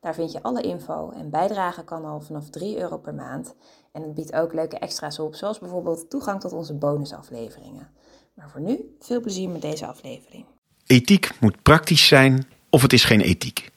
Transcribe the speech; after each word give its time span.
Daar 0.00 0.14
vind 0.14 0.32
je 0.32 0.42
alle 0.42 0.62
info 0.62 1.10
en 1.10 1.30
bijdragen 1.30 1.84
kan 1.84 2.04
al 2.04 2.20
vanaf 2.20 2.50
3 2.50 2.78
euro 2.78 2.98
per 2.98 3.14
maand. 3.14 3.54
En 3.92 4.02
het 4.02 4.14
biedt 4.14 4.32
ook 4.32 4.52
leuke 4.54 4.78
extra's 4.78 5.18
op, 5.18 5.34
zoals 5.34 5.58
bijvoorbeeld 5.58 6.10
toegang 6.10 6.40
tot 6.40 6.52
onze 6.52 6.74
bonusafleveringen. 6.74 7.88
Maar 8.34 8.50
voor 8.50 8.60
nu, 8.60 8.96
veel 9.00 9.20
plezier 9.20 9.48
met 9.48 9.62
deze 9.62 9.86
aflevering. 9.86 10.44
Ethiek 10.86 11.30
moet 11.40 11.62
praktisch 11.62 12.06
zijn 12.06 12.46
of 12.68 12.82
het 12.82 12.92
is 12.92 13.04
geen 13.04 13.20
ethiek. 13.20 13.70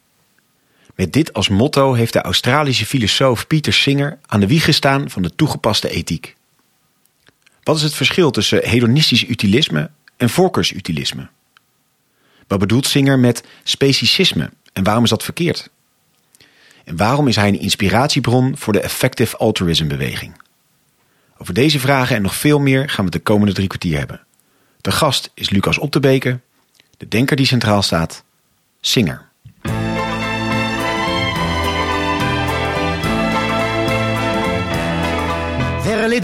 Met 0.95 1.13
dit 1.13 1.33
als 1.33 1.49
motto 1.49 1.93
heeft 1.93 2.13
de 2.13 2.21
Australische 2.21 2.85
filosoof 2.85 3.47
Peter 3.47 3.73
Singer 3.73 4.19
aan 4.25 4.39
de 4.39 4.47
wieg 4.47 4.63
gestaan 4.63 5.09
van 5.09 5.21
de 5.21 5.35
toegepaste 5.35 5.89
ethiek. 5.89 6.35
Wat 7.63 7.75
is 7.75 7.81
het 7.81 7.93
verschil 7.93 8.31
tussen 8.31 8.69
hedonistisch 8.69 9.27
utilisme 9.27 9.91
en 10.17 10.29
voorkeursutilisme? 10.29 11.29
Wat 12.47 12.59
bedoelt 12.59 12.85
Singer 12.85 13.19
met 13.19 13.43
speciesisme 13.63 14.49
en 14.73 14.83
waarom 14.83 15.03
is 15.03 15.09
dat 15.09 15.23
verkeerd? 15.23 15.69
En 16.83 16.97
waarom 16.97 17.27
is 17.27 17.35
hij 17.35 17.47
een 17.47 17.59
inspiratiebron 17.59 18.57
voor 18.57 18.73
de 18.73 18.81
effective 18.81 19.37
altruism 19.37 19.87
beweging? 19.87 20.41
Over 21.37 21.53
deze 21.53 21.79
vragen 21.79 22.15
en 22.15 22.21
nog 22.21 22.35
veel 22.35 22.59
meer 22.59 22.89
gaan 22.89 23.05
we 23.05 23.11
de 23.11 23.19
komende 23.19 23.53
drie 23.53 23.67
kwartier 23.67 23.97
hebben. 23.97 24.21
De 24.81 24.91
gast 24.91 25.31
is 25.33 25.49
Lucas 25.49 25.77
Optebeke, 25.77 26.39
de 26.97 27.07
denker 27.07 27.35
die 27.35 27.45
centraal 27.45 27.81
staat, 27.81 28.23
Singer. 28.81 29.31
Vers 35.81 36.07
les 36.07 36.21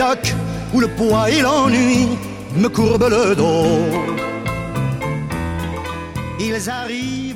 où 0.74 0.80
le 0.80 0.88
poids 0.88 1.28
et 1.28 1.42
l'ennui 1.42 2.08
me 2.56 2.68
le 2.68 3.36
dos. 3.36 4.39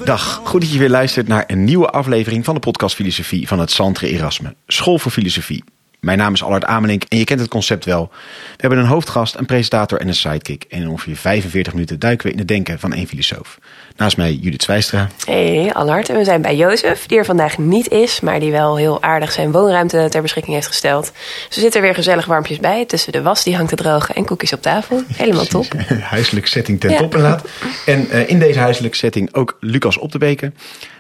Dag, 0.04 0.42
goed 0.44 0.62
dat 0.62 0.72
je 0.72 0.80
weer 0.80 0.90
luistert 0.90 1.28
naar 1.28 1.44
een 1.48 1.64
nieuwe 1.64 1.90
aflevering 1.90 2.46
van 2.46 2.54
de 2.54 2.60
podcast 2.60 2.96
Filosofie 2.96 3.48
van 3.48 3.60
het 3.60 3.72
Centre 3.72 4.08
Erasme, 4.08 4.56
School 4.68 5.00
voor 5.00 5.12
Filosofie. 5.12 5.64
Mijn 6.04 6.18
naam 6.18 6.34
is 6.34 6.44
Allard 6.44 6.66
Amelink 6.66 7.04
en 7.08 7.18
je 7.18 7.24
kent 7.24 7.40
het 7.40 7.50
concept 7.50 7.86
wel. 7.86 8.10
We 8.12 8.56
hebben 8.58 8.80
een 8.80 8.86
hoofdgast, 8.86 9.36
een 9.36 9.46
presentator 9.46 10.00
en 10.00 10.08
een 10.08 10.16
sidekick. 10.16 10.66
En 10.70 10.82
in 10.82 10.90
ongeveer 10.90 11.16
45 11.16 11.74
minuten 11.74 12.00
duiken 12.00 12.26
we 12.26 12.32
in 12.32 12.38
het 12.40 12.48
denken 12.48 12.80
van 12.80 12.94
één 12.94 13.08
filosoof. 13.08 13.60
Naast 13.96 14.18
mij 14.18 14.34
Judith 14.34 14.64
Zwijstra. 14.64 15.10
Hey, 15.26 15.74
Allard. 15.74 16.10
En 16.10 16.18
we 16.18 16.24
zijn 16.24 16.42
bij 16.42 16.56
Jozef, 16.56 17.06
die 17.06 17.18
er 17.18 17.26
vandaag 17.26 17.58
niet 17.58 17.90
is, 17.90 18.20
maar 18.20 18.40
die 18.40 18.52
wel 18.52 18.78
heel 18.78 19.02
aardig 19.02 19.32
zijn 19.32 19.52
woonruimte 19.52 20.08
ter 20.10 20.22
beschikking 20.22 20.56
heeft 20.56 20.68
gesteld. 20.68 21.12
Ze 21.50 21.60
zitten 21.60 21.80
er 21.80 21.86
weer 21.86 21.96
gezellig 21.96 22.26
warmpjes 22.26 22.58
bij, 22.60 22.86
tussen 22.86 23.12
de 23.12 23.22
was 23.22 23.44
die 23.44 23.56
hangt 23.56 23.70
te 23.70 23.76
drogen 23.76 24.16
en 24.16 24.26
koekjes 24.26 24.54
op 24.54 24.62
tafel. 24.62 25.04
Helemaal 25.18 25.46
top. 25.46 25.66
Huiselijk 26.02 26.48
setting 26.48 26.80
ten 26.80 26.92
Ja. 26.92 26.98
top 26.98 27.16
inderdaad. 27.16 27.48
En 27.86 28.10
eh, 28.10 28.30
in 28.30 28.40
deze 28.40 28.60
huiselijke 28.60 28.98
setting 28.98 29.34
ook 29.34 29.58
Lucas 29.60 29.98
Optebeke. 29.98 30.52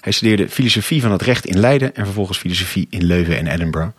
Hij 0.01 0.11
studeerde 0.11 0.49
filosofie 0.49 1.01
van 1.01 1.11
het 1.11 1.21
recht 1.21 1.45
in 1.45 1.59
Leiden 1.59 1.95
en 1.95 2.05
vervolgens 2.05 2.37
filosofie 2.37 2.87
in 2.89 3.03
Leuven 3.03 3.37
en 3.37 3.47
Edinburgh. 3.47 3.91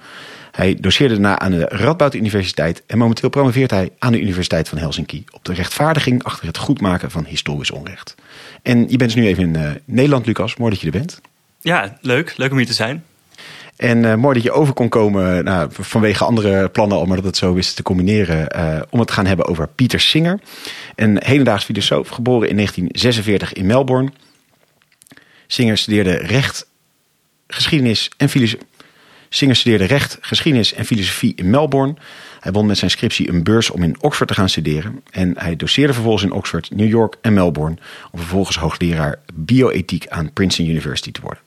Hij 0.54 0.76
doseerde 0.80 1.14
daarna 1.14 1.38
aan 1.38 1.50
de 1.50 1.64
Radboud 1.68 2.14
Universiteit 2.14 2.82
en 2.86 2.98
momenteel 2.98 3.28
promoveert 3.28 3.70
hij 3.70 3.90
aan 3.98 4.12
de 4.12 4.20
Universiteit 4.20 4.68
van 4.68 4.78
Helsinki 4.78 5.24
op 5.30 5.44
de 5.44 5.54
rechtvaardiging 5.54 6.24
achter 6.24 6.46
het 6.46 6.58
goedmaken 6.58 7.10
van 7.10 7.24
historisch 7.24 7.70
onrecht. 7.70 8.14
En 8.62 8.78
je 8.78 8.96
bent 8.96 9.12
dus 9.12 9.14
nu 9.14 9.26
even 9.26 9.42
in 9.42 9.56
eh, 9.56 9.70
Nederland, 9.84 10.26
Lucas. 10.26 10.56
Mooi 10.56 10.70
dat 10.70 10.80
je 10.80 10.86
er 10.86 10.92
bent. 10.92 11.20
Ja, 11.60 11.98
leuk. 12.00 12.34
Leuk 12.36 12.50
om 12.50 12.56
hier 12.56 12.66
te 12.66 12.72
zijn. 12.72 13.04
En 13.76 14.04
eh, 14.04 14.14
mooi 14.14 14.34
dat 14.34 14.42
je 14.42 14.52
over 14.52 14.74
kon 14.74 14.88
komen 14.88 15.44
nou, 15.44 15.68
vanwege 15.72 16.24
andere 16.24 16.68
plannen 16.68 16.98
al, 16.98 17.06
maar 17.06 17.16
dat 17.16 17.24
het 17.24 17.36
zo 17.36 17.54
wist 17.54 17.76
te 17.76 17.82
combineren. 17.82 18.50
eh, 18.50 18.80
om 18.90 18.98
het 18.98 19.08
te 19.08 19.14
gaan 19.14 19.26
hebben 19.26 19.46
over 19.46 19.68
Pieter 19.68 20.00
Singer. 20.00 20.40
Een 20.94 21.20
hedendaags 21.24 21.64
filosoof, 21.64 22.08
geboren 22.08 22.48
in 22.48 22.56
1946 22.56 23.52
in 23.52 23.66
Melbourne. 23.66 24.10
Singer 25.46 25.78
studeerde 25.78 26.14
recht, 26.14 26.66
geschiedenis 27.46 28.10
en 28.16 28.28
filosofie. 28.28 28.72
Singer 29.34 29.56
studeerde 29.56 29.84
recht, 29.84 30.18
geschiedenis 30.20 30.72
en 30.72 30.84
filosofie 30.84 31.32
in 31.36 31.50
Melbourne. 31.50 31.94
Hij 32.40 32.52
won 32.52 32.66
met 32.66 32.78
zijn 32.78 32.90
scriptie 32.90 33.28
een 33.28 33.42
beurs 33.42 33.70
om 33.70 33.82
in 33.82 33.96
Oxford 34.00 34.28
te 34.28 34.34
gaan 34.34 34.48
studeren. 34.48 35.00
En 35.10 35.34
hij 35.38 35.56
doseerde 35.56 35.92
vervolgens 35.92 36.24
in 36.24 36.32
Oxford, 36.32 36.70
New 36.70 36.88
York 36.88 37.16
en 37.20 37.32
Melbourne. 37.32 37.76
Om 38.10 38.18
vervolgens 38.18 38.56
hoogleraar 38.56 39.18
bioethiek 39.34 40.08
aan 40.08 40.32
Princeton 40.32 40.70
University 40.70 41.10
te 41.10 41.20
worden. 41.20 41.42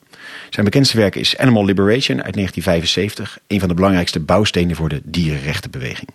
Zijn 0.50 0.66
bekendste 0.66 0.98
werk 0.98 1.16
is 1.16 1.38
Animal 1.38 1.66
Liberation 1.66 2.24
uit 2.24 2.34
1975. 2.34 3.40
Een 3.48 3.60
van 3.60 3.70
de 3.70 3.76
belangrijkste 3.76 4.20
bouwstenen 4.20 4.76
voor 4.76 4.90
de 4.90 5.02
dierenrechtenbeweging. 5.04 6.10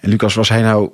En 0.00 0.08
Lucas, 0.08 0.34
was 0.34 0.48
hij 0.48 0.60
nou 0.62 0.90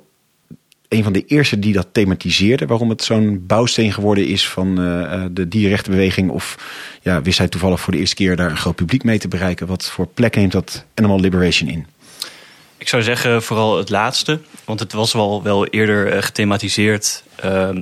een 0.89 1.03
van 1.03 1.13
de 1.13 1.25
eerste 1.25 1.59
die 1.59 1.73
dat 1.73 1.87
thematiseerde? 1.91 2.65
Waarom 2.65 2.89
het 2.89 3.03
zo'n 3.03 3.43
bouwsteen 3.47 3.93
geworden 3.93 4.27
is 4.27 4.47
van 4.47 4.79
eh, 4.79 5.13
eh, 5.13 5.25
de 5.31 5.47
dierenrechtenbeweging? 5.47 6.29
Of 6.29 6.57
ja, 7.01 7.21
wist 7.21 7.37
hij 7.37 7.47
toevallig 7.47 7.79
voor 7.79 7.93
de 7.93 7.99
eerste 7.99 8.15
keer 8.15 8.35
daar 8.35 8.49
een 8.49 8.57
groot 8.57 8.75
publiek 8.75 9.03
mee 9.03 9.19
te 9.19 9.27
bereiken? 9.27 9.67
Wat 9.67 9.85
voor 9.85 10.07
plek 10.07 10.35
neemt 10.35 10.51
dat 10.51 10.85
Animal 10.95 11.19
Liberation 11.19 11.69
in? 11.69 11.85
Ik 12.77 12.87
zou 12.87 13.03
zeggen 13.03 13.43
vooral 13.43 13.77
het 13.77 13.89
laatste, 13.89 14.39
want 14.65 14.79
het 14.79 14.93
was 14.93 15.13
wel, 15.13 15.43
wel 15.43 15.67
eerder 15.67 16.11
eh, 16.11 16.21
gethematiseerd. 16.21 17.23
Ehm, 17.35 17.81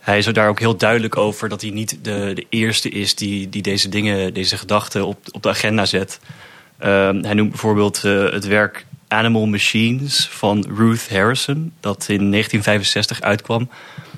hij 0.00 0.18
is 0.18 0.26
er 0.26 0.32
daar 0.32 0.48
ook 0.48 0.60
heel 0.60 0.76
duidelijk 0.76 1.16
over 1.16 1.48
dat 1.48 1.60
hij 1.60 1.70
niet 1.70 1.98
de, 2.02 2.30
de 2.34 2.46
eerste 2.48 2.88
is 2.88 3.14
die, 3.14 3.48
die 3.48 3.62
deze 3.62 3.88
dingen, 3.88 4.34
deze 4.34 4.56
gedachten 4.56 5.06
op, 5.06 5.18
op 5.30 5.42
de 5.42 5.48
agenda 5.48 5.84
zet. 5.84 6.20
Ehm, 6.78 7.22
hij 7.22 7.34
noemt 7.34 7.50
bijvoorbeeld 7.50 8.02
het 8.02 8.46
werk 8.46 8.86
Animal 9.10 9.46
Machines 9.46 10.28
van 10.30 10.66
Ruth 10.76 11.08
Harrison, 11.10 11.72
dat 11.80 12.08
in 12.08 12.30
1965 12.30 13.20
uitkwam. 13.20 13.70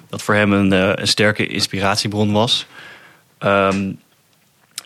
Dat 0.09 0.23
voor 0.23 0.35
hem 0.35 0.53
een, 0.53 0.73
eh, 0.73 0.93
een 0.95 1.09
sterke 1.09 1.47
inspiratiebron 1.47 2.33
was. 2.33 2.67
Ehm, 3.39 3.93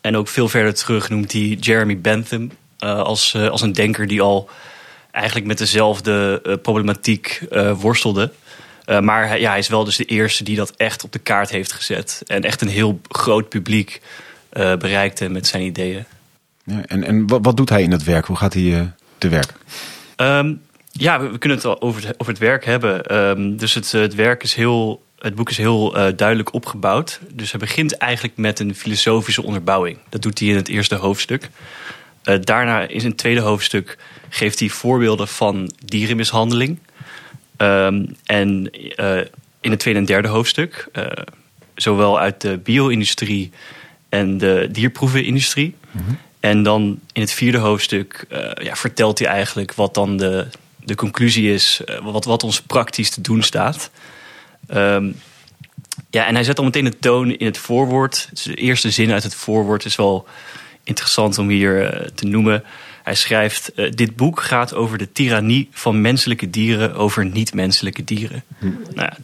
en 0.01 0.17
ook 0.17 0.29
veel 0.29 0.49
verder 0.49 0.75
terug 0.75 1.09
noemt 1.09 1.33
hij 1.33 1.57
Jeremy 1.61 2.01
Bentham 2.01 2.51
eh, 2.79 2.99
als, 2.99 3.35
eh, 3.35 3.49
als 3.49 3.63
een 3.63 3.73
denker 3.73 4.07
die 4.07 4.21
al 4.21 4.49
eigenlijk 5.11 5.47
met 5.47 5.59
dezelfde 5.59 6.41
problematiek 6.63 7.43
worstelde. 7.77 8.33
Maar 9.01 9.29
hij, 9.29 9.41
ja, 9.41 9.51
hij 9.51 9.59
is 9.59 9.69
wel 9.69 9.85
dus 9.85 9.97
de 9.97 10.05
eerste 10.05 10.45
die 10.45 10.57
dat 10.57 10.71
echt 10.71 11.05
op 11.05 11.13
de 11.13 11.19
kaart 11.19 11.51
heeft 11.51 11.73
gezet. 11.73 12.23
En 12.27 12.43
echt 12.43 12.61
een 12.61 12.69
heel 12.69 13.01
groot 13.09 13.49
publiek 13.49 14.01
bereikte 14.79 15.29
met 15.29 15.47
zijn 15.47 15.63
ideeën. 15.63 16.05
Ja, 16.65 16.83
en 16.87 17.05
en 17.05 17.27
wat, 17.27 17.41
wat 17.43 17.57
doet 17.57 17.69
hij 17.69 17.83
in 17.83 17.91
dat 17.91 18.03
werk? 18.03 18.27
Hoe 18.27 18.37
gaat 18.37 18.55
hij 18.55 18.93
te 19.19 19.29
werk? 19.29 19.53
Ehm, 20.17 20.55
ja, 20.93 21.21
we, 21.21 21.39
kunnen 21.39 21.59
het 21.59 21.67
al 21.67 21.81
over 21.81 22.07
het, 22.07 22.21
over 22.21 22.33
het 22.33 22.43
werk 22.43 22.65
hebben. 22.65 23.05
Ehm, 23.05 23.57
dus 23.57 23.75
het, 23.75 23.95
eh, 23.95 24.01
het 24.01 24.15
werk 24.15 24.43
is 24.43 24.55
heel. 24.55 25.05
Het 25.19 25.35
boek 25.35 25.51
is 25.51 25.57
heel 25.57 25.97
eh, 25.97 26.17
duidelijk 26.17 26.53
opgebouwd. 26.53 27.21
Dus 27.33 27.51
hij 27.51 27.61
begint 27.61 27.97
eigenlijk 27.97 28.37
met 28.37 28.59
een 28.59 28.75
filosofische 28.75 29.43
onderbouwing. 29.43 29.99
Dat 30.09 30.23
doet 30.23 30.39
hij 30.39 30.49
in 30.49 30.57
het 30.57 30.69
eerste 30.69 30.95
hoofdstuk. 30.95 31.51
Eh, 32.23 32.37
daarna 32.41 32.89
in 32.89 33.01
zijn 33.01 33.15
tweede 33.15 33.41
hoofdstuk 33.41 33.99
geeft 34.29 34.59
hij 34.59 34.69
voorbeelden 34.69 35.29
van 35.29 35.73
dierenmishandeling. 35.85 36.79
Ehm, 37.57 38.07
en 38.25 38.71
in 39.61 39.71
het 39.71 39.79
tweede 39.79 40.01
en 40.01 40.07
derde 40.07 40.29
hoofdstuk, 40.29 40.89
zowel 41.75 42.21
uit 42.21 42.41
de 42.41 42.59
bio-industrie 42.59 43.51
en 44.09 44.39
de 44.39 44.69
dierproevenindustrie. 44.71 45.75
En 46.47 46.63
dan 46.63 47.01
in 47.13 47.21
het 47.21 47.33
vierde 47.33 47.59
hoofdstuk 47.59 48.25
eh, 48.29 48.65
ja, 48.65 48.77
vertelt 48.77 49.19
hij 49.19 49.29
eigenlijk 49.29 49.75
wat 49.75 49.95
dan 49.95 50.17
de, 50.17 50.47
de 50.85 50.95
conclusie 50.95 51.53
is, 51.53 51.81
eh, 51.85 51.99
wat, 52.05 52.25
wat 52.25 52.43
ons 52.43 52.63
praktisch 52.63 53.11
te 53.11 53.21
doen 53.21 53.43
staat. 53.43 53.91
Ehm, 54.67 55.11
ja, 56.11 56.27
en 56.27 56.35
hij 56.35 56.45
zet 56.45 56.59
al 56.59 56.65
meteen 56.65 56.85
de 56.85 56.99
toon 56.99 57.31
in 57.31 57.47
het 57.47 57.59
voorwoord. 57.59 58.29
Dus 58.31 58.43
de 58.43 58.55
eerste 58.55 58.91
zin 58.91 59.13
uit 59.13 59.23
het 59.23 59.35
voorwoord 59.35 59.85
is 59.85 59.97
wel 59.97 60.27
interessant 60.85 61.39
om 61.39 61.49
hier 61.49 61.91
eh, 61.91 62.09
te 62.15 62.27
noemen. 62.27 62.65
Hij 63.03 63.15
schrijft: 63.15 63.73
Dit 63.97 64.17
boek 64.17 64.43
gaat 64.43 64.75
over 64.75 64.99
de 64.99 65.13
tirannie 65.13 65.69
van 65.73 66.01
menselijke 66.01 66.51
dieren 66.51 66.95
over 66.95 67.25
niet-menselijke 67.25 68.05
dieren. 68.05 68.45
Nou 68.61 68.75
ja, 68.95 69.17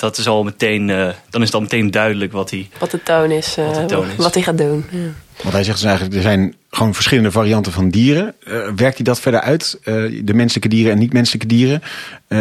dat 0.00 0.18
is 0.18 0.26
al 0.26 0.42
meteen, 0.44 0.90
eh, 0.90 1.08
dan 1.30 1.40
is 1.40 1.46
het 1.46 1.54
al 1.54 1.60
meteen 1.60 1.90
duidelijk 1.90 2.32
wat 2.32 2.50
hij. 2.50 2.68
Wat 2.78 2.90
de 2.90 3.02
toon 3.02 3.30
is, 3.30 3.56
eh, 3.56 3.66
Wat 3.66 3.74
de 3.74 3.84
toon 3.84 4.08
is. 4.08 4.16
wat 4.16 4.34
hij 4.34 4.42
gaat 4.42 4.58
doen. 4.58 4.84
Ja. 4.90 4.98
Want 5.42 5.54
hij 5.54 5.64
zegt 5.64 5.76
dus 5.76 5.86
eigenlijk, 5.86 6.16
er 6.16 6.22
zijn 6.22 6.54
gewoon 6.70 6.94
verschillende 6.94 7.30
varianten 7.30 7.72
van 7.72 7.90
dieren. 7.90 8.34
Eh, 8.44 8.52
werkt 8.76 8.96
hij 8.96 9.04
dat 9.04 9.20
verder 9.20 9.40
uit? 9.40 9.78
Eh, 9.82 9.94
de 10.24 10.34
menselijke 10.34 10.68
dieren 10.68 10.92
en 10.92 10.98
niet-menselijke 10.98 11.46
dieren? 11.46 11.82
Eh, 12.28 12.40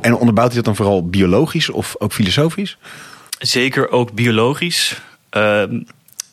en 0.00 0.14
onderbouwt 0.16 0.46
hij 0.46 0.56
dat 0.56 0.64
dan 0.64 0.76
vooral 0.76 1.08
biologisch 1.08 1.70
of 1.70 1.94
ook 1.98 2.12
filosofisch? 2.12 2.78
Zeker 3.38 3.90
ook 3.90 4.12
biologisch. 4.12 5.00
Ehm, 5.30 5.80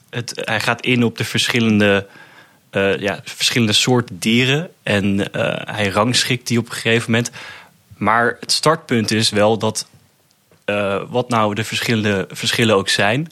het, 0.09 0.31
hij 0.35 0.59
gaat 0.59 0.81
in 0.81 1.03
op 1.03 1.17
de 1.17 1.23
verschillende 1.23 2.07
eh, 2.69 2.97
ja, 2.97 3.19
verschillende 3.23 3.73
soorten 3.73 4.19
dieren. 4.19 4.69
En 4.83 5.33
eh, 5.33 5.75
hij 5.75 5.87
rangschikt 5.89 6.47
die 6.47 6.57
op 6.57 6.65
een 6.65 6.71
gegeven 6.71 7.11
moment. 7.11 7.31
Maar 7.97 8.37
het 8.39 8.51
startpunt 8.51 9.11
is 9.11 9.29
wel 9.29 9.57
dat, 9.57 9.87
eh, 10.65 11.01
wat 11.09 11.29
nou 11.29 11.55
de 11.55 11.63
verschillende 11.63 12.27
verschillen 12.29 12.75
ook 12.75 12.89
zijn, 12.89 13.27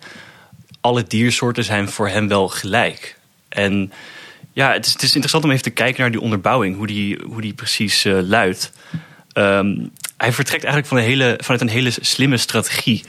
alle 0.81 1.04
diersoorten 1.04 1.64
zijn 1.64 1.90
voor 1.90 2.08
hem 2.08 2.28
wel 2.28 2.48
gelijk. 2.48 3.18
En 3.50 3.92
ja, 4.54 4.74
het 4.74 4.86
is, 4.86 4.92
het 4.92 5.02
is 5.02 5.10
interessant 5.10 5.44
om 5.44 5.52
even 5.52 5.64
te 5.64 5.70
kijken 5.70 6.02
naar 6.02 6.12
die 6.12 6.22
onderbouwing, 6.22 6.76
hoe 6.76 6.88
die, 6.88 7.20
hoe 7.24 7.42
die 7.42 7.54
precies 7.54 8.06
eh, 8.06 8.20
luidt. 8.22 8.72
Ehm, 9.34 9.76
hij 10.18 10.34
vertrekt 10.34 10.64
eigenlijk 10.64 10.88
van 10.88 10.98
een 10.98 11.04
hele, 11.04 11.40
vanuit 11.42 11.62
een 11.62 11.70
hele 11.70 11.92
slimme 12.02 12.38
strategie. 12.38 13.04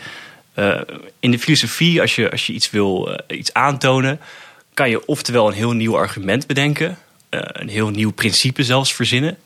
Eh, 0.55 0.81
in 1.21 1.31
de 1.31 1.39
filosofie, 1.39 2.01
als 2.01 2.15
je, 2.15 2.31
als 2.31 2.47
je 2.47 2.53
iets 2.53 2.71
wil 2.71 3.21
iets 3.29 3.53
aantonen, 3.53 4.21
kan 4.75 4.91
je 4.91 5.07
oftewel 5.07 5.49
een 5.49 5.55
heel 5.55 5.73
nieuw 5.73 5.97
argument 5.97 6.47
bedenken, 6.47 6.99
een 7.31 7.69
heel 7.69 7.89
nieuw 7.89 8.13
principe 8.13 8.65
zelfs 8.65 8.95
verzinnen. 8.95 9.39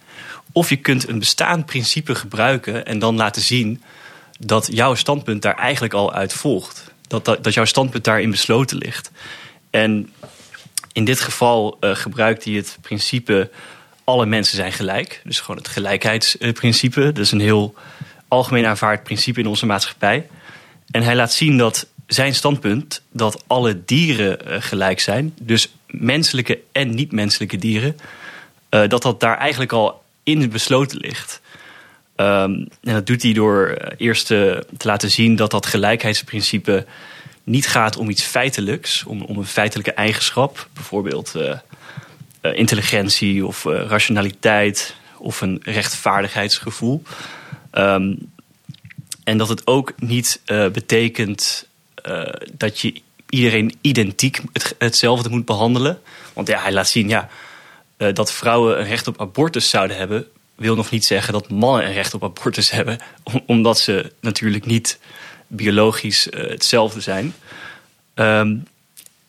Of 0.53 0.69
je 0.69 0.77
kunt 0.77 1.09
een 1.09 1.19
bestaand 1.19 1.67
principe 1.67 2.15
gebruiken 2.15 2.87
en 2.87 2.99
dan 2.99 3.17
laten 3.17 3.43
zien 3.43 3.83
dat 4.39 4.69
jouw 4.73 4.95
standpunt 4.95 5.43
daar 5.43 5.57
eigenlijk 5.57 5.95
al 5.95 6.13
uit 6.13 6.33
volgt. 6.33 6.93
Dat, 7.07 7.25
dat, 7.25 7.55
jouw 7.55 7.65
standpunt 7.65 8.05
daarin 8.05 8.31
besloten 8.31 8.77
ligt. 8.77 9.11
En 9.71 10.13
in 10.93 11.05
dit 11.05 11.21
geval 11.21 11.77
eh, 11.81 11.95
gebruikt 11.95 12.45
hij 12.45 12.53
het 12.53 12.79
principe 12.81 13.51
alle 14.05 14.27
mensen 14.27 14.57
zijn 14.57 14.73
gelijk. 14.73 15.21
Dus 15.25 15.41
gewoon 15.41 15.57
het 15.57 15.69
gelijkheidsprincipe. 15.69 17.01
Dat 17.01 17.19
is 17.19 17.33
een 17.33 17.41
heel 17.41 17.75
algemeen 18.29 18.67
aanvaard 18.67 19.03
principe 19.03 19.41
in 19.41 19.47
onze 19.47 19.67
maatschappij. 19.67 20.27
En 20.91 21.03
hij 21.03 21.17
laat 21.17 21.33
zien 21.33 21.59
dat 21.59 21.87
zijn 22.07 22.35
standpunt 22.35 23.03
dat 23.11 23.45
alle 23.47 23.85
dieren 23.85 24.47
eh, 24.47 24.57
gelijk 24.63 25.01
zijn, 25.01 25.35
dus 25.41 25.75
menselijke 25.87 26.61
en 26.73 26.95
niet-menselijke 26.95 27.57
dieren, 27.57 27.97
eh, 28.69 28.89
dat 28.89 29.03
dat 29.03 29.21
daar 29.21 29.39
eigenlijk 29.39 29.73
al 29.73 30.03
in 30.23 30.51
besloten 30.51 30.99
ligt. 30.99 31.41
Ehm, 32.17 32.53
en 32.83 32.93
dat 32.93 33.07
doet 33.07 33.23
hij 33.23 33.33
door 33.33 33.67
eh, 33.67 33.95
eerst 33.97 34.31
eh, 34.31 34.39
te 34.77 34.87
laten 34.87 35.11
zien 35.11 35.37
dat 35.37 35.51
dat 35.51 35.67
gelijkheidsprincipe 35.67 36.87
niet 37.45 37.67
gaat 37.67 37.97
om 37.97 38.11
iets 38.11 38.23
feitelijks, 38.23 39.05
om, 39.05 39.23
om 39.23 39.39
een 39.39 39.47
feitelijke 39.47 39.93
eigenschap, 39.93 40.69
bijvoorbeeld 40.73 41.35
eh, 41.35 41.59
intelligentie 42.57 43.47
of 43.47 43.65
rationaliteit 43.65 44.95
of 45.19 45.41
een 45.41 45.61
rechtvaardigheidsgevoel. 45.63 47.03
Ehm, 47.71 48.15
en 49.25 49.39
dat 49.39 49.49
het 49.49 49.67
ook 49.67 49.93
niet 49.97 50.41
betekent 50.73 51.69
dat 52.53 52.81
je 52.81 53.03
iedereen 53.29 53.75
identiek 53.81 54.41
het, 54.53 54.75
hetzelfde 54.79 55.29
moet 55.29 55.45
behandelen. 55.45 56.01
Want 56.33 56.49
ja, 56.49 56.61
hij 56.61 56.73
laat 56.73 56.89
zien 56.89 57.09
ja, 57.09 57.29
dat 57.97 58.33
vrouwen 58.33 58.79
een 58.81 58.87
recht 58.87 59.07
op 59.07 59.21
abortus 59.21 59.69
zouden 59.69 59.97
hebben, 59.97 60.27
wil 60.55 60.75
nog 60.75 60.91
niet 60.91 61.05
zeggen 61.05 61.33
dat 61.33 61.51
mannen 61.51 61.87
een 61.87 61.93
recht 61.93 62.15
op 62.15 62.25
abortus 62.25 62.71
hebben, 62.71 62.99
om- 63.23 63.43
omdat 63.47 63.79
ze 63.79 64.13
natuurlijk 64.21 64.67
niet 64.67 64.99
biologisch 65.47 66.31
eh, 66.31 66.51
hetzelfde 66.51 67.01
zijn. 67.01 67.35
Ehm, 68.15 68.57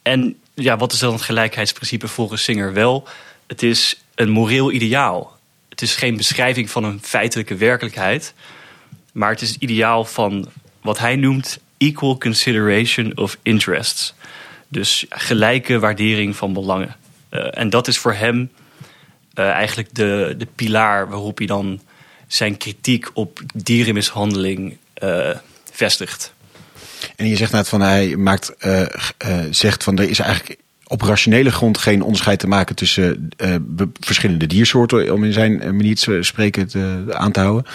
en 0.01 0.37
ja, 0.53 0.77
wat 0.77 0.91
is 0.93 0.99
dan 0.99 1.13
het 1.13 1.21
gelijkheidsprincipe 1.21 2.07
volgens 2.07 2.43
Singer 2.43 2.73
wel? 2.73 3.07
Het 3.47 3.63
is 3.63 4.01
een 4.15 4.29
moreel 4.29 4.71
ideaal. 4.71 5.37
Het 5.69 5.81
is 5.81 5.95
geen 5.95 6.17
beschrijving 6.17 6.69
van 6.69 6.83
een 6.83 6.99
feitelijke 7.03 7.55
werkelijkheid, 7.55 8.33
maar 9.11 9.29
het 9.29 9.41
is 9.41 9.49
het 9.49 9.61
ideaal 9.61 10.05
van 10.05 10.47
wat 10.81 10.99
hij 10.99 11.15
noemt 11.15 11.59
equal 11.77 12.17
consideration 12.17 13.17
of 13.17 13.37
interests. 13.41 14.13
Dus 14.67 15.05
gelijke 15.09 15.79
waardering 15.79 16.35
van 16.35 16.53
belangen. 16.53 16.95
Eh, 17.29 17.57
en 17.57 17.69
dat 17.69 17.87
is 17.87 17.97
voor 17.97 18.13
hem 18.13 18.51
eh, 19.35 19.49
eigenlijk 19.49 19.95
de, 19.95 20.35
de 20.37 20.47
pilaar 20.55 21.09
waarop 21.09 21.37
hij 21.37 21.47
dan 21.47 21.79
zijn 22.27 22.57
kritiek 22.57 23.09
op 23.13 23.39
dierenmishandeling 23.53 24.77
eh, 24.93 25.29
vestigt. 25.71 26.33
En 27.15 27.27
je 27.27 27.35
zegt 27.35 27.51
net 27.51 27.67
van 27.67 27.81
hij 27.81 28.15
maakt, 28.15 28.55
eh, 28.57 28.85
zegt 29.49 29.83
van 29.83 29.97
er 29.97 30.09
is 30.09 30.19
eigenlijk 30.19 30.59
op 30.87 31.01
rationele 31.01 31.51
grond 31.51 31.77
geen 31.77 32.01
onderscheid 32.01 32.39
te 32.39 32.47
maken 32.47 32.75
tussen 32.75 33.29
verschillende 33.99 34.47
diersoorten, 34.47 35.13
om 35.13 35.23
in 35.23 35.33
zijn 35.33 35.57
manier 35.57 35.95
te 35.95 36.23
spreken 36.23 36.69
aan 37.13 37.31
te 37.31 37.39
houden. 37.39 37.71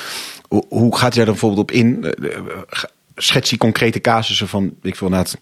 Hoe, 0.69 0.97
gaat 0.97 1.15
hij 1.15 1.25
daar 1.25 1.25
dan 1.25 1.35
bijvoorbeeld 1.35 1.61
op 1.61 1.71
in? 1.71 2.15
Schets 3.17 3.51
hij 3.51 3.59
concrete 3.59 4.01
casussen 4.01 4.49
van, 4.49 4.75
ik 4.83 4.97
wil 4.97 5.09
inderdaad 5.09 5.39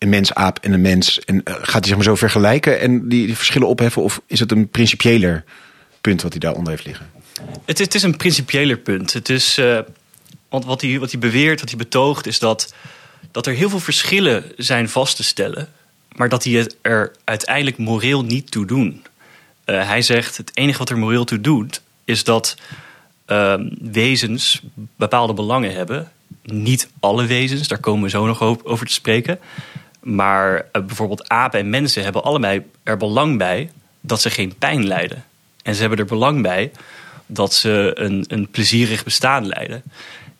een 0.00 0.08
mens, 0.08 0.34
aap 0.34 0.58
en 0.58 0.72
een 0.72 0.80
mens. 0.80 1.20
En 1.20 1.42
eh, 1.44 1.54
gaat 1.54 1.72
hij 1.72 1.82
zeg 1.82 1.94
maar 1.94 2.04
zo 2.04 2.14
vergelijken 2.14 2.80
en 2.80 3.08
die, 3.08 3.36
verschillen 3.36 3.68
opheffen? 3.68 4.02
Of 4.02 4.20
is 4.26 4.40
het 4.40 4.52
een 4.52 4.68
principiëler 4.68 5.44
punt 6.00 6.22
wat 6.22 6.30
hij 6.30 6.40
daaronder 6.40 6.72
heeft 6.72 6.84
liggen? 6.84 7.10
Het 7.64 7.78
is, 7.80 7.84
het 7.84 7.94
is 7.94 8.02
een 8.02 8.16
principiëler 8.16 8.78
punt. 8.78 9.12
Het 9.12 9.28
is, 9.28 9.58
eh, 9.58 9.78
want 10.48 10.64
wat 10.64 10.80
hij, 10.80 10.98
wat 10.98 11.10
hij 11.10 11.20
beweert, 11.20 11.60
wat 11.60 11.68
hij 11.68 11.78
betoogt, 11.78 12.26
is 12.26 12.38
dat, 12.38 12.74
dat 13.30 13.46
er 13.46 13.54
heel 13.54 13.68
veel 13.68 13.80
verschillen 13.80 14.44
zijn 14.56 14.88
vast 14.88 15.16
te 15.16 15.24
stellen, 15.24 15.68
maar 16.16 16.28
dat 16.28 16.42
die 16.42 16.58
het 16.58 16.76
er 16.80 17.12
uiteindelijk 17.24 17.78
moreel 17.78 18.24
niet 18.24 18.50
toe 18.50 18.66
doen. 18.66 19.02
Eh, 19.64 19.86
hij 19.86 20.02
zegt: 20.02 20.36
het 20.36 20.50
enige 20.54 20.78
wat 20.78 20.90
er 20.90 20.98
moreel 20.98 21.24
toe 21.24 21.40
doet, 21.40 21.82
is 22.04 22.24
dat 22.24 22.56
ehm, 23.24 23.68
wezens 23.80 24.62
bepaalde 24.96 25.34
belangen 25.34 25.74
hebben. 25.74 26.12
Niet 26.42 26.88
alle 27.00 27.26
wezens, 27.26 27.68
daar 27.68 27.78
komen 27.78 28.02
we 28.02 28.08
zo 28.08 28.26
nog 28.26 28.42
over 28.42 28.86
te 28.86 28.92
spreken. 28.92 29.38
Maar 30.00 30.66
eh, 30.72 30.82
bijvoorbeeld 30.82 31.28
apen 31.28 31.60
en 31.60 31.70
mensen 31.70 32.02
hebben 32.02 32.22
allebei 32.22 32.62
er 32.82 32.96
belang 32.96 33.38
bij 33.38 33.70
dat 34.00 34.20
ze 34.20 34.30
geen 34.30 34.54
pijn 34.58 34.86
lijden. 34.86 35.24
En 35.62 35.74
ze 35.74 35.80
hebben 35.80 35.98
er 35.98 36.04
belang 36.04 36.42
bij 36.42 36.70
dat 37.26 37.54
ze 37.54 37.90
een, 37.94 38.24
een 38.28 38.48
plezierig 38.48 39.04
bestaan 39.04 39.46
leiden. 39.46 39.82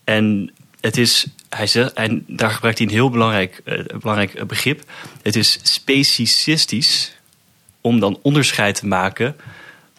En 0.04 0.52
het 0.80 0.96
is, 0.96 1.26
hij 1.48 1.66
zegt, 1.66 1.92
en 1.92 2.24
daar 2.26 2.50
gebruikt 2.50 2.78
hij 2.78 2.86
een 2.86 2.92
heel 2.92 3.10
belangrijk, 3.10 3.60
eh, 3.64 3.84
belangrijk 4.00 4.34
eh, 4.34 4.44
begrip. 4.44 4.82
Het 5.22 5.36
is 5.36 5.58
specicistisch 5.62 7.14
om 7.80 8.00
dan 8.00 8.18
onderscheid 8.22 8.74
te 8.74 8.86
maken 8.86 9.36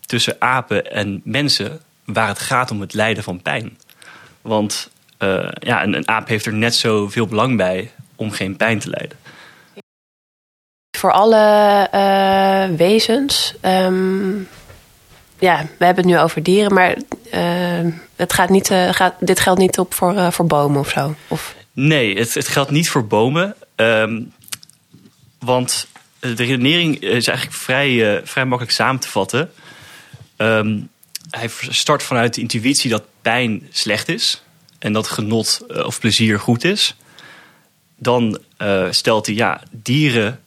tussen 0.05 0.35
apen 0.39 0.91
en 0.91 1.21
mensen 1.23 1.81
waar 2.05 2.27
het 2.27 2.39
gaat 2.39 2.71
om 2.71 2.81
het 2.81 2.93
lijden 2.93 3.23
van 3.23 3.41
pijn. 3.41 3.77
Want 4.41 4.89
ja, 5.59 5.83
een, 5.83 5.93
een 5.93 6.07
aap 6.07 6.27
heeft 6.27 6.45
er 6.45 6.53
net 6.53 6.75
zoveel 6.75 7.27
belang 7.27 7.57
bij 7.57 7.91
om 8.15 8.31
geen 8.31 8.57
pijn 8.57 8.79
te 8.79 8.89
lijden. 8.89 9.17
Voor 11.01 11.11
alle 11.11 11.87
eh, 11.91 12.77
wezens. 12.77 13.53
ehm, 13.61 14.37
ja, 15.39 15.65
we 15.77 15.85
hebben 15.85 16.03
het 16.03 16.05
nu 16.05 16.19
over 16.19 16.43
dieren, 16.43 16.73
maar 16.73 16.97
eh, 17.31 17.93
het 18.15 18.33
gaat 18.33 18.49
niet, 18.49 18.69
eh, 18.69 18.93
gaat, 18.93 19.13
dit 19.19 19.39
geldt 19.39 19.59
niet 19.59 19.79
op 19.79 19.93
voor, 19.93 20.31
voor 20.31 20.45
bomen 20.45 20.79
of 20.79 20.89
zo. 20.89 21.15
Of, 21.27 21.55
Nee, 21.73 22.17
het, 22.17 22.33
het 22.33 22.47
geldt 22.47 22.71
niet 22.71 22.89
voor 22.89 23.07
bomen. 23.07 23.55
ehm, 23.75 24.21
want 25.39 25.87
de 26.19 26.33
redenering 26.33 26.99
is 26.99 27.27
eigenlijk 27.27 27.57
vrij, 27.57 28.21
vrij 28.23 28.45
makkelijk 28.45 28.75
samen 28.75 29.01
te 29.01 29.09
vatten. 29.09 29.51
Ehm, 30.35 30.79
hij 31.29 31.49
start 31.69 32.03
vanuit 32.03 32.33
de 32.33 32.41
intuïtie 32.41 32.89
dat 32.89 33.03
pijn 33.21 33.67
slecht 33.71 34.09
is. 34.09 34.43
En 34.79 34.93
dat 34.93 35.07
genot 35.07 35.61
of 35.85 35.99
plezier 35.99 36.39
goed 36.39 36.63
is. 36.63 36.95
Dan 37.97 38.39
stelt 38.91 39.25
hij, 39.25 39.35
ja, 39.35 39.61
dieren, 39.71 40.39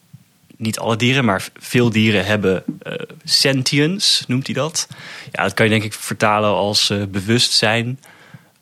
niet 0.65 0.79
alle 0.79 0.97
dieren, 0.97 1.25
maar 1.25 1.49
veel 1.57 1.91
dieren 1.91 2.27
hebben 2.27 2.65
eh, 2.83 2.93
sentience, 3.25 4.25
noemt 4.27 4.47
hij 4.47 4.55
dat. 4.55 4.89
Ja, 5.33 5.43
dat 5.43 5.55
kan 5.55 5.65
je 5.65 5.71
denk 5.71 5.85
ik 5.85 5.93
vertalen 5.93 6.51
als 6.51 6.91
eh, 6.91 7.05
bewustzijn. 7.05 8.01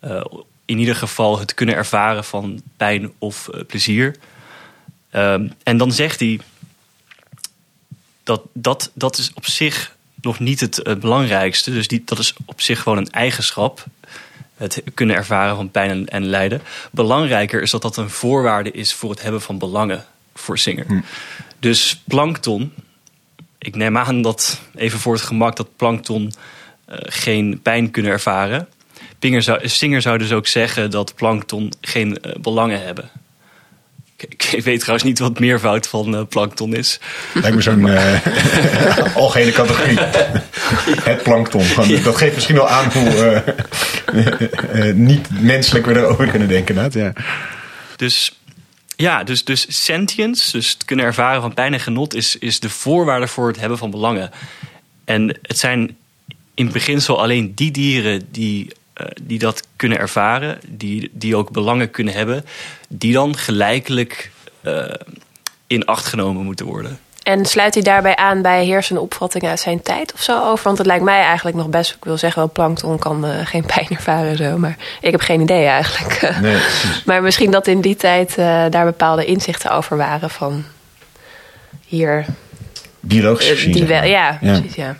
Eh, 0.01 0.25
in 0.65 0.79
ieder 0.79 0.97
geval 0.97 1.39
het 1.39 1.55
kunnen 1.55 1.75
ervaren 1.75 2.25
van 2.25 2.63
pijn 2.77 3.13
of 3.19 3.49
plezier. 3.67 4.17
Ehm, 5.11 5.49
en 5.63 5.77
dan 5.77 5.93
zegt 5.93 6.21
hij 6.21 6.41
dat, 8.23 8.43
dat 8.53 8.91
dat 8.95 9.19
is 9.19 9.31
op 9.35 9.47
zich 9.47 9.97
nog 10.21 10.39
niet 10.39 10.61
het 10.61 11.01
belangrijkste. 11.01 11.73
Dus 11.73 11.89
die, 11.89 12.03
dat 12.05 12.19
is 12.19 12.35
op 12.45 12.61
zich 12.61 12.83
gewoon 12.83 12.99
een 12.99 13.11
eigenschap. 13.11 13.85
Het 14.57 14.83
kunnen 14.95 15.17
ervaren 15.17 15.57
van 15.57 15.71
pijn 15.71 15.91
en, 15.91 16.09
en 16.09 16.25
lijden. 16.25 16.63
Belangrijker 16.91 17.63
is 17.63 17.71
dat 17.71 17.83
dat 17.83 17.97
een 17.97 18.11
voorwaarde 18.11 18.71
is 18.71 18.95
voor 18.95 19.11
het 19.11 19.23
hebben 19.23 19.43
van 19.43 19.59
belangen 19.59 20.05
voor 20.35 20.59
Singer. 20.59 21.03
Dus 21.63 22.03
plankton, 22.05 22.73
ik 23.59 23.77
neem 23.77 23.99
aan 23.99 24.23
dat 24.23 24.61
even 24.75 24.99
voor 24.99 25.15
het 25.15 25.23
gemak 25.23 25.57
dat 25.57 25.77
plankton 25.77 26.33
eh, 26.85 26.97
geen 27.01 27.61
pijn 27.63 27.91
kunnen 27.91 28.13
ervaren. 28.13 28.69
Pinger 29.19 29.43
zou, 29.43 29.69
Singer 29.69 30.03
zou 30.03 30.19
dus 30.19 30.33
ook 30.33 30.47
zeggen 30.47 30.91
dat 30.91 31.15
plankton 31.15 31.73
geen 31.81 32.19
eh, 32.19 32.33
belangen 32.41 32.85
hebben. 32.85 33.11
Ik, 34.17 34.45
ik 34.53 34.65
weet 34.65 34.79
trouwens 34.79 35.09
niet 35.09 35.19
wat 35.19 35.39
meervoud 35.39 35.89
van 35.89 36.17
eh, 36.17 36.23
plankton 36.29 36.75
is. 36.75 37.01
Lijkt 37.33 37.57
me 37.57 37.63
zo'n 37.63 37.89
eh, 37.89 39.17
algehele 39.17 39.53
categorie. 39.53 39.99
Het 41.01 41.23
plankton. 41.23 41.65
Dat 42.03 42.17
geeft 42.17 42.35
misschien 42.35 42.57
wel 42.57 42.69
aan 42.69 42.93
hoe 42.93 43.43
niet 44.95 45.41
menselijk 45.41 45.87
we 45.87 45.97
erover 45.97 46.27
kunnen 46.27 46.49
denken. 46.49 46.75
inderdaad, 46.77 46.95
Ja. 46.95 47.13
Dus 47.97 48.33
Ja, 48.97 49.25
dus, 49.25 49.45
dus 49.45 49.85
sentience, 49.85 50.53
dus 50.53 50.73
het 50.73 50.85
kunnen 50.85 51.05
ervaren 51.05 51.41
van 51.41 51.55
pijn 51.55 51.73
en 51.73 51.81
genot, 51.81 52.15
is, 52.15 52.37
is 52.39 52.61
de 52.61 52.71
voorwaarde 52.71 53.27
voor 53.27 53.47
het 53.47 53.61
hebben 53.61 53.79
van 53.79 53.91
belangen. 53.91 54.31
En 55.05 55.39
het 55.43 55.59
zijn 55.59 55.97
in 56.55 56.73
beginsel 56.73 57.21
alleen 57.23 57.55
die 57.55 57.71
dieren 57.71 58.29
die, 58.31 58.73
uh, 59.01 59.07
die 59.23 59.39
dat 59.39 59.67
kunnen 59.77 59.99
ervaren, 59.99 60.61
die, 60.69 61.11
die 61.13 61.37
ook 61.37 61.51
belangen 61.51 61.91
kunnen 61.91 62.15
hebben, 62.15 62.45
die 62.89 63.13
dan 63.13 63.37
gelijkelijk 63.37 64.31
uh, 64.63 64.85
in 65.67 65.85
acht 65.85 66.05
genomen 66.05 66.45
moeten 66.45 66.67
worden. 66.67 66.99
En 67.23 67.47
sluit 67.47 67.75
hij 67.75 67.83
daarbij 67.83 68.17
aan 68.17 68.43
bij 68.43 68.65
heersende 68.65 69.01
opvattingen 69.01 69.51
uit 69.51 69.61
zijn 69.61 69.83
tijd 69.83 70.13
of 70.13 70.23
zo 70.23 70.43
over? 70.51 70.65
Want 70.65 70.79
het 70.79 70.87
lijkt 70.87 71.05
mij 71.05 71.21
eigenlijk 71.23 71.57
nog 71.57 71.69
best, 71.69 71.95
ik 71.95 72.05
wil 72.05 72.19
zeggen 72.19 72.43
wel, 72.43 72.51
plankton 72.51 72.99
kan 72.99 73.27
uh, 73.27 73.47
geen 73.47 73.67
pijn 73.67 73.87
ervaren 73.91 74.37
zo. 74.37 74.59
Maar 74.59 74.77
ik 75.01 75.11
heb 75.11 75.21
geen 75.21 75.41
idee 75.41 75.67
eigenlijk. 75.67 76.41
Nee, 76.41 76.61
maar 77.07 77.23
misschien 77.23 77.51
dat 77.51 77.67
in 77.67 77.81
die 77.81 77.97
tijd 77.97 78.31
uh, 78.31 78.65
daar 78.71 78.85
bepaalde 78.85 79.25
inzichten 79.25 79.71
over 79.71 79.97
waren 79.97 80.31
van 80.31 80.65
hier... 81.87 82.25
Biologisch 83.01 83.49
gezien. 83.49 83.73
Die 83.73 83.85
wel, 83.85 84.05
ja, 84.05 84.39
ja, 84.41 84.59
precies, 84.59 84.75
ja. 84.75 84.97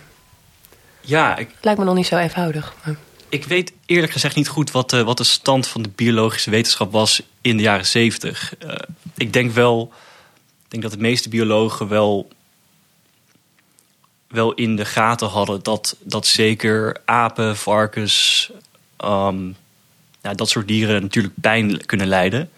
Ja, 1.01 1.37
ik, 1.37 1.49
lijkt 1.61 1.79
me 1.79 1.85
nog 1.85 1.95
niet 1.95 2.07
zo 2.07 2.17
eenvoudig. 2.17 2.73
Maar. 2.83 2.95
Ik 3.29 3.45
weet 3.45 3.73
eerlijk 3.85 4.11
gezegd 4.11 4.35
niet 4.35 4.47
goed 4.47 4.71
wat 4.71 4.89
de, 4.89 5.03
wat 5.03 5.17
de 5.17 5.23
stand 5.23 5.67
van 5.67 5.81
de 5.81 5.89
biologische 5.95 6.49
wetenschap 6.49 6.91
was 6.91 7.21
in 7.41 7.57
de 7.57 7.63
jaren 7.63 7.85
zeventig. 7.85 8.53
Uh, 8.65 8.73
ik 9.15 9.33
denk 9.33 9.51
wel 9.51 9.91
denk 10.73 10.83
dat 10.83 10.91
de 10.91 11.07
meeste 11.07 11.29
biologen 11.29 11.87
wel, 11.87 12.27
wel 14.27 14.53
in 14.53 14.75
de 14.75 14.85
gaten 14.85 15.27
hadden 15.27 15.63
dat, 15.63 15.95
dat 15.99 16.27
zeker 16.27 17.01
apen, 17.05 17.57
varkens, 17.57 18.51
um, 19.05 19.55
dat 20.21 20.49
soort 20.49 20.67
dieren 20.67 21.01
natuurlijk 21.01 21.33
pijn 21.41 21.85
kunnen 21.85 22.07
lijden. 22.07 22.49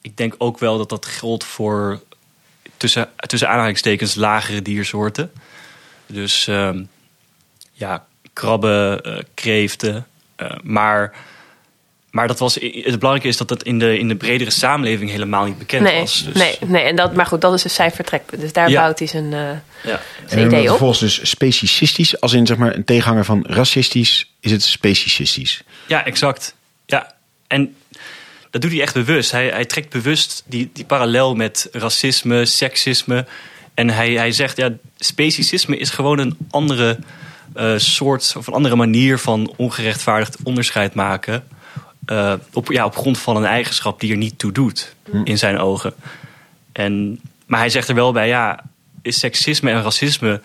Ik 0.00 0.16
denk 0.16 0.34
ook 0.38 0.58
wel 0.58 0.78
dat 0.78 0.88
dat 0.88 1.06
geldt 1.06 1.44
voor 1.44 2.02
tussen, 2.76 3.08
tussen 3.16 3.48
aanhalingstekens 3.48 4.14
lagere 4.14 4.62
diersoorten. 4.62 5.32
Dus 6.06 6.46
um, 6.46 6.88
ja, 7.72 8.06
krabben, 8.32 9.08
uh, 9.08 9.22
kreeften. 9.34 10.06
Uh, 10.36 10.50
maar 10.62 11.14
maar 12.14 12.28
dat 12.28 12.38
was, 12.38 12.54
het 12.54 12.98
belangrijke 12.98 13.28
is 13.28 13.36
dat 13.36 13.48
dat 13.48 13.62
in 13.62 13.78
de, 13.78 13.98
in 13.98 14.08
de 14.08 14.14
bredere 14.14 14.50
samenleving 14.50 15.10
helemaal 15.10 15.44
niet 15.44 15.58
bekend 15.58 15.90
was. 15.90 16.24
Dus. 16.24 16.34
Nee, 16.34 16.58
nee 16.66 16.82
en 16.82 16.96
dat, 16.96 17.14
maar 17.14 17.26
goed, 17.26 17.40
dat 17.40 17.54
is 17.54 17.62
dus 17.62 17.74
zijn 17.74 17.90
vertrekpunt. 17.90 18.40
Dus 18.40 18.52
daar 18.52 18.70
bouwt 18.70 18.98
hij 18.98 19.08
zijn, 19.08 19.24
uh, 19.24 19.50
ja. 19.82 20.00
zijn 20.26 20.40
en 20.40 20.46
idee 20.46 20.60
op. 20.60 20.68
vervolgens 20.68 21.00
dus 21.00 21.28
specicistisch, 21.28 22.20
als 22.20 22.32
in 22.32 22.46
zeg 22.46 22.56
maar 22.56 22.74
een 22.74 22.84
tegenhanger 22.84 23.24
van 23.24 23.44
racistisch, 23.48 24.30
is 24.40 24.50
het 24.50 24.62
specicistisch. 24.62 25.62
Ja, 25.86 26.04
exact. 26.04 26.54
Ja, 26.86 27.14
en 27.46 27.76
dat 28.50 28.62
doet 28.62 28.70
hij 28.70 28.80
echt 28.80 28.94
bewust. 28.94 29.30
Hij, 29.30 29.48
hij 29.48 29.64
trekt 29.64 29.90
bewust 29.90 30.42
die, 30.46 30.70
die 30.72 30.84
parallel 30.84 31.34
met 31.34 31.68
racisme, 31.72 32.44
seksisme. 32.44 33.26
En 33.74 33.90
hij, 33.90 34.12
hij 34.12 34.32
zegt, 34.32 34.56
ja, 34.56 34.72
specicisme 34.98 35.76
is 35.76 35.90
gewoon 35.90 36.18
een 36.18 36.36
andere 36.50 36.98
uh, 37.56 37.72
soort 37.76 38.34
of 38.36 38.46
een 38.46 38.54
andere 38.54 38.76
manier 38.76 39.18
van 39.18 39.52
ongerechtvaardigd 39.56 40.36
onderscheid 40.42 40.94
maken 40.94 41.44
uh, 42.06 42.34
op, 42.52 42.72
ja, 42.72 42.84
op 42.84 42.96
grond 42.96 43.18
van 43.18 43.36
een 43.36 43.44
eigenschap 43.44 44.00
die 44.00 44.10
er 44.10 44.16
niet 44.16 44.38
toe 44.38 44.52
doet 44.52 44.94
hm. 45.10 45.24
in 45.24 45.38
zijn 45.38 45.58
ogen. 45.58 45.94
En, 46.72 47.20
maar 47.46 47.58
hij 47.58 47.68
zegt 47.68 47.88
er 47.88 47.94
wel 47.94 48.12
bij, 48.12 48.28
ja, 48.28 48.62
is 49.02 49.18
seksisme 49.18 49.70
en 49.70 49.82
racisme, 49.82 50.40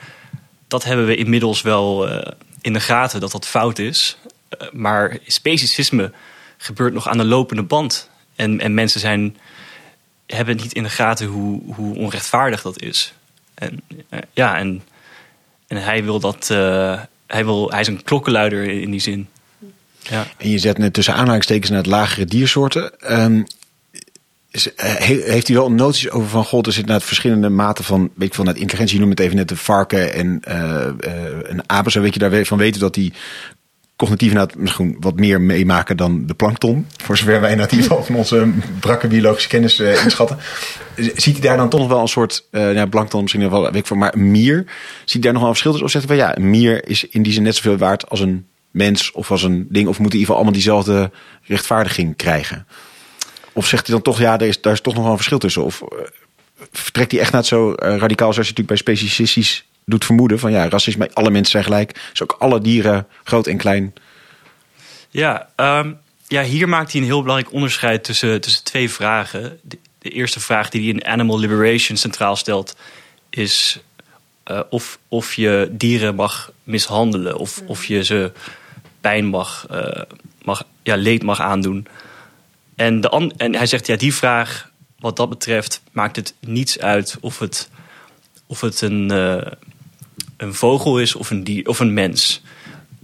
dat 0.67 0.83
hebben 0.83 1.05
we 1.05 1.15
inmiddels 1.15 1.61
wel 1.61 2.09
uh, 2.09 2.21
in 2.61 2.73
de 2.73 2.79
gaten 2.79 3.19
dat 3.19 3.31
dat 3.31 3.47
fout 3.47 3.79
is. 3.79 4.17
Uh, 4.61 4.69
maar 4.71 5.17
specicisme 5.25 6.11
gebeurt 6.57 6.93
nog 6.93 7.07
aan 7.07 7.17
de 7.17 7.25
lopende 7.25 7.63
band. 7.63 8.09
En, 8.35 8.59
en 8.59 8.73
mensen 8.73 8.99
zijn, 8.99 9.37
hebben 10.25 10.55
niet 10.55 10.73
in 10.73 10.83
de 10.83 10.89
gaten 10.89 11.27
hoe, 11.27 11.61
hoe 11.75 11.95
onrechtvaardig 11.95 12.61
dat 12.61 12.81
is. 12.81 13.13
En 13.53 13.81
ja, 14.33 14.57
en, 14.57 14.83
en 15.67 15.77
hij 15.77 16.03
wil 16.03 16.19
dat, 16.19 16.47
hij, 17.27 17.45
wil, 17.45 17.69
hij 17.71 17.79
is 17.79 17.87
een 17.87 18.03
klokkenluider 18.03 18.63
in 18.63 18.91
die 18.91 18.99
zin. 18.99 19.29
Ja. 20.09 20.27
En 20.37 20.49
je 20.49 20.57
zet 20.57 20.77
net 20.77 20.93
tussen 20.93 21.13
aanhalingstekens 21.13 21.69
naar 21.69 21.79
het 21.79 21.87
lagere 21.87 22.25
diersoorten. 22.25 22.91
Is, 24.51 24.67
uh, 24.67 24.73
heeft 25.23 25.47
hij 25.47 25.55
wel 25.55 25.71
noties 25.71 26.09
over 26.09 26.29
van 26.29 26.45
god, 26.45 26.67
er 26.67 26.73
zit 26.73 26.85
naar 26.85 27.01
verschillende 27.01 27.49
maten 27.49 27.83
van, 27.83 28.09
weet 28.15 28.27
ik 28.27 28.33
veel, 28.33 28.43
naar 28.43 28.57
intelligentie, 28.57 28.99
noemt 28.99 29.11
het 29.11 29.19
even 29.19 29.35
net 29.35 29.47
de 29.47 29.55
varken 29.55 30.13
en 30.13 30.41
uh, 30.47 30.53
uh, 30.55 31.13
een 31.43 31.69
apen, 31.69 31.91
zo 31.91 32.01
weet 32.01 32.13
je 32.13 32.19
daarvan 32.19 32.57
weten 32.57 32.79
dat 32.79 32.93
die 32.93 33.13
cognitief 33.95 34.33
nou 34.33 34.49
misschien 34.57 34.97
wat 34.99 35.15
meer 35.15 35.41
meemaken 35.41 35.97
dan 35.97 36.25
de 36.25 36.33
plankton. 36.33 36.87
Voor 36.97 37.17
zover 37.17 37.41
wij 37.41 37.51
in 37.51 37.59
ieder 37.59 37.77
geval 37.77 38.03
van 38.03 38.15
onze 38.15 38.49
brakke 38.79 39.07
biologische 39.07 39.49
kennis 39.49 39.79
inschatten. 39.79 40.37
Ziet 40.95 41.37
hij 41.37 41.47
daar 41.47 41.57
dan 41.57 41.69
toch 41.69 41.79
nog 41.79 41.89
wel 41.89 42.01
een 42.01 42.07
soort, 42.07 42.47
ja, 42.51 42.85
plankton 42.85 43.21
misschien 43.21 43.49
wel, 43.49 43.63
weet 43.63 43.75
ik 43.75 43.87
veel, 43.87 43.97
maar 43.97 44.17
mier. 44.17 44.65
Ziet 45.05 45.13
hij 45.13 45.21
daar 45.21 45.33
nog 45.33 45.41
wel 45.41 45.49
een 45.49 45.57
verschil 45.57 45.71
tussen? 45.71 45.87
Of 45.87 45.91
zegt 45.91 46.07
hij 46.07 46.17
van 46.17 46.25
ja, 46.25 46.37
een 46.37 46.49
mier 46.49 46.87
is 46.87 47.07
in 47.07 47.23
die 47.23 47.33
zin 47.33 47.43
net 47.43 47.55
zoveel 47.55 47.77
waard 47.77 48.09
als 48.09 48.19
een 48.19 48.45
mens 48.71 49.11
of 49.11 49.31
als 49.31 49.43
een 49.43 49.67
ding? 49.69 49.88
Of 49.88 49.99
moeten 49.99 50.19
in 50.19 50.19
ieder 50.19 50.19
geval 50.19 50.35
allemaal 50.35 50.53
diezelfde 50.53 51.11
rechtvaardiging 51.43 52.15
krijgen? 52.15 52.67
Of 53.53 53.67
zegt 53.67 53.88
hij 53.88 53.95
dan 53.95 54.03
toch, 54.03 54.19
ja, 54.19 54.38
daar 54.38 54.47
is, 54.47 54.61
daar 54.61 54.73
is 54.73 54.81
toch 54.81 54.93
nog 54.93 55.01
wel 55.01 55.11
een 55.11 55.17
verschil 55.17 55.38
tussen? 55.38 55.63
Of 55.63 55.81
uh, 55.81 55.99
vertrekt 56.71 57.11
hij 57.11 57.21
echt 57.21 57.31
naar 57.31 57.41
het 57.41 57.49
zo 57.49 57.69
uh, 57.69 57.75
radicaal 57.75 58.33
zoals 58.33 58.47
je 58.47 58.53
natuurlijk 58.55 58.67
bij 58.67 58.77
specicistisch 58.77 59.65
doet 59.85 60.05
vermoeden? 60.05 60.39
Van 60.39 60.51
ja, 60.51 60.69
racisme, 60.69 61.09
alle 61.13 61.29
mensen 61.29 61.51
zijn 61.51 61.63
gelijk. 61.63 61.99
Dus 62.09 62.23
ook 62.23 62.35
alle 62.39 62.61
dieren, 62.61 63.07
groot 63.23 63.47
en 63.47 63.57
klein. 63.57 63.93
Ja, 65.09 65.49
um, 65.55 65.97
ja 66.27 66.43
hier 66.43 66.69
maakt 66.69 66.91
hij 66.91 67.01
een 67.01 67.07
heel 67.07 67.21
belangrijk 67.21 67.53
onderscheid 67.53 68.03
tussen, 68.03 68.41
tussen 68.41 68.63
twee 68.63 68.89
vragen. 68.89 69.59
De, 69.61 69.77
eerste 70.01 70.39
vraag 70.39 70.69
die 70.69 70.81
hij 70.81 70.89
in 70.89 71.05
Animal 71.05 71.39
Liberation 71.39 71.97
centraal 71.97 72.35
stelt 72.35 72.75
is... 73.29 73.79
Uh, 74.51 74.59
of, 74.69 74.99
of 75.07 75.33
je 75.33 75.69
dieren 75.71 76.15
mag 76.15 76.51
mishandelen 76.63 77.38
of, 77.38 77.61
of 77.65 77.85
je 77.85 78.03
ze 78.03 78.31
pijn 79.01 79.25
mag, 79.25 79.68
uh, 79.72 80.01
mag 80.44 80.63
ja, 80.84 80.96
leed 80.96 81.24
mag 81.24 81.41
aandoen. 81.41 81.88
En, 82.75 83.01
de 83.01 83.32
en 83.38 83.56
hij 83.56 83.65
zegt, 83.65 83.88
ja, 83.88 83.96
die 83.96 84.13
vraag, 84.13 84.72
wat 85.00 85.15
dat 85.15 85.29
betreft, 85.29 85.82
maakt 85.91 86.15
het 86.15 86.34
niets 86.39 86.79
uit 86.79 87.18
of 87.20 87.39
het, 87.39 87.70
of 88.48 88.62
het 88.62 88.82
een, 88.82 89.12
uh, 89.12 89.41
een 90.38 90.53
vogel 90.53 91.00
is 91.00 91.15
of 91.15 91.29
een, 91.29 91.44
dier, 91.44 91.68
of 91.68 91.79
een 91.79 91.94
mens. 91.94 92.41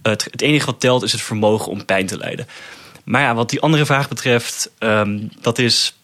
Het, 0.01 0.23
het, 0.31 0.41
enige 0.41 0.65
wat 0.65 0.79
telt 0.79 1.03
is 1.03 1.11
het 1.11 1.21
vermogen 1.21 1.71
om 1.71 1.85
pijn 1.85 2.05
te 2.05 2.17
lijden. 2.17 2.47
Maar 3.03 3.21
ja, 3.21 3.35
wat 3.35 3.49
die 3.49 3.59
andere 3.59 3.85
vraag 3.85 4.09
betreft, 4.09 4.71
um, 4.79 5.29
dat, 5.41 5.59
is, 5.59 5.95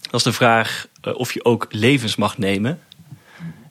dat 0.00 0.14
is 0.14 0.22
de 0.22 0.32
vraag 0.32 0.86
uh, 1.04 1.14
of 1.14 1.34
je 1.34 1.44
ook 1.44 1.66
levens 1.70 2.16
mag 2.16 2.38
nemen. 2.38 2.80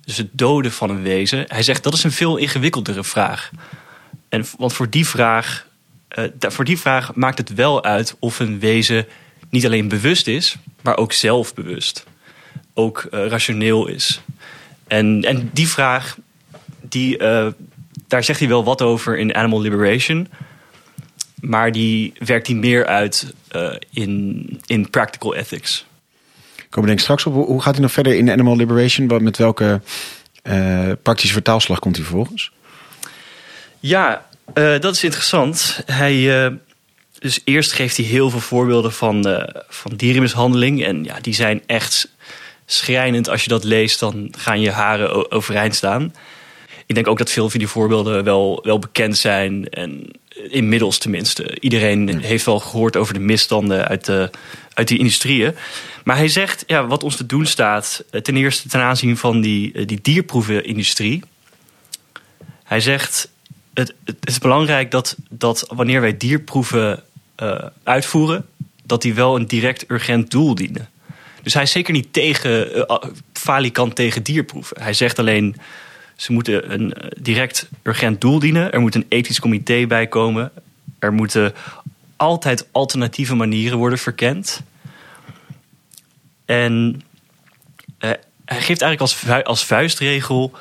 Dus 0.05 0.17
het 0.17 0.29
doden 0.31 0.71
van 0.71 0.89
een 0.89 1.01
wezen. 1.01 1.45
Hij 1.47 1.63
zegt 1.63 1.83
dat 1.83 1.93
is 1.93 2.03
een 2.03 2.11
veel 2.11 2.37
ingewikkeldere 2.37 3.03
vraag. 3.03 3.51
En, 4.31 4.45
want 4.57 4.73
voor 4.73 4.89
die 4.89 5.07
vraag 5.07 5.69
uh, 6.17 6.25
voor 6.39 6.65
die 6.65 6.79
vraag 6.79 7.15
maakt 7.15 7.37
het 7.37 7.53
wel 7.53 7.83
uit 7.83 8.15
of 8.19 8.39
een 8.39 8.59
wezen 8.59 9.05
niet 9.49 9.65
alleen 9.65 9.87
bewust 9.87 10.27
is, 10.27 10.55
maar 10.81 10.97
ook 10.97 11.13
zelfbewust. 11.13 12.05
Ook 12.73 13.07
uh, 13.11 13.27
rationeel 13.27 13.87
is. 13.87 14.21
En, 14.87 15.23
en 15.23 15.49
die 15.53 15.67
vraag, 15.67 16.17
die, 16.81 17.19
uh, 17.19 17.47
daar 18.07 18.23
zegt 18.23 18.39
hij 18.39 18.47
wel 18.47 18.63
wat 18.63 18.81
over 18.81 19.17
in 19.17 19.35
Animal 19.35 19.61
Liberation. 19.61 20.27
Maar 21.41 21.71
die 21.71 22.13
werkt 22.17 22.47
hij 22.47 22.55
meer 22.55 22.85
uit 22.85 23.33
in, 23.89 24.61
in 24.65 24.89
practical 24.89 25.35
ethics. 25.35 25.85
Komen 26.69 26.87
denk 26.87 26.99
ik 26.99 27.03
straks 27.03 27.25
op. 27.25 27.33
Hoe 27.33 27.61
gaat 27.61 27.73
hij 27.73 27.81
nog 27.81 27.91
verder 27.91 28.15
in 28.15 28.31
Animal 28.31 28.55
Liberation? 28.55 29.23
Met 29.23 29.37
welke 29.37 29.81
praktische 31.01 31.33
vertaalslag 31.33 31.79
komt 31.79 31.95
hij 31.95 32.05
vervolgens? 32.05 32.51
Ja, 33.81 34.25
uh, 34.53 34.79
dat 34.79 34.95
is 34.95 35.03
interessant. 35.03 35.81
Hij, 35.85 36.45
uh, 36.45 36.53
dus 37.19 37.39
eerst 37.43 37.71
geeft 37.71 37.97
hij 37.97 38.05
heel 38.05 38.29
veel 38.29 38.39
voorbeelden 38.39 38.93
van, 38.93 39.27
uh, 39.27 39.43
van 39.67 39.95
dierenmishandeling. 39.95 40.83
En 40.83 41.03
ja, 41.03 41.19
die 41.21 41.33
zijn 41.33 41.61
echt 41.65 42.07
schrijnend. 42.65 43.29
Als 43.29 43.43
je 43.43 43.49
dat 43.49 43.63
leest, 43.63 43.99
dan 43.99 44.33
gaan 44.37 44.61
je 44.61 44.71
haren 44.71 45.31
overeind 45.31 45.75
staan. 45.75 46.15
Ik 46.85 46.95
denk 46.95 47.07
ook 47.07 47.17
dat 47.17 47.31
veel 47.31 47.49
van 47.49 47.59
die 47.59 47.67
voorbeelden 47.67 48.23
wel, 48.23 48.59
wel 48.63 48.79
bekend 48.79 49.17
zijn. 49.17 49.69
En 49.69 50.11
inmiddels 50.49 50.97
tenminste. 50.97 51.59
Iedereen 51.59 52.19
heeft 52.19 52.45
wel 52.45 52.59
gehoord 52.59 52.97
over 52.97 53.13
de 53.13 53.19
misstanden 53.19 53.87
uit, 53.87 54.05
de, 54.05 54.29
uit 54.73 54.87
die 54.87 54.97
industrieën. 54.99 55.55
Maar 56.03 56.17
hij 56.17 56.27
zegt, 56.27 56.63
ja, 56.67 56.87
wat 56.87 57.03
ons 57.03 57.15
te 57.15 57.25
doen 57.25 57.45
staat... 57.45 58.03
ten 58.21 58.37
eerste 58.37 58.69
ten 58.69 58.81
aanzien 58.81 59.17
van 59.17 59.41
die, 59.41 59.85
die 59.85 59.99
dierproevenindustrie... 60.01 61.23
Hij 62.71 62.79
zegt, 62.79 63.29
het, 63.73 63.93
is 64.21 64.37
belangrijk 64.37 64.91
dat, 64.91 65.15
dat 65.29 65.65
wanneer 65.73 66.01
wij 66.01 66.17
dierproeven 66.17 67.03
uh, 67.41 67.65
uitvoeren, 67.83 68.45
dat 68.83 69.01
die 69.01 69.13
wel 69.13 69.35
een 69.35 69.47
direct 69.47 69.85
urgent 69.87 70.31
doel 70.31 70.55
dienen. 70.55 70.89
Dus 71.43 71.53
hij 71.53 71.63
is 71.63 71.71
zeker 71.71 71.93
niet 71.93 72.13
tegen, 72.13 72.77
uh, 73.47 73.89
tegen 73.93 74.23
dierproeven. 74.23 74.81
Hij 74.81 74.93
zegt 74.93 75.19
alleen, 75.19 75.55
ze 76.15 76.31
moeten 76.31 76.73
een 76.73 76.93
direct 77.21 77.69
urgent 77.83 78.21
doel 78.21 78.39
dienen. 78.39 78.71
Er 78.71 78.81
moet 78.81 78.95
een 78.95 79.05
ethisch 79.09 79.39
comité 79.39 79.87
bij 79.87 80.07
komen. 80.07 80.51
Er 80.99 81.13
moeten 81.13 81.53
altijd 82.15 82.67
alternatieve 82.71 83.35
manieren 83.35 83.77
worden 83.77 83.99
verkend. 83.99 84.61
En 86.45 87.01
eh, 87.97 88.09
hij 88.45 88.61
geeft 88.61 88.81
eigenlijk 88.81 89.01
als, 89.01 89.43
als 89.43 89.65
vuistregel 89.65 90.51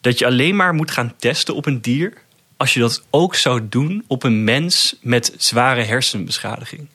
dat 0.00 0.18
je 0.18 0.26
alleen 0.26 0.56
maar 0.56 0.74
moet 0.74 0.90
gaan 0.90 1.14
testen 1.16 1.54
op 1.54 1.66
een 1.66 1.80
dier 1.80 2.12
als 2.62 2.74
je 2.74 2.80
dat 2.80 3.02
ook 3.10 3.34
zou 3.34 3.68
doen 3.68 4.04
op 4.06 4.22
een 4.22 4.44
mens 4.44 4.96
met 5.00 5.34
zware 5.36 5.82
hersenbeschadiging. 5.82 6.86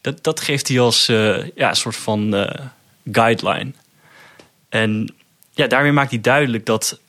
Dat, 0.00 0.24
dat 0.24 0.40
geeft 0.40 0.68
hij 0.68 0.80
als 0.80 1.08
eh, 1.08 1.48
ja, 1.54 1.74
soort 1.74 1.96
van 1.96 2.34
eh, 2.34 2.66
guideline. 3.12 3.72
En 4.68 5.14
ja, 5.52 5.66
daarmee 5.66 5.92
maakt 5.92 6.10
hij 6.10 6.20
duidelijk 6.20 6.66
dat, 6.66 7.00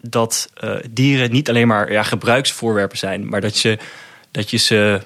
dat 0.00 0.50
eh, 0.54 0.76
dieren 0.90 1.32
niet 1.32 1.48
alleen 1.48 1.66
maar 1.66 1.92
ja, 1.92 2.02
gebruiksvoorwerpen 2.02 2.98
zijn, 2.98 3.28
maar 3.28 3.40
dat 3.40 3.58
je, 3.58 3.78
dat 4.30 4.50
je 4.50 4.56
ze 4.56 5.00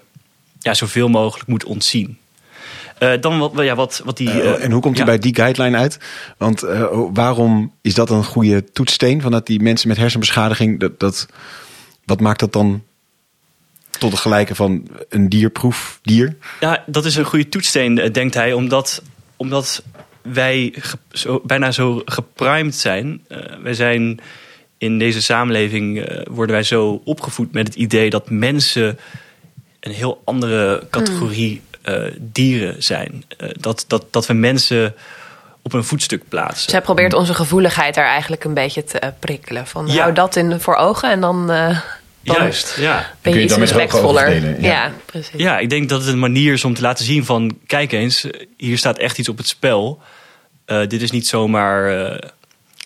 ja, 0.59 0.75
zoveel 0.75 1.09
mogelijk 1.09 1.49
moet 1.49 1.65
ontzien. 1.65 2.19
Dan 3.21 3.39
wat, 3.39 3.53
ja, 3.57 3.75
wat, 3.75 4.03
wat 4.05 4.17
die. 4.17 4.43
En 4.43 4.71
hoe 4.71 4.81
komt 4.81 4.97
hij 4.97 5.07
ja. 5.07 5.13
bij 5.13 5.21
die 5.21 5.35
guideline 5.35 5.77
uit? 5.77 5.99
Want 6.37 6.61
waarom 7.13 7.73
is 7.81 7.95
dat 7.95 8.11
een 8.11 8.25
goede 8.25 8.65
toetssteen? 8.73 9.21
Van 9.21 9.31
dat 9.31 9.47
die 9.47 9.61
mensen 9.61 9.89
met 9.89 9.97
hersenbeschadiging, 9.97 10.81
dat, 10.81 11.01
dat, 11.01 11.29
wat 12.05 12.21
maakt 12.21 12.41
dat 12.41 12.53
dan 12.53 12.83
tot 13.99 14.11
het 14.11 14.21
gelijke 14.21 14.55
van 14.55 14.89
een 15.09 15.29
dierproef 15.29 15.99
dier? 16.03 16.37
Ja, 16.61 16.85
dat 16.87 17.05
is 17.05 17.17
een 17.17 17.25
goede 17.25 17.49
toetssteen, 17.49 17.99
eh, 17.99 18.13
denkt 18.13 18.35
hij, 18.35 18.53
omdat, 18.53 19.03
omdat 19.37 19.83
wij 20.23 20.73
ge- 20.77 20.99
zo, 21.13 21.41
bijna 21.45 21.71
zo 21.73 22.03
geprimed 22.05 22.75
zijn. 22.75 23.25
Eh, 23.29 23.39
wij 23.63 23.75
zijn 23.75 24.21
in 24.79 24.99
deze 24.99 25.23
samenleving 25.23 26.01
eh, 26.01 26.23
worden 26.31 26.55
wij 26.55 26.65
zo 26.65 27.01
opgevoed 27.05 27.53
met 27.53 27.67
het 27.67 27.77
idee 27.77 28.11
dat 28.11 28.31
mensen 28.31 28.99
een 29.81 29.93
heel 29.93 30.23
andere 30.25 30.87
categorie 30.91 31.61
eh, 31.83 32.03
dieren 32.21 32.83
zijn. 32.83 33.25
Dat, 33.61 33.85
dat, 33.89 34.07
dat 34.11 34.27
we 34.27 34.33
mensen 34.33 34.95
op 35.63 35.73
een 35.73 35.85
voetstuk 35.85 36.29
plaatsen. 36.29 36.71
Zij 36.71 36.81
probeert 36.81 37.15
onze 37.15 37.35
gevoeligheid 37.35 37.95
daar 37.95 38.07
eigenlijk 38.07 38.45
een 38.45 38.55
beetje 38.55 38.85
te 38.85 38.99
eh, 38.99 39.11
prikkelen. 39.19 39.67
Van 39.67 39.87
Ja. 39.87 40.01
hou 40.03 40.13
dat 40.13 40.37
in 40.37 40.61
voor 40.61 40.75
ogen 40.75 41.11
en 41.11 41.21
dan, 41.21 41.51
eh, 41.51 41.79
dan 42.23 42.37
Juist, 42.37 42.77
ja. 42.77 43.13
ben 43.21 43.33
je, 43.33 43.39
je 43.39 43.45
iets 43.45 43.55
respectvoller. 43.55 44.61
Ja. 44.61 44.69
ja. 44.69 44.93
precies. 45.07 45.31
Ja, 45.37 45.59
ik 45.59 45.71
denk 45.71 45.89
dat 45.89 46.01
het 46.01 46.13
een 46.13 46.19
manier 46.19 46.53
is 46.53 46.65
om 46.65 46.75
te 46.75 46.83
laten 46.83 47.05
zien 47.05 47.25
van... 47.25 47.59
kijk 47.67 47.93
eens, 47.93 48.27
hier 48.57 48.79
staat 48.79 48.99
echt 48.99 49.19
iets 49.19 49.29
op 49.29 49.37
het 49.37 49.49
spel. 49.49 50.01
Eh, 50.65 50.87
dit 50.89 51.03
is 51.03 51.11
niet 51.11 51.27
zomaar 51.27 52.05
eh, 52.05 52.29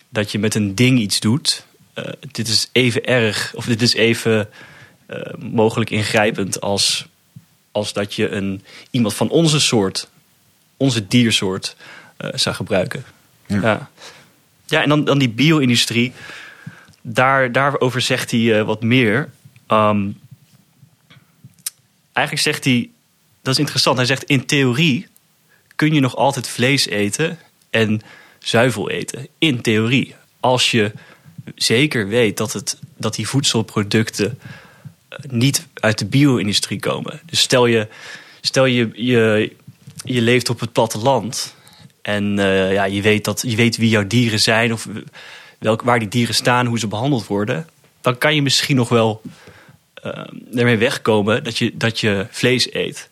dat 0.09 0.33
je 0.33 0.39
met 0.39 0.55
een 0.55 0.75
ding 0.75 0.99
iets 0.99 1.21
doet. 1.21 1.65
Eh, 1.95 2.05
dit 2.33 2.49
is 2.49 2.69
even 2.73 3.05
erg, 3.05 3.53
of 3.55 3.65
dit 3.65 3.83
is 3.83 3.95
even 3.95 4.49
eh, 5.07 5.21
mogelijk 5.39 5.91
ingrijpend... 5.91 6.61
Als, 6.61 7.07
als 7.73 7.93
dat 7.93 8.15
je 8.15 8.29
een, 8.29 8.65
iemand 8.91 9.15
van 9.15 9.29
onze 9.29 9.61
soort, 9.61 10.09
onze 10.77 11.07
diersoort, 11.07 11.77
zou 12.17 12.55
gebruiken. 12.55 13.05
Ja. 13.47 13.61
Ja, 13.63 13.91
ja. 14.67 14.83
en 14.83 14.89
dan, 14.89 15.05
dan 15.05 15.19
die 15.19 15.29
bio-industrie. 15.29 16.13
Daar, 17.01 17.53
daarover 17.53 18.01
zegt 18.01 18.31
hij 18.31 18.59
eh, 18.59 18.65
wat 18.65 18.83
meer. 18.83 19.31
Ehm, 19.67 20.09
eigenlijk 22.13 22.47
zegt 22.47 22.65
hij, 22.65 22.91
dat 23.43 23.53
is 23.53 23.61
interessant. 23.61 23.97
Hij 23.97 24.07
zegt 24.07 24.25
in 24.25 24.47
theorie 24.47 25.07
kun 25.77 25.95
je 25.95 26.01
nog 26.01 26.17
altijd 26.17 26.49
vlees 26.49 26.87
eten 26.87 27.39
en 27.71 28.01
zuivel 28.39 28.91
eten. 28.91 29.29
In 29.39 29.61
theorie. 29.61 30.15
Als 30.41 30.71
je 30.71 30.93
zeker 31.55 32.09
weet 32.09 32.37
dat, 32.37 32.53
het, 32.53 32.79
dat 32.97 33.15
die 33.15 33.29
voedselproducten 33.29 34.39
eh, 35.09 35.19
niet 35.31 35.67
uit 35.75 35.99
de 35.99 36.07
bio-industrie 36.07 36.81
komen. 36.81 37.21
Dus 37.25 37.41
stel 37.41 37.67
je, 37.67 37.89
stel 38.41 38.65
je, 38.65 38.91
je, 38.95 39.53
je 40.05 40.21
leeft 40.21 40.51
op 40.51 40.61
het 40.61 40.73
platteland 40.73 41.55
en 42.07 42.39
eh, 42.39 42.73
ja, 42.73 42.85
je, 42.85 43.03
weet 43.03 43.25
dat, 43.25 43.43
je 43.47 43.57
weet 43.57 43.77
wie 43.77 43.89
jouw 43.89 44.07
dieren 44.07 44.41
zijn 44.41 44.73
of 44.73 44.89
welk, 45.59 45.83
waar 45.83 45.99
die 45.99 46.09
dieren 46.09 46.35
staan, 46.35 46.67
hoe 46.67 46.79
ze 46.79 46.87
behandeld 46.87 47.27
worden. 47.27 47.69
Dan 48.01 48.19
kan 48.19 48.35
je 48.35 48.43
misschien 48.43 48.77
nog 48.77 48.89
wel 48.89 49.23
eh, 49.95 50.27
ermee 50.55 50.77
wegkomen 50.77 51.45
dat 51.45 51.59
je, 51.59 51.77
dat 51.77 52.01
je 52.01 52.27
vlees 52.31 52.73
eet. 52.73 53.09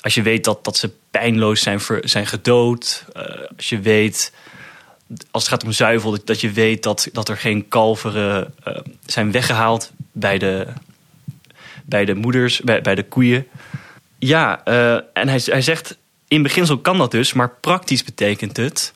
Als 0.00 0.14
je 0.14 0.22
weet 0.22 0.44
dat, 0.44 0.64
dat 0.64 0.76
ze 0.76 0.90
pijnloos 1.10 1.60
zijn, 1.60 1.80
ver, 1.80 2.08
zijn 2.08 2.26
gedood. 2.26 3.04
eh, 3.12 3.22
als 3.56 3.68
je 3.68 3.80
weet, 3.80 4.32
als 5.30 5.42
het 5.42 5.52
gaat 5.52 5.64
om 5.64 5.72
zuivel, 5.72 6.18
dat, 6.24 6.40
je 6.40 6.50
weet 6.50 6.82
dat, 6.82 7.08
dat 7.12 7.28
er 7.28 7.36
geen 7.36 7.68
kalveren 7.68 8.54
zijn 9.06 9.32
weggehaald 9.32 9.92
bij 10.12 10.38
de, 10.38 10.66
bij 11.84 12.04
de 12.04 12.14
moeders, 12.14 12.60
bij, 12.60 12.80
bij 12.82 12.94
de 12.94 13.04
koeien. 13.04 13.46
Ja, 14.18 14.64
en 15.12 15.28
hij, 15.28 15.40
hij 15.44 15.62
zegt, 15.62 15.96
in 16.28 16.42
beginsel 16.42 16.78
kan 16.78 16.98
dat 16.98 17.10
dus, 17.10 17.32
maar 17.32 17.50
praktisch 17.50 18.04
betekent 18.04 18.56
het 18.56 18.94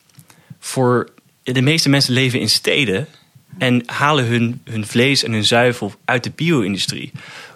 voor 0.59 1.09
de 1.43 1.61
meeste 1.61 1.89
mensen 1.89 2.13
leven 2.13 2.41
in 2.41 2.51
steden 2.51 3.07
en 3.59 3.83
halen 3.87 4.27
hun, 4.27 4.61
hun 4.65 4.87
vlees 4.87 5.23
en 5.23 5.33
hun 5.33 5.45
zuivel 5.45 5.93
uit 6.05 6.25
de 6.25 6.33
bio-industrie. 6.35 7.13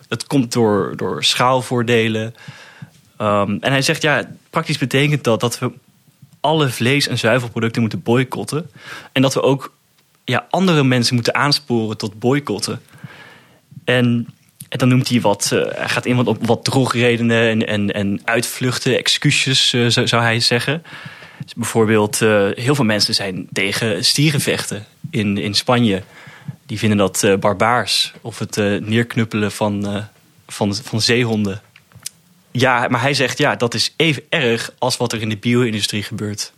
Dat 0.09 0.27
komt 0.27 0.53
door, 0.53 0.93
door 0.97 1.25
schaalvoordelen. 1.25 2.35
Um, 3.21 3.59
en 3.61 3.71
hij 3.71 3.83
zegt, 3.83 4.03
ja, 4.03 4.31
praktisch 4.51 4.79
betekent 4.79 5.25
dat 5.25 5.41
dat 5.41 5.59
we 5.59 5.73
alle 6.41 6.69
vlees- 6.69 7.09
en 7.09 7.19
zuivelproducten 7.19 7.81
moeten 7.81 8.03
boycotten. 8.03 8.71
En 9.13 9.23
dat 9.23 9.35
we 9.35 9.43
ook 9.43 9.73
ja, 10.25 10.47
andere 10.51 10.85
mensen 10.85 11.15
moeten 11.15 11.35
aansporen 11.35 11.97
tot 11.97 12.19
boycotten. 12.19 12.81
En, 13.85 14.29
en 14.69 14.79
dan 14.79 14.89
noemt 14.89 15.09
hij 15.09 15.21
wat, 15.21 15.49
hij 15.49 15.89
gaat 15.89 16.07
wat, 16.07 16.27
op 16.27 16.47
wat 16.47 16.65
drogredenen 16.65 17.49
en, 17.49 17.67
en, 17.67 17.93
en 17.93 18.21
uitvluchten, 18.25 18.99
excuses, 18.99 19.73
uh, 19.73 19.89
zou, 19.89 20.23
hij 20.23 20.41
zeggen. 20.41 20.83
Dus 21.45 21.55
bijvoorbeeld, 21.55 22.21
uh, 22.21 22.49
heel 22.55 22.75
veel 22.75 22.85
mensen 22.85 23.15
zijn 23.15 23.49
tegen 23.53 24.05
stierenvechten 24.05 24.87
in, 25.11 25.39
in 25.39 25.55
Spanje. 25.55 26.03
Die 26.67 26.79
vinden 26.79 26.99
dat 26.99 27.27
barbaars. 27.41 28.13
Of 28.21 28.39
het 28.39 28.57
neerknuppelen 28.81 29.53
van, 29.53 30.07
van, 30.47 30.75
van 30.75 31.01
zeehonden. 31.01 31.63
Ja, 32.51 32.89
maar 32.89 33.01
hij 33.01 33.15
zegt 33.15 33.39
ja, 33.39 33.57
dat 33.57 33.75
is 33.75 33.95
even 33.97 34.23
erg 34.29 34.73
als 34.79 34.97
wat 34.97 35.13
er 35.13 35.21
in 35.21 35.29
de 35.29 35.37
bio-industrie 35.37 36.03
gebeurt. 36.03 36.53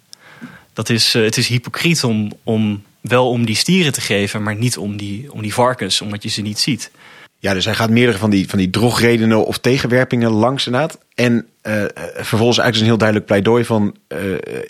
Dat 0.72 0.88
is, 0.88 1.12
het 1.12 1.36
is 1.36 1.48
hypocriet 1.48 2.04
om, 2.04 2.32
om 2.42 2.82
wel 3.00 3.30
om 3.30 3.46
die 3.46 3.54
stieren 3.54 3.92
te 3.92 4.00
geven, 4.00 4.42
maar 4.42 4.56
niet 4.56 4.76
om 4.76 4.96
die, 4.96 5.32
om 5.32 5.42
die 5.42 5.54
varkens, 5.54 6.00
omdat 6.00 6.22
je 6.22 6.28
ze 6.28 6.42
niet 6.42 6.58
ziet. 6.58 6.90
Ja, 7.46 7.54
dus 7.54 7.64
hij 7.64 7.74
gaat 7.74 7.90
meerdere 7.90 8.18
van 8.18 8.30
die, 8.30 8.48
van 8.48 8.58
die 8.58 8.70
drogredenen 8.70 9.46
of 9.46 9.58
tegenwerpingen 9.58 10.30
langs 10.30 10.66
inderdaad. 10.66 10.98
En 11.14 11.32
uh, 11.62 11.84
vervolgens 12.14 12.58
eigenlijk 12.58 12.76
een 12.76 12.84
heel 12.84 12.96
duidelijk 12.98 13.26
pleidooi 13.26 13.64
van 13.64 13.96
uh, 14.08 14.18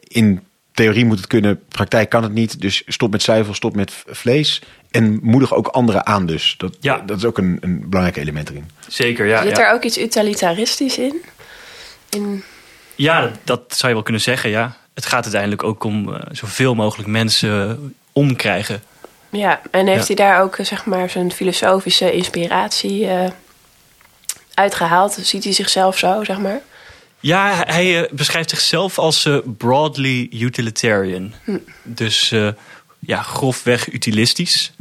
in 0.01 0.41
theorie 0.73 1.05
moet 1.05 1.17
het 1.17 1.27
kunnen, 1.27 1.61
praktijk 1.69 2.09
kan 2.09 2.23
het 2.23 2.33
niet. 2.33 2.61
Dus 2.61 2.83
stop 2.87 3.11
met 3.11 3.23
zuivel, 3.23 3.55
stop 3.55 3.77
met 3.77 3.93
vlees. 4.07 4.63
En 4.91 5.19
moedig 5.23 5.55
ook 5.55 5.67
anderen 5.67 6.07
aan 6.07 6.27
dus. 6.27 6.55
Dat, 6.59 6.77
ja. 6.81 7.03
dat 7.07 7.17
is 7.17 7.25
ook 7.25 7.39
een, 7.39 7.59
een 7.61 7.89
belangrijk 7.89 8.17
element 8.17 8.51
erin. 8.51 8.71
Zeker, 8.89 9.27
ja. 9.27 9.43
Zit 9.43 9.57
ja. 9.57 9.67
er 9.69 9.75
ook 9.75 9.83
iets 9.83 9.99
utilitaristisch 9.99 10.99
in? 10.99 11.23
in... 12.11 12.43
Ja, 12.95 13.21
dat, 13.21 13.33
dat, 13.45 13.61
zou 13.69 13.89
je 13.89 13.95
wel 13.95 14.03
kunnen 14.03 14.23
zeggen, 14.23 14.51
ja. 14.51 14.77
Het 14.95 15.07
gaat 15.07 15.23
uiteindelijk 15.23 15.63
ook 15.63 15.85
om 15.85 16.09
uh, 16.09 16.21
zoveel 16.31 16.75
mogelijk 16.75 17.09
mensen 17.09 17.95
omkrijgen. 18.13 18.83
Ja, 19.31 19.61
en 19.71 19.87
heeft 19.87 20.09
ja. 20.09 20.15
hij 20.15 20.27
daar 20.27 20.43
ook 20.43 20.57
zeg 20.61 20.85
maar 20.85 21.11
zijn 21.11 21.33
filosofische 21.33 22.13
inspiratie 22.13 23.01
uh, 23.01 23.29
uitgehaald? 24.55 25.19
Ziet 25.23 25.45
hij 25.45 25.53
zichzelf 25.53 25.99
zo, 25.99 26.25
zeg 26.25 26.39
maar? 26.39 26.61
Ja, 27.21 27.63
hij 27.67 28.03
uh, 28.03 28.09
beschrijft 28.11 28.51
zichzelf 28.51 28.99
als 28.99 29.25
uh, 29.25 29.39
broadly 29.45 30.29
utilitarian. 30.33 31.33
Hm. 31.45 31.59
Dus 31.83 32.35
ja, 32.99 33.23
grofweg 33.23 33.93
utilistisch. 33.93 34.73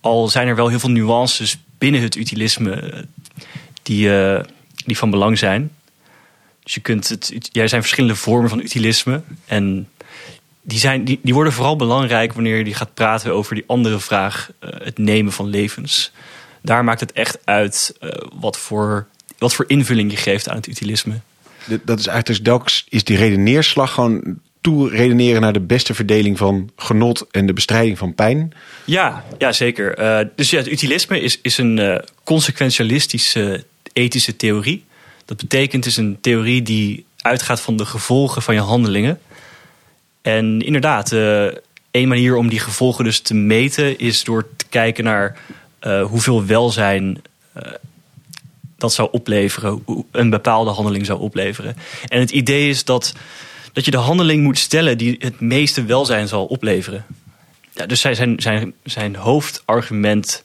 Al 0.00 0.28
zijn 0.28 0.48
er 0.48 0.56
wel 0.56 0.68
heel 0.68 0.80
veel 0.80 0.90
nuances 0.90 1.58
binnen 1.78 2.00
het 2.00 2.14
utilisme 2.14 3.04
die, 3.82 4.10
die 4.86 4.98
van 4.98 5.10
belang 5.10 5.38
zijn. 5.38 5.70
Dus 6.62 6.74
je 6.74 6.80
kunt 6.80 7.08
het, 7.08 7.48
er 7.52 7.68
zijn 7.68 7.80
verschillende 7.80 8.16
vormen 8.16 8.50
van 8.50 8.60
utilisme. 8.60 9.22
En 9.46 9.88
die, 10.62 10.78
zijn, 10.78 11.04
die, 11.04 11.20
die 11.22 11.34
worden 11.34 11.52
vooral 11.52 11.76
belangrijk 11.76 12.32
wanneer 12.32 12.66
je 12.66 12.74
gaat 12.74 12.94
praten 12.94 13.32
over 13.32 13.54
die 13.54 13.64
andere 13.66 14.00
vraag, 14.00 14.50
uh, 14.60 14.70
het 14.82 14.98
nemen 14.98 15.32
van 15.32 15.46
levens. 15.46 16.12
Daar 16.62 16.84
maakt 16.84 17.00
het 17.00 17.12
echt 17.12 17.38
uit 17.44 17.94
uh, 18.00 18.10
wat, 18.34 18.58
voor, 18.58 19.06
wat 19.38 19.54
voor 19.54 19.64
invulling 19.68 20.10
je 20.10 20.16
geeft 20.16 20.48
aan 20.48 20.56
het 20.56 20.66
utilisme. 20.66 21.14
Dat 21.66 21.98
is 21.98 22.06
eigenlijk 22.06 22.26
dus 22.26 22.40
telkens 22.40 22.86
is 22.88 23.04
die 23.04 23.16
redeneerslag 23.16 23.92
gewoon 23.92 24.38
toe 24.60 24.90
redeneren 24.90 25.40
naar 25.40 25.52
de 25.52 25.60
beste 25.60 25.94
verdeling 25.94 26.38
van 26.38 26.70
genot 26.76 27.26
en 27.30 27.46
de 27.46 27.52
bestrijding 27.52 27.98
van 27.98 28.14
pijn. 28.14 28.52
Ja, 28.84 29.24
ja 29.38 29.52
zeker. 29.52 29.98
Uh, 29.98 30.28
dus 30.36 30.50
ja, 30.50 30.58
het 30.58 30.68
utilisme 30.68 31.20
is, 31.20 31.38
is 31.42 31.58
een 31.58 32.02
consequentialistische 32.24 33.64
ethische 33.92 34.36
theorie. 34.36 34.84
Dat 35.24 35.36
betekent 35.36 35.84
het 35.84 35.92
is 35.92 35.96
een 35.98 36.18
theorie 36.20 36.62
die 36.62 37.04
uitgaat 37.20 37.60
van 37.60 37.76
de 37.76 37.84
gevolgen 37.84 38.42
van 38.42 38.54
je 38.54 38.60
handelingen. 38.60 39.20
En 40.22 40.60
inderdaad, 40.60 41.12
uh, 41.12 41.46
een 41.90 42.08
manier 42.08 42.36
om 42.36 42.48
die 42.48 42.60
gevolgen 42.60 43.04
dus 43.04 43.20
te 43.20 43.34
meten 43.34 43.98
is 43.98 44.24
door 44.24 44.48
te 44.56 44.66
kijken 44.68 45.04
naar 45.04 45.38
uh, 45.82 46.04
hoeveel 46.04 46.46
welzijn 46.46 47.22
uh, 47.56 47.62
dat 48.80 48.92
zou 48.92 49.08
opleveren, 49.12 49.84
een 50.10 50.30
bepaalde 50.30 50.70
handeling 50.70 51.06
zou 51.06 51.20
opleveren. 51.20 51.76
En 52.08 52.20
het 52.20 52.30
idee 52.30 52.68
is 52.68 52.84
dat, 52.84 53.14
dat 53.72 53.84
je 53.84 53.90
de 53.90 53.96
handeling 53.96 54.42
moet 54.42 54.58
stellen 54.58 54.98
die 54.98 55.16
het 55.18 55.40
meeste 55.40 55.84
welzijn 55.84 56.28
zal 56.28 56.46
opleveren. 56.46 57.06
Ja, 57.72 57.86
dus 57.86 58.00
zijn, 58.00 58.40
zijn, 58.40 58.74
zijn 58.84 59.16
hoofdargument 59.16 60.42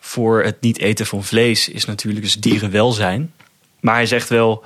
voor 0.00 0.42
het 0.44 0.60
niet 0.60 0.78
eten 0.78 1.06
van 1.06 1.24
vlees 1.24 1.68
is 1.68 1.84
natuurlijk 1.84 2.24
dus 2.24 2.34
dierenwelzijn. 2.34 3.32
Maar 3.80 3.94
hij 3.94 4.06
zegt 4.06 4.28
wel, 4.28 4.64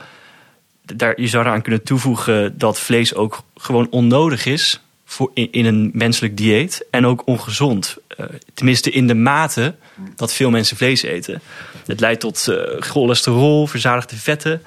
daar, 0.96 1.20
je 1.20 1.28
zou 1.28 1.44
eraan 1.44 1.62
kunnen 1.62 1.82
toevoegen 1.82 2.58
dat 2.58 2.80
vlees 2.80 3.14
ook 3.14 3.42
gewoon 3.56 3.86
onnodig 3.90 4.46
is 4.46 4.80
voor 5.04 5.30
in, 5.34 5.48
in 5.50 5.66
een 5.66 5.90
menselijk 5.92 6.36
dieet 6.36 6.86
en 6.90 7.06
ook 7.06 7.26
ongezond. 7.26 7.96
Uh, 8.20 8.26
tenminste 8.54 8.90
in 8.90 9.06
de 9.06 9.14
mate 9.14 9.74
dat 10.16 10.32
veel 10.32 10.50
mensen 10.50 10.76
vlees 10.76 11.02
eten. 11.02 11.42
Het 11.86 12.00
leidt 12.00 12.20
tot 12.20 12.46
uh, 12.48 12.56
cholesterol, 12.78 13.66
verzadigde 13.66 14.16
vetten. 14.16 14.62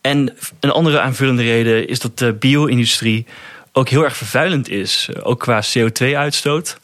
En 0.00 0.36
een 0.60 0.70
andere 0.70 1.00
aanvullende 1.00 1.42
reden 1.42 1.88
is 1.88 2.00
dat 2.00 2.18
de 2.18 2.32
bio-industrie 2.32 3.26
ook 3.72 3.88
heel 3.88 4.04
erg 4.04 4.16
vervuilend 4.16 4.68
is, 4.68 5.08
ook 5.22 5.40
qua 5.40 5.62
CO2-uitstoot. 5.62 6.78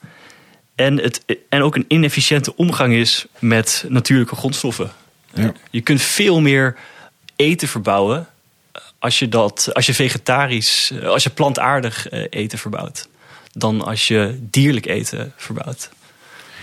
En, 0.74 0.96
het, 0.96 1.24
en 1.48 1.62
ook 1.62 1.76
een 1.76 1.84
inefficiënte 1.88 2.56
omgang 2.56 2.94
is 2.94 3.26
met 3.38 3.84
natuurlijke 3.88 4.36
grondstoffen. 4.36 4.90
Ja. 5.34 5.52
Je 5.70 5.80
kunt 5.80 6.02
veel 6.02 6.40
meer 6.40 6.76
eten 7.36 7.68
verbouwen 7.68 8.26
als 8.98 9.18
je, 9.18 9.28
dat, 9.28 9.70
als 9.72 9.86
je 9.86 9.94
vegetarisch, 9.94 10.92
als 11.04 11.22
je 11.22 11.30
plantaardig 11.30 12.08
eh, 12.08 12.24
eten 12.30 12.58
verbouwt, 12.58 13.08
dan 13.52 13.84
als 13.84 14.08
je 14.08 14.38
dierlijk 14.40 14.86
eten 14.86 15.32
verbouwt. 15.36 15.90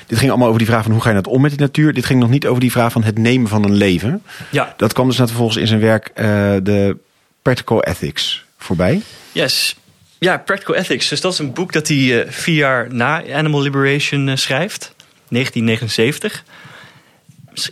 Dit 0.08 0.17
ging 0.17 0.30
allemaal 0.30 0.48
over 0.48 0.60
die 0.60 0.69
vraag 0.69 0.84
van 0.84 0.91
hoe 0.91 1.02
ga 1.02 1.10
je 1.10 1.15
het 1.15 1.28
om 1.28 1.41
met 1.41 1.52
die 1.52 1.60
natuur. 1.60 1.93
Dit 1.93 2.06
ging 2.06 2.19
nog 2.19 2.30
niet 2.30 2.48
over 2.48 2.62
die 2.62 2.71
vraag 2.71 2.91
van 2.91 3.04
het 3.04 3.17
nemen 3.17 3.48
van 3.48 3.63
een 3.63 3.76
leven. 3.76 4.24
Ja. 4.52 4.74
Dat 4.78 4.93
kwam 4.93 5.08
dus 5.08 5.17
net 5.17 5.28
vervolgens 5.28 5.58
in 5.58 5.67
zijn 5.67 5.80
werk 5.80 6.10
uh, 6.10 6.26
de 6.63 6.98
Practical 7.41 7.84
Ethics 7.84 8.45
voorbij. 8.58 9.02
Yes. 9.32 9.76
Ja, 10.17 10.38
Practical 10.38 10.76
Ethics. 10.76 11.08
Dus 11.08 11.21
dat 11.21 11.34
is 11.34 11.39
een 11.39 11.54
boek 11.54 11.74
dat 11.74 11.88
hij 11.88 11.98
uh, 11.98 12.32
vier 12.32 12.56
jaar 12.56 12.93
na 12.93 13.34
Animal 13.34 13.62
Liberation 13.62 14.28
uh, 14.28 14.36
schrijft. 14.36 14.93
1979. 15.30 16.43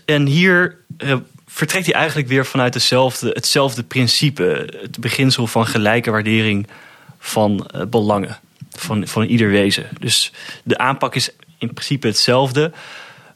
En 0.05 0.25
hier 0.25 0.77
vertrekt 1.53 1.85
hij 1.85 1.95
eigenlijk 1.95 2.27
weer 2.27 2.45
vanuit 2.45 2.73
hetzelfde, 2.73 3.83
principe. 3.83 4.77
Het 4.81 4.99
beginsel 4.99 5.47
van 5.47 5.67
gelijke 5.67 6.11
waardering 6.11 6.67
van 7.19 7.69
uh, 7.75 7.81
belangen. 7.85 8.39
Van, 8.71 9.07
van 9.07 9.23
ieder 9.23 9.49
wezen. 9.49 9.89
Dus 9.99 10.31
de 10.63 10.77
aanpak 10.77 11.15
is 11.15 11.29
in 11.57 11.73
principe 11.73 12.07
hetzelfde. 12.07 12.71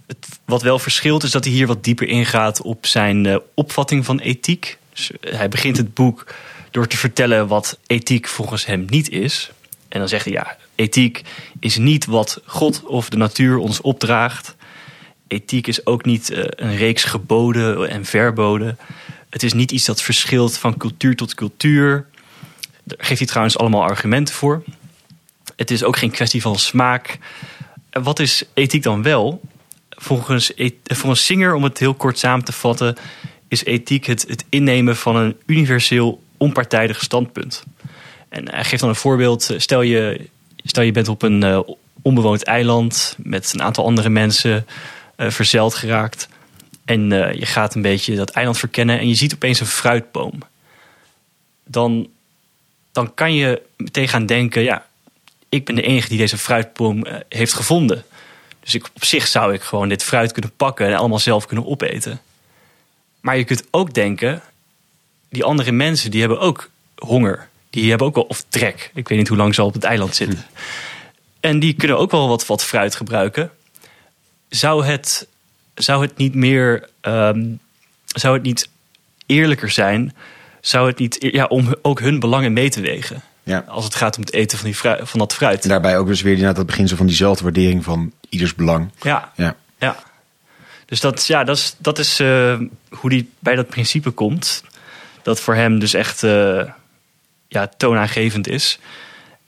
Het, 0.08 0.40
wat 0.46 0.62
wel 0.62 0.80
verschilt 0.80 1.24
is 1.24 1.32
dat 1.32 1.44
hij 1.44 1.54
hier 1.54 1.68
wat 1.68 1.84
dieper 1.84 2.08
ingaat 2.08 2.62
op 2.62 2.86
zijn 2.86 3.26
uh, 3.26 3.38
opvatting 3.54 4.06
van 4.06 4.20
ethiek. 4.20 4.78
Dus 4.94 5.12
hij 5.22 5.50
begint 5.50 5.78
het 5.78 5.94
boek 5.94 6.34
door 6.72 6.88
te 6.88 6.98
vertellen 6.98 7.48
wat 7.48 7.80
ethiek 7.88 8.28
volgens 8.28 8.66
hem 8.66 8.86
niet 8.90 9.10
is. 9.10 9.52
En 9.90 10.00
dan 10.00 10.08
zegt 10.08 10.26
hij 10.26 10.34
ja, 10.34 10.58
ethiek 10.76 11.22
is 11.60 11.78
niet 11.78 12.06
wat 12.06 12.42
God 12.46 12.84
of 12.84 13.10
de 13.10 13.18
natuur 13.18 13.58
ons 13.58 13.82
opdraagt 13.82 14.56
ethiek 15.28 15.68
is 15.68 15.86
ook 15.86 16.06
niet 16.06 16.30
uh, 16.30 16.44
een 16.46 16.76
reeks 16.76 17.04
geboden 17.04 17.90
en 17.90 18.06
verboden. 18.06 18.78
Het 19.30 19.44
is 19.44 19.54
niet 19.54 19.72
iets 19.72 19.86
dat 19.86 20.02
verschilt 20.02 20.58
van 20.58 20.78
cultuur 20.78 21.16
tot 21.16 21.36
cultuur. 21.36 22.06
Daar 22.84 22.98
geeft 23.06 23.20
hij 23.20 23.28
trouwens 23.28 23.58
allemaal 23.58 23.84
argumenten 23.84 24.36
voor. 24.36 24.64
Het 25.56 25.72
is 25.72 25.84
ook 25.84 25.98
geen 25.98 26.12
kwestie 26.12 26.42
van 26.42 26.56
smaak. 26.56 27.18
Wat 27.92 28.20
is 28.20 28.44
ethiek 28.54 28.84
dan 28.84 29.04
wel? 29.04 29.42
Volgens, 29.90 30.52
volgens 30.84 31.26
Singer, 31.26 31.54
om 31.54 31.64
het 31.64 31.78
heel 31.78 31.94
kort 31.94 32.20
samen 32.20 32.46
te 32.46 32.52
vatten, 32.52 32.96
is 33.48 33.64
ethiek 33.64 34.06
het, 34.06 34.46
innemen 34.50 34.96
van 34.96 35.16
een 35.16 35.36
universeel 35.46 36.24
onpartijdig 36.38 37.02
standpunt. 37.04 37.64
En 38.30 38.52
hij 38.52 38.64
geeft 38.64 38.82
dan 38.82 38.90
een 38.90 38.96
voorbeeld. 38.96 39.54
Stel 39.58 39.82
je, 39.82 40.28
stel 40.56 40.84
je 40.84 40.92
bent 40.92 41.08
op 41.08 41.22
een 41.22 41.44
uh, 41.44 41.60
onbewoond 42.02 42.44
eiland 42.44 43.16
met 43.18 43.52
een 43.54 43.62
aantal 43.62 43.86
andere 43.86 44.10
mensen 44.10 44.66
verzeild 45.18 45.76
geraakt. 45.76 46.28
En 46.86 47.12
uh, 47.12 47.34
je 47.34 47.46
gaat 47.46 47.76
een 47.76 47.82
beetje 47.82 48.16
dat 48.16 48.30
eiland 48.30 48.58
verkennen 48.58 49.00
en 49.00 49.08
je 49.08 49.16
ziet 49.16 49.34
opeens 49.34 49.60
een 49.60 49.66
fruitboom. 49.66 50.40
Dan, 51.66 52.08
dan 52.92 53.14
kan 53.14 53.34
je 53.34 53.62
meteen 53.78 54.08
gaan 54.08 54.26
denken, 54.26 54.62
ja, 54.62 54.86
ik 55.50 55.66
ben 55.66 55.76
de 55.76 55.82
enige 55.82 56.08
die 56.08 56.18
deze 56.18 56.38
fruitboom 56.38 57.06
uh, 57.06 57.14
heeft 57.30 57.54
gevonden. 57.54 58.04
Dus 58.60 58.76
ik, 58.76 58.90
op 58.94 59.04
zich 59.04 59.28
zou 59.28 59.54
ik 59.54 59.62
gewoon 59.62 59.90
dit 59.90 60.04
fruit 60.04 60.32
kunnen 60.32 60.52
pakken 60.58 60.88
en 60.88 60.96
allemaal 60.96 61.20
zelf 61.20 61.46
kunnen 61.46 61.66
opeten. 61.66 62.22
Maar 63.20 63.38
je 63.38 63.44
kunt 63.44 63.68
ook 63.72 63.94
denken, 63.94 64.42
die 65.30 65.44
andere 65.44 65.72
mensen 65.72 66.12
die 66.12 66.20
hebben 66.20 66.40
ook 66.40 66.70
honger. 66.96 67.50
Die 67.70 67.90
hebben 67.90 68.08
ook 68.08 68.16
wel, 68.16 68.24
of 68.24 68.44
trek. 68.50 68.92
Ik 68.94 69.08
weet 69.08 69.18
niet 69.18 69.28
hoe 69.28 69.38
lang 69.38 69.56
ze 69.56 69.62
al 69.62 69.68
op 69.68 69.74
het 69.74 69.84
eiland 69.84 70.16
zitten. 70.16 70.46
En 71.40 71.60
die 71.60 71.74
kunnen 71.74 71.98
ook 71.98 72.12
wel 72.12 72.28
wat, 72.28 72.46
wat 72.46 72.64
fruit 72.64 72.96
gebruiken 72.96 73.52
zou 74.50 74.86
het, 74.86 75.28
zou 75.74 76.02
het 76.02 76.18
niet 76.18 76.36
meer. 76.36 76.90
Um, 77.02 77.60
zou 78.06 78.34
het 78.34 78.44
niet 78.44 78.70
eerlijker 79.26 79.70
zijn? 79.70 80.16
Zou 80.62 80.88
het 80.88 81.00
niet. 81.00 81.18
Ja, 81.20 81.46
om 81.46 81.76
ook 81.82 82.00
hun 82.00 82.20
belangen 82.20 82.54
mee 82.54 82.70
te 82.70 82.82
wegen? 82.82 83.22
Ja. 83.44 83.64
Als 83.68 83.84
het 83.84 83.96
gaat 83.96 84.18
om 84.18 84.24
het 84.24 84.34
eten 84.34 84.58
van, 84.58 84.68
die 84.68 84.76
fruit, 84.76 85.10
van 85.10 85.20
dat 85.20 85.34
fruit. 85.34 85.64
En 85.64 85.70
daarbij 85.70 85.98
ook 85.98 86.08
dus 86.08 86.22
weer 86.22 86.32
inderdaad 86.32 86.56
dat 86.56 86.66
beginsel 86.66 86.98
van 86.98 87.06
diezelfde 87.06 87.44
waardering 87.44 87.84
van 87.84 88.12
ieders 88.30 88.56
belang. 88.56 88.92
Ja. 89.02 89.32
Ja. 89.36 89.56
ja. 89.78 89.96
Dus 90.86 91.00
dat, 91.00 91.28
ja, 91.28 91.44
dat 91.44 91.58
is, 91.58 91.76
dat 91.78 92.00
is 92.00 92.20
uh, 92.20 92.60
hoe 92.90 93.12
hij 93.12 93.26
bij 93.40 93.56
dat 93.56 93.68
principe 93.68 94.12
komt. 94.12 94.64
Dat 95.22 95.40
voor 95.40 95.56
hem 95.56 95.80
dus 95.80 95.94
echt 95.94 96.24
uh, 96.24 96.64
ja, 97.48 97.68
toonaangevend 97.78 98.48
is. 98.48 98.80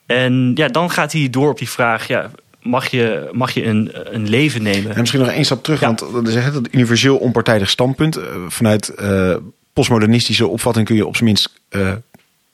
En 0.06 0.52
ja, 0.56 0.68
dan 0.68 0.92
gaat 0.92 1.12
hij 1.12 1.30
door 1.30 1.50
op 1.50 1.58
die 1.58 1.70
vraag: 1.70 2.08
ja, 2.08 2.32
mag 2.70 2.88
je, 2.88 3.30
mag 3.32 3.52
je 3.52 3.66
een, 3.66 3.92
een 4.16 4.30
leven 4.30 4.64
nemen. 4.64 4.92
En 4.92 5.00
misschien 5.00 5.22
nog 5.22 5.30
één 5.30 5.46
stap 5.46 5.64
terug, 5.64 5.80
ja. 5.80 5.86
want 5.86 6.00
dat 6.00 6.28
is 6.28 6.36
het 6.36 6.74
universeel 6.74 7.18
onpartijdig 7.18 7.70
standpunt. 7.70 8.18
Uh, 8.18 8.24
vanuit 8.48 8.94
uh, 9.00 9.36
postmodernistische 9.74 10.48
opvatting 10.48 10.86
kun 10.86 10.96
je 10.96 11.06
op 11.06 11.16
zijn 11.16 11.26
minst. 11.26 11.50
Uh, 11.70 11.92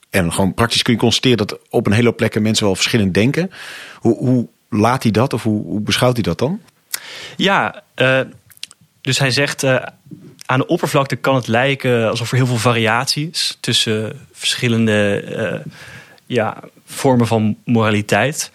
en 0.10 0.34
gewoon 0.34 0.54
praktisch 0.54 0.82
kun 0.82 0.93
je 0.93 0.99
constateren 0.99 1.38
dat 1.38 1.60
op 1.69 1.86
een 1.86 1.93
hele 1.93 2.08
hoop 2.08 2.17
plekken 2.17 2.41
mensen 2.41 2.65
wel 2.65 2.75
verschillend 2.75 3.13
denken. 3.13 3.51
Hoe, 3.95 4.17
hoe 4.17 4.47
laat 4.69 5.04
hij 5.04 5.12
dat 5.12 5.34
of 5.34 5.43
hoe, 5.43 5.63
hoe 5.63 5.82
beschouwt 5.82 6.13
hij 6.13 6.23
dat 6.23 6.39
dan? 6.39 6.60
Ja, 7.38 7.84
dus 9.01 9.19
hij 9.19 9.32
zegt. 9.32 9.63
aan 10.45 10.60
de 10.60 10.67
oppervlakte 10.67 11.15
kan 11.15 11.36
het 11.36 11.47
lijken 11.47 12.10
alsof 12.10 12.32
er 12.32 12.38
heel 12.38 12.47
veel 12.47 12.58
variatie 12.58 13.30
is 13.32 13.58
tussen 13.60 14.28
verschillende 14.32 15.63
ja, 16.25 16.60
vormen 16.86 17.28
van 17.28 17.58
moraliteit. 17.63 18.51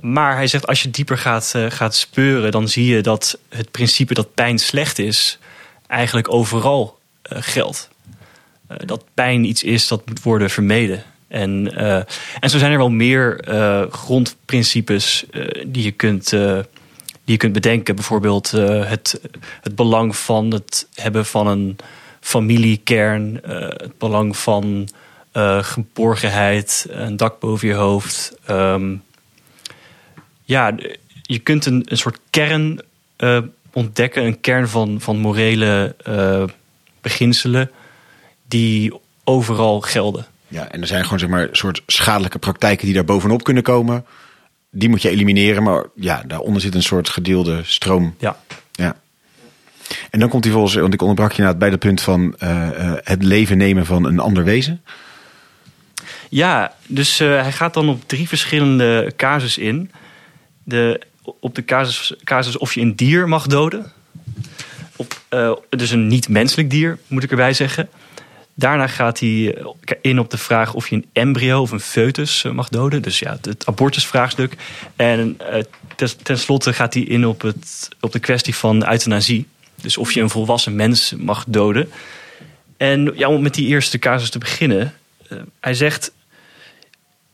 Maar 0.00 0.34
hij 0.34 0.46
zegt, 0.46 0.66
als 0.66 0.82
je 0.82 0.90
dieper 0.90 1.18
gaat, 1.18 1.52
uh, 1.56 1.70
gaat 1.70 1.94
speuren, 1.94 2.50
dan 2.50 2.68
zie 2.68 2.94
je 2.94 3.00
dat 3.00 3.38
het 3.48 3.70
principe 3.70 4.14
dat 4.14 4.34
pijn 4.34 4.58
slecht 4.58 4.98
is, 4.98 5.38
eigenlijk 5.86 6.32
overal 6.32 6.98
uh, 7.32 7.38
geldt. 7.40 7.88
Uh, 8.70 8.76
dat 8.84 9.04
pijn 9.14 9.44
iets 9.44 9.62
is 9.62 9.88
dat 9.88 10.06
moet 10.06 10.22
worden 10.22 10.50
vermeden. 10.50 11.02
En, 11.28 11.76
en 12.40 12.50
zo 12.50 12.58
zijn 12.58 12.72
er 12.72 12.78
wel 12.78 12.90
meer 12.90 13.44
grondprincipes 13.90 15.24
die, 15.66 15.82
je 15.82 15.90
kunt, 15.90 16.30
die 16.30 16.66
je 17.24 17.36
kunt 17.36 17.52
bedenken. 17.52 17.94
Bijvoorbeeld 17.94 18.50
het, 18.50 19.20
het 19.60 19.74
belang 19.74 20.16
van 20.16 20.50
het 20.50 20.88
hebben 20.94 21.26
van 21.26 21.46
een 21.46 21.76
familiekern, 22.20 23.40
het 23.42 23.98
belang 23.98 24.36
van 24.36 24.88
geborgenheid, 25.60 26.86
een 26.90 27.16
dak 27.16 27.40
boven 27.40 27.68
je 27.68 27.74
hoofd. 27.74 28.36
Um, 28.50 29.02
ja, 30.48 30.74
je 31.22 31.38
kunt 31.38 31.66
een, 31.66 31.82
een 31.84 31.96
soort 31.96 32.18
kern 32.30 32.80
uh, 33.18 33.38
ontdekken, 33.72 34.24
een 34.24 34.40
kern 34.40 34.68
van, 34.68 35.00
van 35.00 35.18
morele 35.18 35.94
uh, 36.08 36.44
beginselen 37.00 37.70
die 38.46 38.92
overal 39.24 39.80
gelden. 39.80 40.26
Ja, 40.48 40.70
en 40.70 40.80
er 40.80 40.86
zijn 40.86 41.04
gewoon 41.04 41.18
zeg 41.18 41.28
maar 41.28 41.48
soort 41.52 41.82
schadelijke 41.86 42.38
praktijken 42.38 42.84
die 42.84 42.94
daar 42.94 43.04
bovenop 43.04 43.44
kunnen 43.44 43.62
komen. 43.62 44.06
Die 44.70 44.88
moet 44.88 45.02
je 45.02 45.08
elimineren, 45.08 45.62
maar 45.62 45.84
ja, 45.94 46.22
daaronder 46.26 46.62
zit 46.62 46.74
een 46.74 46.82
soort 46.82 47.08
gedeelde 47.08 47.60
stroom. 47.64 48.14
Ja. 48.18 48.36
ja. 48.72 48.96
En 50.10 50.20
dan 50.20 50.28
komt 50.28 50.44
hij 50.44 50.52
volgens, 50.52 50.74
want 50.74 50.94
ik 50.94 51.00
onderbrak 51.00 51.32
je 51.32 51.56
bij 51.56 51.70
het 51.70 51.78
punt 51.78 52.00
van 52.00 52.34
uh, 52.42 52.68
het 53.04 53.22
leven 53.22 53.58
nemen 53.58 53.86
van 53.86 54.04
een 54.04 54.18
ander 54.18 54.44
wezen. 54.44 54.82
Ja, 56.28 56.74
dus 56.86 57.18
hij 57.18 57.52
gaat 57.52 57.74
dan 57.74 57.88
op 57.88 58.02
drie 58.06 58.28
verschillende 58.28 59.12
casus 59.16 59.58
in 59.58 59.90
de, 60.68 61.00
op 61.40 61.54
de 61.54 61.64
casus, 61.64 62.14
casus 62.24 62.58
of 62.58 62.74
je 62.74 62.80
een 62.80 62.96
dier 62.96 63.28
mag 63.28 63.46
doden. 63.46 63.92
Op, 64.96 65.20
uh, 65.30 65.52
dus 65.68 65.90
een 65.90 66.06
niet-menselijk 66.06 66.70
dier, 66.70 66.98
moet 67.06 67.22
ik 67.22 67.30
erbij 67.30 67.52
zeggen. 67.52 67.88
Daarna 68.54 68.86
gaat 68.86 69.20
hij 69.20 69.54
eh, 69.54 69.96
in 70.00 70.18
op 70.18 70.30
de 70.30 70.38
vraag 70.38 70.74
of 70.74 70.88
je 70.88 70.96
een 70.96 71.06
embryo 71.12 71.60
of 71.60 71.70
een 71.70 71.80
foetus 71.80 72.44
eh, 72.44 72.52
mag 72.52 72.68
doden. 72.68 73.02
Dus 73.02 73.18
ja, 73.18 73.38
het 73.42 73.66
abortusvraagstuk. 73.66 74.56
En 74.96 75.38
uh, 75.52 75.62
tenslotte 76.22 76.72
gaat 76.72 76.94
hij 76.94 77.02
in 77.02 77.26
op, 77.26 77.40
het, 77.40 77.88
op 78.00 78.12
de 78.12 78.18
kwestie 78.18 78.54
van 78.54 78.90
euthanasie. 78.90 79.46
Dus 79.74 79.96
of 79.96 80.12
je 80.12 80.20
een 80.20 80.30
volwassen 80.30 80.76
mens 80.76 81.14
mag 81.16 81.44
doden. 81.46 81.90
En 82.76 83.12
ja, 83.14 83.28
om 83.28 83.42
met 83.42 83.54
die 83.54 83.66
eerste 83.66 83.98
casus 83.98 84.30
te 84.30 84.38
beginnen. 84.38 84.94
eh, 85.28 85.38
hij 85.60 85.74
zegt. 85.74 86.12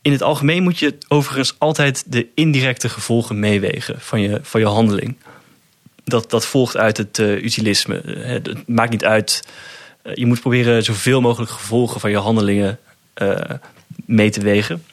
In 0.05 0.11
het 0.11 0.21
algemeen 0.21 0.63
moet 0.63 0.79
je 0.79 0.97
overigens 1.07 1.55
altijd 1.57 2.03
de 2.07 2.27
indirecte 2.35 2.89
gevolgen 2.89 3.39
meewegen 3.39 4.01
van 4.01 4.21
je, 4.21 4.39
van 4.41 4.59
je 4.59 4.67
handeling. 4.67 5.15
Dat, 6.03 6.29
dat 6.29 6.45
volgt 6.45 6.77
uit 6.77 6.97
het 6.97 7.17
uh, 7.17 7.43
utilisme. 7.43 8.01
Uh, 8.05 8.25
het 8.25 8.67
maakt 8.67 8.91
niet 8.91 9.05
uit. 9.05 9.41
Uh, 10.03 10.15
je 10.15 10.25
moet 10.25 10.39
proberen 10.39 10.83
zoveel 10.83 11.21
mogelijk 11.21 11.51
gevolgen 11.51 11.99
van 11.99 12.09
je 12.09 12.17
handelingen 12.17 12.79
mee 14.05 14.29
te 14.29 14.41
wegen. 14.41 14.83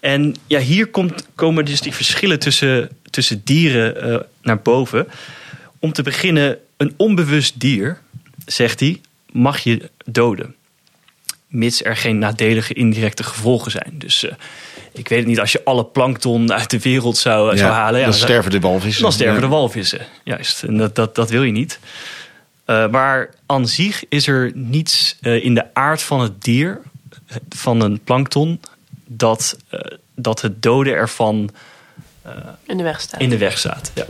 En 0.00 0.36
ja, 0.46 0.60
hier 0.60 0.86
komt, 0.86 1.26
komen 1.34 1.64
dus 1.64 1.80
die 1.80 1.94
verschillen 1.94 2.38
tussen, 2.38 2.88
tussen 3.10 3.40
dieren 3.44 4.26
naar 4.42 4.60
boven. 4.60 5.08
Om 5.78 5.92
te 5.92 6.02
beginnen, 6.02 6.58
een 6.76 6.94
onbewust 6.96 7.60
dier, 7.60 7.98
zegt 8.46 8.80
hij, 8.80 9.00
mag 9.32 9.58
je 9.58 9.90
doden. 10.04 10.54
Mits 11.54 11.84
er 11.84 11.96
geen 11.96 12.18
nadelige 12.18 12.74
indirecte 12.74 13.22
gevolgen 13.22 13.70
zijn. 13.70 13.92
Dus 13.92 14.24
uh, 14.24 14.32
ik 14.92 15.08
weet 15.08 15.18
het 15.18 15.28
niet, 15.28 15.40
als 15.40 15.52
je 15.52 15.60
alle 15.64 15.84
plankton 15.84 16.52
uit 16.52 16.70
de 16.70 16.78
wereld 16.78 17.16
zou, 17.16 17.50
ja, 17.50 17.56
zou 17.56 17.72
halen. 17.72 18.00
Dan 18.00 18.10
ja, 18.10 18.16
sterven 18.16 18.50
de 18.50 18.60
walvissen. 18.60 19.02
Dan 19.02 19.12
sterven 19.12 19.40
de 19.40 19.46
walvissen, 19.46 20.06
juist. 20.24 20.62
En 20.62 20.76
dat, 20.76 20.94
dat, 20.94 21.14
dat 21.14 21.30
wil 21.30 21.42
je 21.42 21.52
niet. 21.52 21.78
Uh, 22.66 22.88
maar 22.88 23.30
aan 23.46 23.68
zich 23.68 24.04
is 24.08 24.26
er 24.26 24.52
niets 24.54 25.16
uh, 25.20 25.44
in 25.44 25.54
de 25.54 25.74
aard 25.74 26.02
van 26.02 26.20
het 26.20 26.42
dier, 26.42 26.80
van 27.48 27.80
een 27.80 28.00
plankton, 28.00 28.60
dat, 29.06 29.58
dat 30.14 30.40
het 30.40 30.62
doden 30.62 30.94
ervan 30.94 31.50
in 32.66 32.76
de 32.76 32.82
weg 32.82 33.00
staat. 33.00 33.20
In 33.20 33.28
de 33.28 33.38
weg 33.38 33.58
staat 33.58 33.90
ja. 33.94 34.04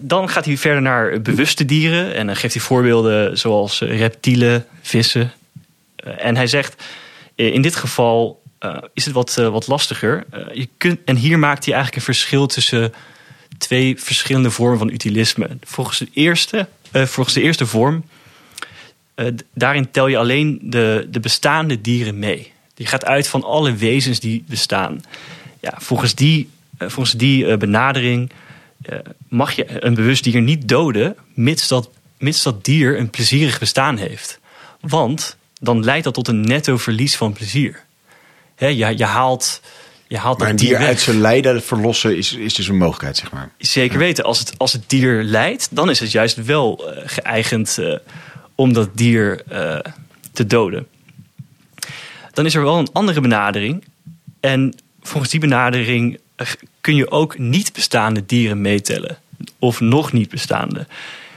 Dan 0.00 0.28
gaat 0.28 0.44
hij 0.44 0.56
verder 0.56 0.82
naar 0.82 1.20
bewuste 1.20 1.64
dieren. 1.64 2.14
En 2.14 2.26
dan 2.26 2.36
geeft 2.36 2.54
hij 2.54 2.62
voorbeelden 2.62 3.38
zoals 3.38 3.80
reptielen, 3.80 4.66
vissen. 4.82 5.32
En 6.16 6.36
hij 6.36 6.46
zegt, 6.46 6.82
in 7.34 7.62
dit 7.62 7.76
geval 7.76 8.42
uh, 8.60 8.76
is 8.94 9.04
het 9.04 9.14
wat, 9.14 9.34
wat 9.34 9.66
lastiger. 9.66 10.26
Je 10.52 10.68
kunt, 10.76 11.00
en 11.04 11.16
hier 11.16 11.38
maakt 11.38 11.64
hij 11.64 11.74
eigenlijk 11.74 12.06
een 12.06 12.14
verschil 12.14 12.46
tussen 12.46 12.92
twee 13.58 14.00
verschillende 14.00 14.50
vormen 14.50 14.78
van 14.78 14.90
utilisme. 14.90 15.48
Volgens 15.60 15.98
de 15.98 16.08
eerste, 16.12 16.68
volgens 16.92 17.34
de 17.34 17.42
eerste 17.42 17.66
vorm, 17.66 18.04
daarin 19.54 19.90
tel 19.90 20.06
je 20.06 20.18
alleen 20.18 20.58
de, 20.62 21.06
de 21.10 21.20
bestaande 21.20 21.80
dieren 21.80 22.18
mee. 22.18 22.52
Die 22.74 22.86
gaat 22.86 23.04
uit 23.04 23.28
van 23.28 23.44
alle 23.44 23.74
wezens 23.74 24.20
die 24.20 24.44
bestaan. 24.48 25.02
Ja, 25.60 25.74
volgens 25.76 26.14
die, 26.14 26.48
volgens 26.78 27.12
die 27.12 27.56
benadering 27.56 28.30
mag 29.28 29.52
je 29.52 29.84
een 29.84 29.94
bewust 29.94 30.24
dier 30.24 30.40
niet 30.40 30.68
doden, 30.68 31.16
mits 31.34 31.68
dat, 31.68 31.90
mits 32.18 32.42
dat 32.42 32.64
dier 32.64 32.98
een 32.98 33.10
plezierig 33.10 33.58
bestaan 33.58 33.96
heeft. 33.96 34.38
Want 34.80 35.36
dan 35.60 35.84
leidt 35.84 36.04
dat 36.04 36.14
tot 36.14 36.28
een 36.28 36.40
netto 36.40 36.76
verlies 36.76 37.16
van 37.16 37.32
plezier. 37.32 37.84
He, 38.54 38.66
je, 38.66 38.96
je 38.96 39.04
haalt. 39.04 39.60
Je 40.06 40.18
haalt 40.18 40.38
maar 40.38 40.48
een 40.48 40.56
dier, 40.56 40.78
dier 40.78 40.86
uit 40.86 41.00
zijn 41.00 41.20
lijden 41.20 41.62
verlossen 41.62 42.16
is, 42.16 42.32
is 42.32 42.54
dus 42.54 42.68
een 42.68 42.76
mogelijkheid, 42.76 43.16
zeg 43.16 43.32
maar. 43.32 43.50
Zeker 43.58 43.98
weten. 43.98 44.24
Als 44.24 44.38
het, 44.38 44.58
als 44.58 44.72
het 44.72 44.82
dier 44.86 45.22
lijdt, 45.22 45.68
dan 45.70 45.90
is 45.90 46.00
het 46.00 46.10
juist 46.10 46.44
wel 46.44 46.94
uh, 46.94 47.02
geëigend 47.04 47.76
uh, 47.80 47.96
om 48.54 48.72
dat 48.72 48.88
dier 48.92 49.42
uh, 49.52 49.78
te 50.32 50.46
doden. 50.46 50.86
Dan 52.32 52.46
is 52.46 52.54
er 52.54 52.62
wel 52.62 52.78
een 52.78 52.92
andere 52.92 53.20
benadering. 53.20 53.84
En 54.40 54.74
volgens 55.02 55.30
die 55.30 55.40
benadering 55.40 56.18
kun 56.80 56.94
je 56.94 57.10
ook 57.10 57.38
niet 57.38 57.72
bestaande 57.72 58.26
dieren 58.26 58.60
meetellen. 58.60 59.18
Of 59.58 59.80
nog 59.80 60.12
niet 60.12 60.28
bestaande. 60.28 60.86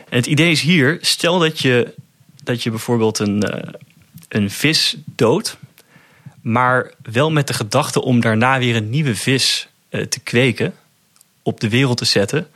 En 0.10 0.18
het 0.18 0.26
idee 0.26 0.52
is 0.52 0.62
hier, 0.62 0.98
stel 1.02 1.40
dat 1.40 1.60
je, 1.60 1.94
dat 2.44 2.64
je 2.64 2.70
bijvoorbeeld 2.70 3.20
een, 3.20 3.44
een 4.32 4.50
vis 4.50 4.96
dood, 5.06 5.58
maar 6.42 6.92
wel 7.04 7.32
met 7.32 7.48
de 7.48 7.54
gedachte 7.54 8.02
om 8.02 8.20
daarna 8.20 8.60
weer 8.60 8.76
een 8.76 8.90
nieuwe 8.90 9.16
vis 9.16 9.68
uh, 9.90 10.06
te 10.06 10.20
kweken, 10.20 10.76
op 11.42 11.60
de 11.60 11.70
wereld 11.70 11.98
te 11.98 12.06
zetten, 12.06 12.48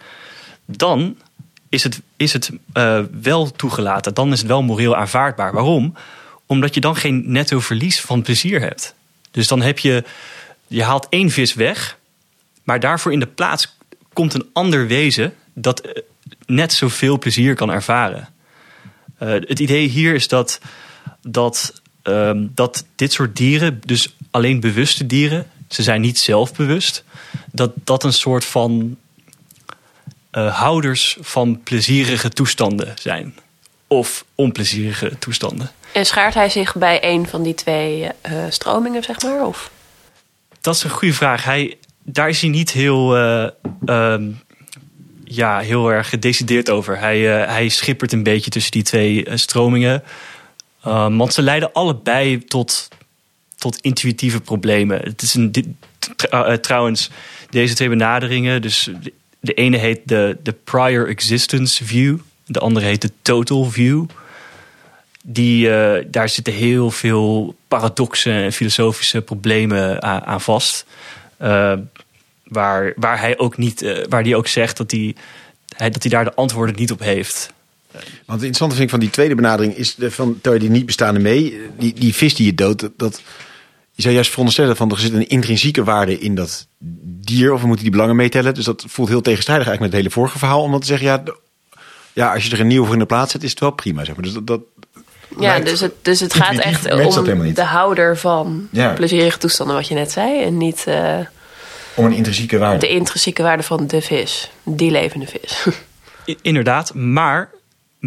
dan 0.65 1.17
is 1.69 1.83
het, 1.83 2.01
is 2.17 2.33
het 2.33 2.51
uh, 2.73 3.03
wel 3.21 3.51
toegelaten. 3.51 4.13
Dan 4.13 4.31
is 4.31 4.39
het 4.39 4.47
wel 4.47 4.63
moreel 4.63 4.95
aanvaardbaar. 4.95 5.53
Waarom? 5.53 5.95
Omdat 6.45 6.73
je 6.73 6.81
dan 6.81 6.95
geen 6.95 7.23
netto 7.31 7.59
verlies 7.59 8.01
van 8.01 8.21
plezier 8.21 8.59
hebt. 8.59 8.95
Dus 9.31 9.47
dan 9.47 9.61
heb 9.61 9.79
je, 9.79 10.03
je 10.67 10.83
haalt 10.83 11.07
één 11.09 11.29
vis 11.29 11.53
weg, 11.53 11.97
maar 12.63 12.79
daarvoor 12.79 13.11
in 13.11 13.19
de 13.19 13.27
plaats 13.27 13.77
komt 14.13 14.33
een 14.33 14.49
ander 14.53 14.88
wezen 14.88 15.33
dat 15.53 15.85
uh, 15.85 15.91
net 16.45 16.73
zoveel 16.73 17.19
plezier 17.19 17.55
kan 17.55 17.71
ervaren. 17.71 18.29
het 19.17 19.59
idee 19.59 19.88
hier 19.88 20.13
is 20.13 20.27
dat 20.27 20.59
dat, 21.27 21.81
um, 22.03 22.51
dat 22.55 22.85
dit 22.95 23.13
soort 23.13 23.35
dieren, 23.35 23.81
dus 23.85 24.15
alleen 24.31 24.59
bewuste 24.59 25.05
dieren, 25.05 25.47
ze 25.69 25.83
zijn 25.83 26.01
niet 26.01 26.19
zelfbewust, 26.19 27.03
dat 27.51 27.71
dat 27.83 28.03
een 28.03 28.13
soort 28.13 28.45
van 28.45 28.97
uh, 30.31 30.59
houders 30.59 31.17
van 31.21 31.63
plezierige 31.63 32.29
toestanden 32.29 32.93
zijn. 32.99 33.35
Of 33.88 34.25
onplezierige 34.35 35.17
toestanden. 35.19 35.71
En 35.93 36.05
schaart 36.05 36.33
hij 36.33 36.49
zich 36.49 36.75
bij 36.75 37.03
een 37.03 37.27
van 37.27 37.43
die 37.43 37.53
twee 37.53 38.01
uh, 38.01 38.09
stromingen, 38.49 39.03
zeg 39.03 39.21
maar? 39.21 39.45
Of? 39.45 39.71
Dat 40.61 40.75
is 40.75 40.83
een 40.83 40.89
goede 40.89 41.13
vraag. 41.13 41.43
Hij, 41.43 41.77
daar 42.03 42.29
is 42.29 42.41
hij 42.41 42.49
niet 42.49 42.71
heel, 42.71 43.17
uh, 43.17 43.47
um, 43.85 44.39
ja, 45.23 45.59
heel 45.59 45.91
erg 45.91 46.09
gedecideerd 46.09 46.69
over. 46.69 46.99
Hij, 46.99 47.19
hij 47.21 47.69
schippert 47.69 48.11
een 48.11 48.23
beetje 48.23 48.49
tussen 48.49 48.71
die 48.71 48.83
twee 48.83 49.25
stromingen. 49.33 50.03
Um, 50.88 51.17
want 51.17 51.34
ze 51.34 51.41
leiden 51.41 51.74
allebei 51.74 52.45
tot, 52.45 52.88
tot 53.58 53.80
intuïtieve 53.82 54.41
problemen. 54.41 55.00
Het 55.04 55.21
is 55.21 55.34
een, 55.34 55.52
dit, 55.52 55.67
uh, 56.32 56.54
trouwens, 56.54 57.10
deze 57.50 57.74
twee 57.74 57.89
benaderingen. 57.89 58.62
Dus 58.62 58.89
de, 59.39 59.54
ene 59.54 59.78
heet 59.78 60.02
de, 60.04 60.38
de 60.43 60.52
prior 60.63 61.08
existence 61.08 61.86
view. 61.86 62.17
De 62.45 62.60
andere 62.60 62.86
heet 62.86 63.02
de 63.02 63.12
total 63.21 63.65
view. 63.65 64.06
Die, 65.24 65.67
uh, 65.67 66.04
daar 66.08 66.30
zitten 66.30 66.54
heel 66.54 66.91
veel 66.91 67.56
paradoxen 67.67 68.34
en 68.34 68.54
filosofische 68.54 69.21
problemen 69.21 70.02
aan, 70.04 70.41
vast. 70.41 70.86
Uh, 71.41 71.74
waar, 72.43 72.93
waar 72.95 73.19
hij 73.19 73.38
ook 73.38 73.58
niet, 73.58 74.06
waar 74.10 74.24
hij 74.24 74.36
ook 74.36 74.48
zegt 74.48 74.78
dat 74.78 74.91
hij, 74.91 75.15
dat 75.78 76.02
hij 76.02 76.12
daar 76.12 76.24
de 76.24 76.36
antwoorden 76.36 76.76
niet 76.76 76.91
op 76.91 77.00
heeft. 77.00 77.54
Want 78.01 78.41
het 78.41 78.49
interessante 78.49 78.75
vind 78.75 78.86
ik 78.86 78.89
van 78.89 78.99
die 78.99 79.10
tweede 79.10 79.36
benadering 79.36 79.75
is 79.75 79.95
van 79.99 80.39
tel 80.41 80.53
je 80.53 80.60
die 80.60 80.69
niet 80.69 80.86
bestaande 80.86 81.19
mee, 81.19 81.62
die, 81.77 81.93
die 81.93 82.15
vis 82.15 82.36
die 82.36 82.45
je 82.45 82.55
doodt, 82.55 82.89
dat, 82.97 83.21
je 83.91 84.01
zou 84.01 84.13
juist 84.13 84.29
veronderstellen 84.29 84.75
van 84.75 84.91
er 84.91 84.97
zit 84.97 85.13
een 85.13 85.27
intrinsieke 85.27 85.84
waarde 85.84 86.19
in 86.19 86.36
dat 86.36 86.67
dier 87.03 87.53
of 87.53 87.62
we 87.62 87.67
moeten 87.67 87.84
die 87.84 87.93
belangen 87.93 88.15
meetellen. 88.15 88.53
Dus 88.53 88.65
dat 88.65 88.86
voelt 88.88 89.10
heel 89.10 89.21
tegenstrijdig 89.21 89.67
eigenlijk 89.67 89.93
met 89.93 90.03
het 90.03 90.13
hele 90.13 90.21
vorige 90.21 90.39
verhaal 90.39 90.62
om 90.62 90.71
dan 90.71 90.79
te 90.79 90.88
zeggen 90.88 91.08
ja, 91.08 91.23
ja 92.13 92.34
als 92.34 92.45
je 92.45 92.51
er 92.51 92.60
een 92.60 92.67
nieuwe 92.67 92.86
voor 92.86 92.93
in 92.93 92.99
de 92.99 93.05
plaats 93.05 93.31
zet 93.31 93.43
is 93.43 93.49
het 93.49 93.60
wel 93.60 93.71
prima 93.71 94.03
zeg 94.03 94.15
maar. 94.15 94.23
Dus 94.23 94.34
dat, 94.34 94.47
dat 94.47 94.62
ja, 95.39 95.60
dus 95.60 95.79
het, 95.79 95.93
dus 96.01 96.19
het 96.19 96.34
gaat 96.43 96.58
echt 96.58 96.91
om 96.91 97.53
de 97.53 97.63
houder 97.63 98.17
van 98.17 98.67
ja. 98.71 98.93
plezierige 98.93 99.38
toestanden, 99.38 99.75
wat 99.75 99.88
je 99.88 99.95
net 99.95 100.12
zei. 100.12 100.43
En 100.43 100.58
niet 100.58 100.86
uh, 100.88 101.19
om 101.95 102.05
een 102.05 102.13
intrinsieke 102.13 102.58
waarde. 102.58 102.79
De 102.79 102.89
intrinsieke 102.89 103.43
waarde 103.43 103.63
van 103.63 103.88
de 103.88 104.01
vis, 104.01 104.51
die 104.63 104.91
levende 104.91 105.27
vis. 105.27 105.65
Inderdaad, 106.41 106.93
maar 106.93 107.49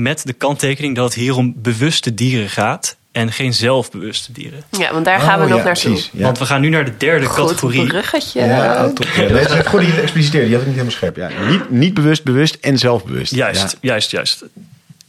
met 0.03 0.23
de 0.27 0.33
kanttekening 0.33 0.97
dat 0.97 1.05
het 1.05 1.15
hier 1.15 1.37
om 1.37 1.55
bewuste 1.57 2.15
dieren 2.15 2.49
gaat 2.49 2.97
en 3.13 3.33
geen 3.33 3.55
zelfbewuste 3.55 4.33
dieren. 4.33 4.63
Ja, 4.79 4.93
want 4.93 5.05
daar 5.05 5.21
gaan 5.21 5.39
we 5.39 5.45
Oh, 5.45 5.51
nog 5.51 5.59
ja, 5.59 5.65
naartoe. 5.65 5.91
precies, 5.91 6.11
ja. 6.13 6.23
Want 6.23 6.39
we 6.39 6.47
gaan 6.47 6.61
nu 6.61 6.69
naar 6.69 6.85
de 6.85 6.97
derde 6.97 7.27
Goed 7.27 7.47
categorie. 7.47 7.87
bruggetje. 7.87 8.41
Ja, 8.41 8.89
top. 8.93 9.07
Ja, 9.17 9.29
dat 9.29 9.51
is 9.51 9.67
goed 9.67 9.81
die 9.81 10.01
expliciteerde. 10.01 10.47
Die 10.47 10.57
had 10.57 10.67
ik 10.67 10.75
niet 10.75 10.77
helemaal 10.81 10.97
scherp. 10.99 11.17
Ja. 11.17 11.31
Niet, 11.51 11.71
niet 11.71 11.95
bewust, 11.95 12.25
bewust 12.25 12.55
en 12.61 12.79
zelfbewust. 12.79 13.35
Juist, 13.35 13.61
Ja. 13.71 13.79
juist, 13.81 14.11
juist. 14.11 14.45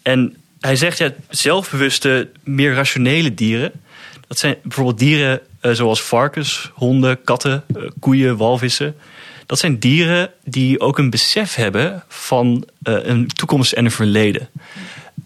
En 0.01 0.35
hij 0.59 0.75
zegt 0.75 0.97
ja, 0.97 1.11
zelfbewuste, 1.29 2.29
meer 2.43 2.73
rationele 2.73 3.33
dieren. 3.33 3.71
Dat 4.27 4.37
zijn 4.39 4.55
bijvoorbeeld 4.63 4.99
dieren 4.99 5.39
eh, 5.59 5.71
zoals 5.71 6.01
varkens, 6.01 6.71
honden, 6.73 7.23
katten, 7.23 7.63
eh, 7.75 7.81
koeien, 7.99 8.37
walvissen. 8.37 8.95
Dat 9.49 9.59
zijn 9.59 9.79
dieren 9.79 10.31
die 10.43 10.79
ook 10.79 10.97
een 10.97 11.09
besef 11.09 11.55
hebben 11.55 12.03
van 12.07 12.65
eh, 12.83 12.93
een 13.01 13.27
toekomst 13.27 13.71
en 13.71 13.85
een 13.85 13.91
verleden. 13.91 14.49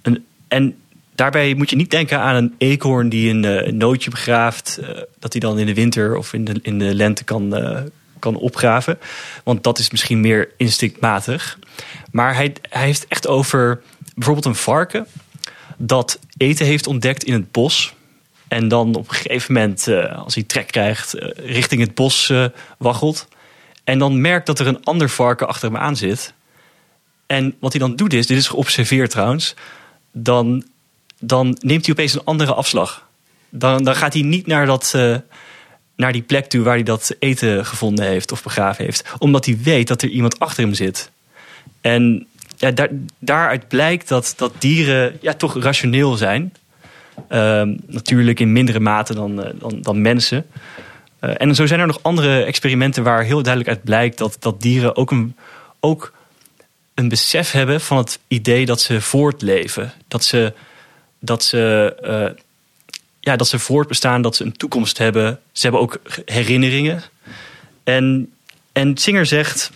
En, 0.01 0.25
en 0.47 0.75
daarbij 1.15 1.53
moet 1.53 1.69
je 1.69 1.75
niet 1.75 1.91
denken 1.91 2.19
aan 2.19 2.35
een 2.35 2.53
eekhoorn 2.57 3.09
die 3.09 3.29
een, 3.29 3.45
eh, 3.45 3.71
nootje 3.71 4.09
begraaft, 4.09 4.77
eh, 4.77 5.01
dat 5.19 5.31
hij 5.31 5.41
dan 5.41 5.59
in 5.59 5.65
de 5.65 5.73
winter 5.73 6.17
of 6.17 6.33
in 6.33 6.45
de, 6.45 6.59
in 6.61 6.79
de 6.79 6.95
lente 6.95 7.23
kan, 7.23 7.55
kan 8.19 8.35
opgraven. 8.35 8.99
Want 9.43 9.63
dat 9.63 9.79
is 9.79 9.91
misschien 9.91 10.19
meer 10.19 10.49
instinctmatig. 10.57 11.59
Maar 12.11 12.35
hij, 12.35 12.53
hij 12.69 12.85
heeft 12.85 13.07
echt 13.07 13.27
over 13.27 13.81
bijvoorbeeld 14.15 14.45
een 14.45 14.55
varken 14.55 15.07
dat 15.77 16.19
eten 16.37 16.65
heeft 16.65 16.87
ontdekt 16.87 17.23
in 17.23 17.33
het 17.33 17.51
bos. 17.51 17.93
En 18.47 18.67
dan 18.67 18.95
op 18.95 19.09
een 19.09 19.15
gegeven 19.15 19.53
moment, 19.53 19.87
als 20.15 20.35
hij 20.35 20.43
trek 20.43 20.67
krijgt, 20.67 21.13
richting 21.35 21.81
het 21.81 21.95
bos 21.95 22.33
waggelt. 22.77 23.27
En 23.83 23.99
dan 23.99 24.21
merkt 24.21 24.45
dat 24.45 24.59
er 24.59 24.67
een 24.67 24.83
ander 24.83 25.09
varken 25.09 25.47
achter 25.47 25.71
hem 25.71 25.77
aan 25.77 25.95
zit. 25.95 26.33
En 27.25 27.55
wat 27.59 27.71
hij 27.71 27.81
dan 27.81 27.95
doet 27.95 28.13
is, 28.13 28.27
dit 28.27 28.37
is 28.37 28.47
geobserveerd 28.47 29.11
trouwens, 29.11 29.55
dan, 30.11 30.63
dan 31.19 31.57
neemt 31.59 31.85
hij 31.85 31.93
opeens 31.93 32.13
een 32.13 32.23
andere 32.23 32.53
afslag. 32.53 33.07
dan, 33.49 33.83
dan 33.83 33.95
gaat 33.95 34.13
hij 34.13 34.21
niet 34.21 34.47
naar, 34.47 34.65
dat, 34.65 34.93
uh, 34.95 35.17
naar 35.95 36.11
die 36.11 36.21
plek 36.21 36.45
toe 36.45 36.63
waar 36.63 36.73
hij 36.73 36.83
dat 36.83 37.15
eten 37.19 37.65
gevonden 37.65 38.05
heeft 38.05 38.31
of 38.31 38.43
begraven 38.43 38.85
heeft. 38.85 39.13
Omdat 39.17 39.45
hij 39.45 39.57
weet 39.63 39.87
dat 39.87 40.01
er 40.01 40.09
iemand 40.09 40.39
achter 40.39 40.63
hem 40.63 40.73
zit. 40.73 41.11
En 41.81 42.27
ja, 42.57 42.71
daar, 42.71 42.89
daaruit 43.19 43.67
blijkt 43.67 44.07
dat, 44.07 44.33
dat 44.37 44.53
dieren 44.59 45.17
ja, 45.21 45.33
toch 45.33 45.61
rationeel 45.61 46.15
zijn. 46.15 46.53
Uh, 47.29 47.61
natuurlijk 47.85 48.39
in 48.39 48.51
mindere 48.51 48.79
mate 48.79 49.13
dan, 49.13 49.39
uh, 49.39 49.45
dan, 49.53 49.81
dan 49.81 50.01
mensen. 50.01 50.45
Uh, 51.23 51.31
en 51.37 51.55
zo 51.55 51.65
zijn 51.65 51.79
er 51.79 51.87
nog 51.87 51.99
andere 52.01 52.43
experimenten 52.43 53.03
waar 53.03 53.23
heel 53.23 53.43
duidelijk 53.43 53.75
uit 53.75 53.83
blijkt 53.83 54.17
dat, 54.17 54.37
dat 54.39 54.61
dieren 54.61 54.95
ook 54.95 55.11
een, 55.11 55.35
ook 55.79 56.13
een 56.93 57.09
besef 57.09 57.51
hebben 57.51 57.81
van 57.81 57.97
het 57.97 58.19
idee 58.27 58.65
dat 58.65 58.81
ze 58.81 59.01
voortleven. 59.01 59.93
Dat 60.07 60.23
ze, 60.23 60.53
dat 61.19 61.43
ze, 61.43 61.95
uh, 62.03 62.43
ja, 63.19 63.35
dat 63.35 63.47
ze 63.47 63.59
voortbestaan, 63.59 64.21
dat 64.21 64.35
ze 64.35 64.43
een 64.43 64.57
toekomst 64.57 64.97
hebben. 64.97 65.39
Ze 65.51 65.61
hebben 65.61 65.81
ook 65.81 65.99
herinneringen. 66.25 67.03
En, 67.83 68.33
en 68.71 68.97
Singer 68.97 69.25
zegt, 69.25 69.71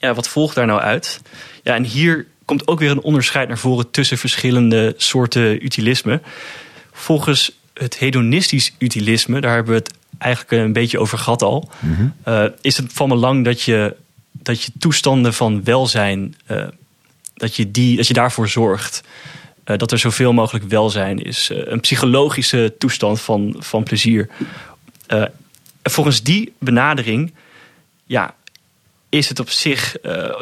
ja, 0.00 0.14
wat 0.14 0.28
volgt 0.28 0.54
daar 0.54 0.66
nou 0.66 0.80
uit? 0.80 1.20
Ja, 1.62 1.74
en 1.74 1.84
hier 1.84 2.26
komt 2.44 2.68
ook 2.68 2.78
weer 2.78 2.90
een 2.90 3.02
onderscheid 3.02 3.48
naar 3.48 3.58
voren 3.58 3.90
tussen 3.90 4.18
verschillende 4.18 4.94
soorten 4.96 5.64
utilisme. 5.64 6.20
Volgens 6.92 7.58
het 7.74 7.98
hedonistisch 7.98 8.72
utilisme, 8.78 9.40
daar 9.40 9.54
hebben 9.54 9.72
we 9.72 9.78
het 9.78 9.95
eigenlijk 10.18 10.62
een 10.62 10.72
beetje 10.72 10.98
over 10.98 11.18
gehad 11.18 11.42
al, 11.42 11.70
mm 11.78 11.94
-hmm. 11.94 12.14
uh, 12.28 12.44
is 12.60 12.76
het 12.76 12.92
van 12.92 13.08
belang 13.08 13.44
dat 13.44 13.62
je, 13.62 13.96
dat 14.30 14.62
je 14.62 14.72
toestanden 14.78 15.34
van 15.34 15.64
welzijn, 15.64 16.34
uh, 16.50 16.66
dat, 17.34 17.56
je 17.56 17.70
die, 17.70 17.96
dat 17.96 18.06
je 18.06 18.14
daarvoor 18.14 18.48
zorgt. 18.48 19.02
Uh, 19.64 19.76
dat 19.76 19.92
er 19.92 19.98
zoveel 19.98 20.32
mogelijk 20.32 20.64
welzijn 20.68 21.22
is. 21.22 21.50
een 21.54 21.80
psychologische 21.80 22.74
toestand 22.78 23.20
van, 23.20 23.54
van 23.58 23.82
plezier. 23.82 24.28
volgens 25.82 26.22
die 26.22 26.52
benadering 26.58 27.34
ja, 28.04 28.34
is 29.08 29.28
het 29.28 29.40
op 29.40 29.50
zich 29.50 29.96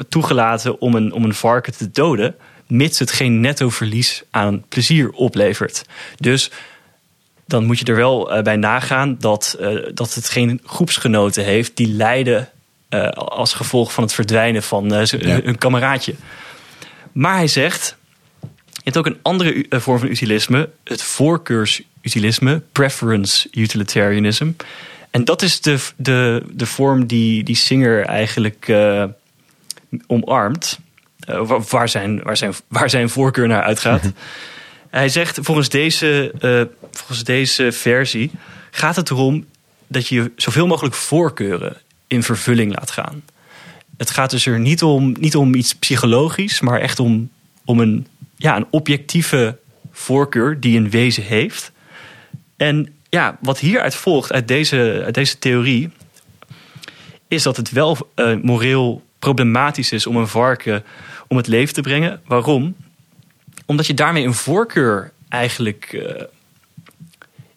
toegelaten 0.08 0.80
om 0.80 0.94
een, 0.94 1.12
om 1.12 1.24
een 1.24 1.34
varken 1.34 1.76
te 1.76 1.90
doden, 1.90 2.36
mits 2.66 2.98
het 2.98 3.12
geen 3.12 3.40
netto 3.40 3.68
verlies 3.68 4.22
aan 4.30 4.64
plezier 4.68 5.10
oplevert. 5.10 5.84
Dus 6.16 6.50
dan 7.46 7.64
moet 7.64 7.78
je 7.78 7.84
er 7.84 7.96
wel 7.96 8.36
uh, 8.36 8.42
bij 8.42 8.56
nagaan 8.56 9.16
dat, 9.18 9.56
uh, 9.60 9.86
dat 9.94 10.14
het 10.14 10.28
geen 10.28 10.60
groepsgenoten 10.64 11.44
heeft 11.44 11.76
die 11.76 11.88
lijden 11.88 12.48
uh, 12.90 13.08
als 13.08 13.52
gevolg 13.54 13.92
van 13.92 14.04
het 14.04 14.12
verdwijnen 14.12 14.62
van 14.62 14.88
ja. 14.88 15.40
hun 15.42 15.58
kameraadje. 15.58 16.14
Maar 17.12 17.36
hij 17.36 17.46
zegt, 17.46 17.96
je 18.40 18.80
hebt 18.82 18.96
ook 18.96 19.06
een 19.06 19.18
andere 19.22 19.66
vorm 19.70 19.98
van 19.98 20.08
utilisme, 20.08 20.68
het 20.84 21.02
voorkeursutilisme, 21.02 22.62
preference 22.72 23.48
utilitarianism. 23.52 24.50
En 25.10 25.24
dat 25.24 25.42
is 25.42 25.60
de, 25.60 25.78
de, 25.96 26.42
de 26.52 26.66
vorm 26.66 27.06
die, 27.06 27.44
die 27.44 27.56
Singer 27.56 28.04
eigenlijk 28.04 28.72
omarmt, 30.06 30.78
waar, 31.68 31.88
zijn, 31.88 32.22
waar, 32.22 32.36
zijn, 32.36 32.52
waar 32.68 32.90
zijn 32.90 33.08
voorkeur 33.08 33.48
naar 33.48 33.62
uitgaat. 33.62 34.12
Hij 34.94 35.08
zegt, 35.08 35.38
volgens 35.42 35.68
deze, 35.68 36.32
uh, 36.40 36.62
volgens 36.96 37.24
deze 37.24 37.72
versie 37.72 38.30
gaat 38.70 38.96
het 38.96 39.10
erom 39.10 39.46
dat 39.86 40.08
je 40.08 40.32
zoveel 40.36 40.66
mogelijk 40.66 40.94
voorkeuren 40.94 41.76
in 42.06 42.22
vervulling 42.22 42.74
laat 42.74 42.90
gaan. 42.90 43.22
Het 43.96 44.10
gaat 44.10 44.30
dus 44.30 44.46
er 44.46 44.60
niet 44.60 44.82
om, 44.82 45.14
niet 45.18 45.36
om 45.36 45.54
iets 45.54 45.74
psychologisch, 45.74 46.60
maar 46.60 46.80
echt 46.80 47.00
om, 47.00 47.30
om 47.64 47.80
een, 47.80 48.06
ja, 48.36 48.56
een 48.56 48.66
objectieve 48.70 49.58
voorkeur 49.92 50.60
die 50.60 50.78
een 50.78 50.90
wezen 50.90 51.22
heeft. 51.22 51.72
En 52.56 52.94
ja, 53.08 53.38
wat 53.40 53.58
hieruit 53.58 53.94
volgt, 53.94 54.32
uit 54.32 54.48
deze, 54.48 55.02
uit 55.04 55.14
deze 55.14 55.38
theorie, 55.38 55.90
is 57.28 57.42
dat 57.42 57.56
het 57.56 57.70
wel 57.70 58.10
uh, 58.16 58.36
moreel 58.42 59.02
problematisch 59.18 59.92
is 59.92 60.06
om 60.06 60.16
een 60.16 60.28
varken 60.28 60.84
om 61.28 61.36
het 61.36 61.46
leven 61.46 61.74
te 61.74 61.80
brengen. 61.80 62.20
Waarom? 62.26 62.76
Omdat 63.66 63.86
je 63.86 63.94
daarmee 63.94 64.24
een 64.24 64.34
voorkeur 64.34 65.12
eigenlijk 65.28 65.92
uh, 65.92 66.22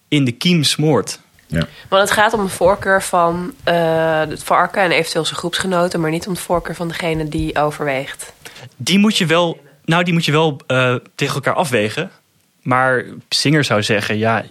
in 0.08 0.24
de 0.24 0.32
kiem 0.32 0.62
smoort. 0.62 1.20
Ja. 1.46 1.66
Want 1.88 2.02
het 2.02 2.10
gaat 2.10 2.32
om 2.32 2.40
een 2.40 2.48
voorkeur 2.48 3.02
van 3.02 3.52
uh, 3.64 4.20
het 4.20 4.42
varken 4.42 4.82
en 4.82 4.90
eventueel 4.90 5.24
zijn 5.24 5.38
groepsgenoten, 5.38 6.00
maar 6.00 6.10
niet 6.10 6.26
om 6.26 6.34
de 6.34 6.40
voorkeur 6.40 6.74
van 6.74 6.88
degene 6.88 7.28
die 7.28 7.58
overweegt. 7.58 8.32
Die 8.76 8.98
moet 8.98 9.16
je 9.16 9.26
wel, 9.26 9.60
nou, 9.84 10.04
die 10.04 10.12
moet 10.12 10.24
je 10.24 10.32
wel 10.32 10.60
uh, 10.66 10.94
tegen 11.14 11.34
elkaar 11.34 11.54
afwegen. 11.54 12.10
Maar 12.62 13.04
Singer 13.28 13.64
zou 13.64 13.82
zeggen: 13.82 14.18
ja, 14.18 14.44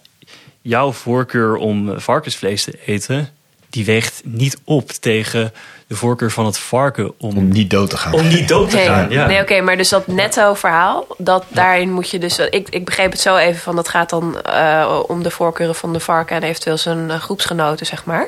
jouw 0.62 0.91
voorkeur 0.91 1.56
om 1.56 2.00
varkensvlees 2.00 2.63
te 2.63 2.80
eten, 2.86 3.30
die 3.70 3.86
weegt 3.86 4.22
niet 4.24 4.58
op 4.63 4.91
tegen 4.91 5.54
de 5.88 5.95
voorkeur 5.95 6.32
van 6.32 6.45
het 6.45 6.58
varken 6.58 7.13
om, 7.17 7.38
om 7.38 7.47
niet 7.47 7.69
dood 7.69 7.89
te 7.89 7.97
gaan. 7.97 8.13
Om 8.13 8.28
niet 8.28 8.47
dood 8.47 8.69
te 8.69 8.78
gaan, 8.78 9.10
ja. 9.10 9.26
Nee, 9.26 9.41
oké, 9.41 9.52
okay, 9.52 9.60
maar 9.63 9.78
dus 9.78 9.89
dat 9.89 10.08
netto 10.08 10.54
verhaal, 10.54 11.08
dat 11.17 11.45
ja. 11.47 11.56
daarin 11.56 11.93
moet 11.93 12.10
je 12.10 12.19
dus... 12.19 12.39
Ik, 12.39 12.69
ik 12.69 12.86
begreep 12.86 13.12
het 13.12 13.21
zo 13.21 13.36
even 13.36 13.62
van, 13.62 13.76
dat 13.76 13.88
gaat 13.89 14.10
dan 14.10 14.41
uh, 14.47 15.00
om 15.08 15.23
de 15.23 15.32
voorkeuren 15.32 15.76
van 15.76 15.93
de 15.93 16.00
varken... 16.00 16.36
en 16.36 16.43
eventueel 16.43 16.78
zijn 16.78 17.10
uh, 17.10 17.15
groepsgenoten, 17.15 17.86
zeg 17.86 18.06
maar. 18.06 18.28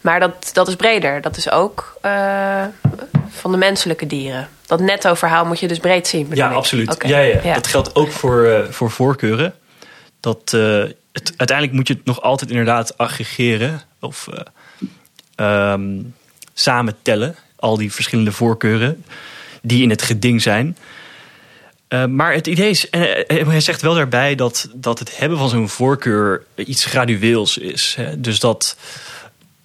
Maar 0.00 0.20
dat, 0.20 0.50
dat 0.52 0.68
is 0.68 0.76
breder. 0.76 1.20
Dat 1.20 1.36
is 1.36 1.50
ook 1.50 1.98
uh, 2.02 2.64
van 3.28 3.50
de 3.50 3.56
menselijke 3.56 4.06
dieren. 4.06 4.48
Dat 4.66 4.80
netto 4.80 5.14
verhaal 5.14 5.44
moet 5.44 5.60
je 5.60 5.68
dus 5.68 5.78
breed 5.78 6.08
zien. 6.08 6.28
Ja, 6.32 6.50
ik. 6.50 6.56
absoluut. 6.56 6.92
Okay. 6.92 7.10
Ja, 7.10 7.18
ja, 7.18 7.40
ja, 7.42 7.54
Dat 7.54 7.66
geldt 7.66 7.94
ook 7.94 8.10
voor, 8.10 8.66
voor 8.70 8.90
voorkeuren. 8.90 9.54
Dat, 10.20 10.50
het, 11.12 11.34
uiteindelijk 11.36 11.72
moet 11.72 11.88
je 11.88 11.94
het 11.94 12.04
nog 12.04 12.22
altijd 12.22 12.50
inderdaad 12.50 12.98
aggregeren... 12.98 13.82
of 14.00 14.28
um, 15.36 16.14
samen 16.60 16.96
tellen. 17.02 17.34
Al 17.56 17.76
die 17.76 17.92
verschillende 17.92 18.32
voorkeuren 18.32 19.04
die 19.62 19.82
in 19.82 19.90
het 19.90 20.02
geding 20.02 20.42
zijn. 20.42 20.76
Uh, 21.88 22.04
maar 22.04 22.32
het 22.32 22.46
idee 22.46 22.70
is, 22.70 22.90
en 22.90 23.48
hij 23.48 23.60
zegt 23.60 23.82
wel 23.82 23.94
daarbij 23.94 24.34
dat, 24.34 24.68
dat 24.74 24.98
het 24.98 25.18
hebben 25.18 25.38
van 25.38 25.48
zo'n 25.48 25.68
voorkeur 25.68 26.44
iets 26.54 26.84
gradueels 26.84 27.58
is. 27.58 27.94
Hè? 27.96 28.20
Dus 28.20 28.40
dat, 28.40 28.76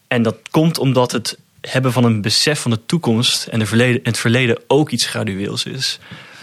en 0.08 0.22
dat 0.24 0.36
komt 0.52 0.78
omdat 0.78 1.12
het 1.12 1.38
hebben 1.62 1.92
van 1.92 2.04
een 2.04 2.22
besef 2.22 2.60
van 2.60 2.72
de 2.72 2.86
toekomst 2.86 3.48
en 3.48 3.60
de 3.60 3.66
verleden, 3.66 4.00
het 4.04 4.18
verleden 4.18 4.58
ook 4.68 4.90
iets 4.90 5.06
gradueels 5.06 5.66
is. 5.66 6.00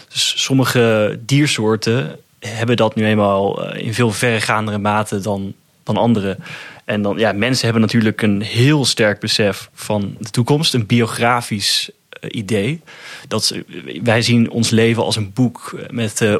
Dus 0.09 0.33
sommige 0.43 1.19
diersoorten 1.25 2.19
hebben 2.39 2.75
dat 2.75 2.95
nu 2.95 3.05
eenmaal 3.05 3.73
in 3.73 3.93
veel 3.93 4.11
verregaandere 4.11 4.77
mate 4.77 5.19
dan, 5.19 5.53
dan 5.83 5.97
andere. 5.97 6.37
En 6.85 7.01
dan, 7.01 7.17
ja, 7.17 7.31
mensen 7.31 7.63
hebben 7.63 7.81
natuurlijk 7.81 8.21
een 8.21 8.41
heel 8.41 8.85
sterk 8.85 9.19
besef 9.19 9.69
van 9.73 10.15
de 10.19 10.29
toekomst, 10.29 10.73
een 10.73 10.85
biografisch 10.85 11.89
uh, 12.23 12.29
idee. 12.39 12.81
Dat 13.27 13.45
ze, 13.45 13.65
wij 14.03 14.21
zien 14.21 14.49
ons 14.49 14.69
leven 14.69 15.03
als 15.03 15.15
een 15.15 15.33
boek 15.33 15.79
met 15.89 16.21
uh, 16.21 16.35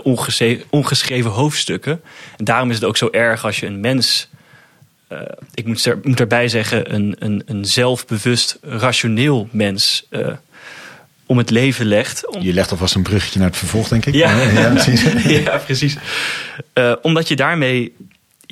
ongeschreven, 0.70 1.32
hoofdstukken. 1.32 2.02
En 2.38 2.46
daarom 2.46 2.70
is 2.70 2.76
het 2.76 2.84
ook 2.84 2.98
zo 2.98 3.08
erg 3.12 3.46
als 3.46 3.60
je 3.60 3.66
een 3.66 3.80
mens, 3.80 4.30
uh, 5.12 5.20
ik 5.54 5.66
moet, 5.66 5.86
er, 5.86 6.00
moet 6.04 6.18
daarbij 6.18 6.48
zeggen, 6.48 6.94
een, 6.94 7.16
een, 7.20 7.44
een 7.46 7.66
zelfbewust, 7.66 8.58
rationeel 8.62 9.48
mens 9.52 10.08
om 11.26 11.38
het 11.38 11.50
leven 11.50 11.86
legt. 11.86 12.28
Om... 12.28 12.42
Je 12.42 12.54
legt 12.54 12.72
alvast 12.72 12.96
een 12.96 13.04
bruggetje 13.04 13.40
naar 13.40 13.48
het 13.48 13.58
vervolg, 13.58 13.88
denk 13.88 14.06
ik. 14.06 14.14
Ja, 14.14 14.42
ja, 14.42 14.70
precies. 14.70 15.04
ja, 15.24 15.58
precies. 15.58 15.98
Omdat 17.02 17.28
je 17.28 17.36
daarmee 17.36 17.94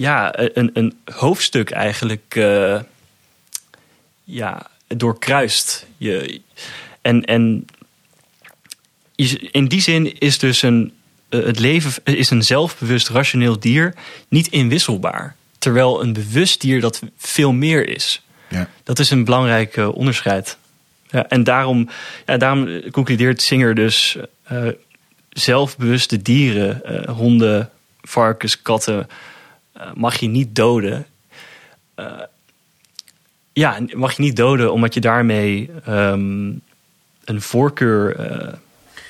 ja, 0.01 0.39
een, 0.53 0.69
een 0.73 0.99
hoofdstuk 1.05 1.69
eigenlijk 1.69 2.35
uh, 2.35 2.79
ja, 4.23 4.69
doorkruist. 4.87 5.85
Je, 5.97 6.41
en, 7.01 7.25
en 7.25 7.65
in 9.51 9.67
die 9.67 9.81
zin 9.81 10.19
is 10.19 10.39
dus 10.39 10.61
een, 10.61 10.93
uh, 11.29 11.45
het 11.45 11.59
leven 11.59 11.91
is 12.03 12.29
een 12.29 12.43
zelfbewust 12.43 13.09
rationeel 13.09 13.59
dier 13.59 13.93
niet 14.27 14.47
inwisselbaar. 14.47 15.35
Terwijl 15.57 16.01
een 16.01 16.13
bewust 16.13 16.61
dier 16.61 16.81
dat 16.81 17.01
veel 17.17 17.51
meer 17.51 17.87
is. 17.87 18.21
Ja. 18.49 18.69
Dat 18.83 18.99
is 18.99 19.09
een 19.09 19.23
belangrijk 19.23 19.77
uh, 19.77 19.95
onderscheid. 19.95 20.57
Ja, 21.09 21.27
en 21.27 21.43
daarom, 21.43 21.89
ja, 22.25 22.37
daarom 22.37 22.89
concludeert 22.91 23.41
Singer 23.41 23.75
dus 23.75 24.17
uh, 24.51 24.67
zelfbewuste 25.29 26.21
dieren, 26.21 26.81
uh, 26.85 27.15
honden, 27.17 27.69
varkens, 28.01 28.61
katten, 28.61 29.07
mag 29.93 30.15
je 30.15 30.27
niet 30.27 30.55
doden. 30.55 31.05
ja, 33.53 33.77
mag 33.93 34.15
je 34.15 34.21
niet 34.21 34.35
doden 34.35 34.73
omdat 34.73 34.93
je 34.93 34.99
daarmee 34.99 35.69
um, 35.89 36.61
een 37.25 37.41
voorkeur. 37.41 38.19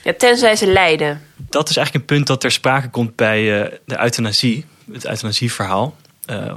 ja, 0.03 0.13
tenzij 0.17 0.55
ze 0.55 0.67
lijden. 0.67 1.22
Dat 1.36 1.69
is 1.69 1.78
eigenlijk 1.78 2.09
een 2.09 2.15
punt 2.15 2.28
dat 2.28 2.41
ter 2.41 2.51
sprake 2.51 2.89
komt 2.89 3.15
bij 3.15 3.43
de 3.86 3.99
euthanasie, 3.99 4.65
het 4.91 5.05
euthanasieverhaal. 5.05 5.95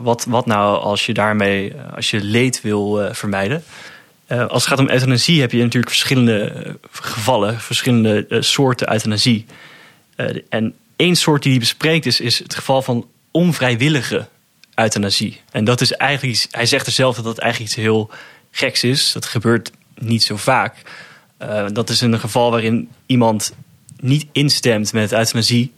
wat, 0.00 0.24
wat 0.24 0.46
nou 0.46 0.78
als 0.78 1.06
je 1.06 1.14
daarmee, 1.14 1.72
als 1.94 2.10
je 2.10 2.20
leed 2.20 2.60
wil 2.60 3.08
vermijden? 3.12 3.64
Als 4.28 4.64
het 4.64 4.66
gaat 4.66 4.78
om 4.78 4.90
euthanasie 4.90 5.40
heb 5.40 5.52
je 5.52 5.62
natuurlijk 5.62 5.92
verschillende 5.92 6.52
gevallen, 6.90 7.60
verschillende 7.60 8.26
soorten 8.28 8.92
euthanasie. 8.92 9.46
en 10.48 10.74
één 10.96 11.16
soort 11.16 11.42
die 11.42 11.50
hij 11.50 11.60
bespreekt 11.60 12.06
is, 12.06 12.20
is 12.20 12.38
het 12.38 12.54
geval 12.54 12.82
van 12.82 13.06
onvrijwillige 13.36 14.28
euthanasie. 14.74 15.40
En 15.50 15.64
dat 15.64 15.80
is 15.80 15.92
eigenlijk, 15.92 16.46
hij 16.50 16.66
zegt 16.66 16.86
er 16.86 16.92
zelf 16.92 17.16
dat 17.16 17.24
dat 17.24 17.38
eigenlijk 17.38 17.72
iets 17.72 17.80
heel 17.80 18.10
geks 18.50 18.84
is. 18.84 19.12
Dat 19.12 19.24
gebeurt 19.24 19.70
niet 19.98 20.22
zo 20.22 20.36
vaak. 20.36 20.82
Eh, 21.36 21.66
dat 21.72 21.90
is 21.90 22.00
een 22.00 22.20
geval 22.20 22.50
waarin 22.50 22.88
iemand 23.06 23.52
niet 24.00 24.26
instemt 24.32 24.92
met 24.92 25.12
euthanasie, 25.12 25.72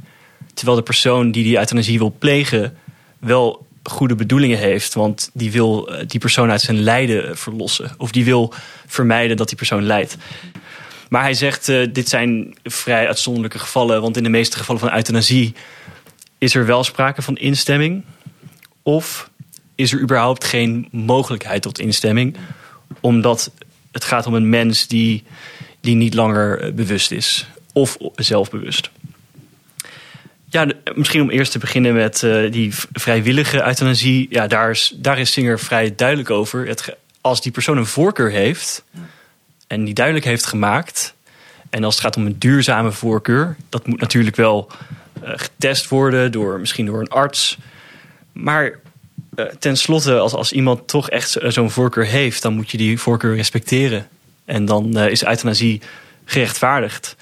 terwijl 0.54 0.76
de 0.76 0.82
persoon 0.82 1.30
die 1.30 1.44
die 1.44 1.58
euthanasie 1.58 1.98
wil 1.98 2.14
plegen 2.18 2.76
wel 3.18 3.66
goede 3.82 4.14
bedoelingen 4.14 4.58
heeft, 4.58 4.94
want 4.94 5.30
die 5.32 5.50
wil 5.50 5.88
eh, 5.88 6.06
die 6.06 6.20
persoon 6.20 6.50
uit 6.50 6.60
zijn 6.60 6.80
lijden 6.80 7.38
verlossen 7.38 7.90
of 7.98 8.10
die 8.10 8.24
wil 8.24 8.54
vermijden 8.86 9.36
dat 9.36 9.48
die 9.48 9.56
persoon 9.56 9.82
lijdt. 9.82 10.16
Maar 11.08 11.22
hij 11.22 11.34
zegt, 11.34 11.68
eh, 11.68 11.86
dit 11.92 12.08
zijn 12.08 12.56
vrij 12.62 13.06
uitzonderlijke 13.06 13.58
gevallen, 13.58 14.00
want 14.00 14.16
in 14.16 14.22
de 14.22 14.28
meeste 14.28 14.56
gevallen 14.56 14.80
van 14.80 14.94
euthanasie 14.94 15.54
is 16.38 16.54
er 16.54 16.66
wel 16.66 16.84
sprake 16.84 17.22
van 17.22 17.36
instemming 17.36 18.04
of 18.82 19.30
is 19.74 19.92
er 19.92 20.00
überhaupt 20.00 20.44
geen 20.44 20.88
mogelijkheid 20.90 21.62
tot 21.62 21.78
instemming, 21.78 22.36
omdat 23.00 23.50
het 23.92 24.04
gaat 24.04 24.26
om 24.26 24.34
een 24.34 24.48
mens 24.48 24.86
die, 24.86 25.24
die 25.80 25.94
niet 25.94 26.14
langer 26.14 26.60
eh, 26.60 26.72
bewust 26.72 27.10
is 27.10 27.46
of 27.72 27.96
zelfbewust. 28.14 28.90
Ja, 30.48 30.66
misschien 30.94 31.22
om 31.22 31.30
eerst 31.30 31.52
te 31.52 31.58
beginnen 31.58 31.94
met 31.94 32.22
eh, 32.22 32.52
die 32.52 32.74
vrijwillige 32.92 33.66
euthanasie. 33.66 34.26
Ja, 34.30 34.46
daar 34.46 34.70
is, 34.70 34.92
daar 34.96 35.18
is 35.18 35.32
Singer 35.32 35.58
vrij 35.58 35.94
duidelijk 35.94 36.30
over. 36.30 36.66
Het, 36.66 36.96
als 37.20 37.40
die 37.40 37.52
persoon 37.52 37.76
een 37.76 37.86
voorkeur 37.86 38.30
heeft 38.30 38.84
en 39.66 39.84
die 39.84 39.94
duidelijk 39.94 40.26
heeft 40.26 40.46
gemaakt... 40.46 41.14
en 41.70 41.84
als 41.84 41.94
het 41.94 42.04
gaat 42.04 42.16
om 42.16 42.26
een 42.26 42.38
duurzame 42.38 42.92
voorkeur... 42.92 43.56
dat 43.68 43.86
moet 43.86 44.00
natuurlijk 44.00 44.36
wel 44.36 44.70
getest 45.22 45.88
worden, 45.88 46.32
door, 46.32 46.60
misschien 46.60 46.86
door 46.86 47.00
een 47.00 47.08
arts. 47.08 47.58
Maar 48.32 48.78
eh, 49.34 49.44
tenslotte, 49.44 50.18
als, 50.18 50.32
als 50.32 50.52
iemand 50.52 50.88
toch 50.88 51.10
echt 51.10 51.30
zo- 51.30 51.50
zo'n 51.50 51.70
voorkeur 51.70 52.04
heeft... 52.06 52.42
dan 52.42 52.54
moet 52.54 52.70
je 52.70 52.76
die 52.76 52.98
voorkeur 52.98 53.34
respecteren. 53.36 54.08
En 54.44 54.64
dan 54.64 54.96
eh, 54.96 55.10
is 55.10 55.24
euthanasie 55.24 55.80
gerechtvaardigd. 56.24 57.16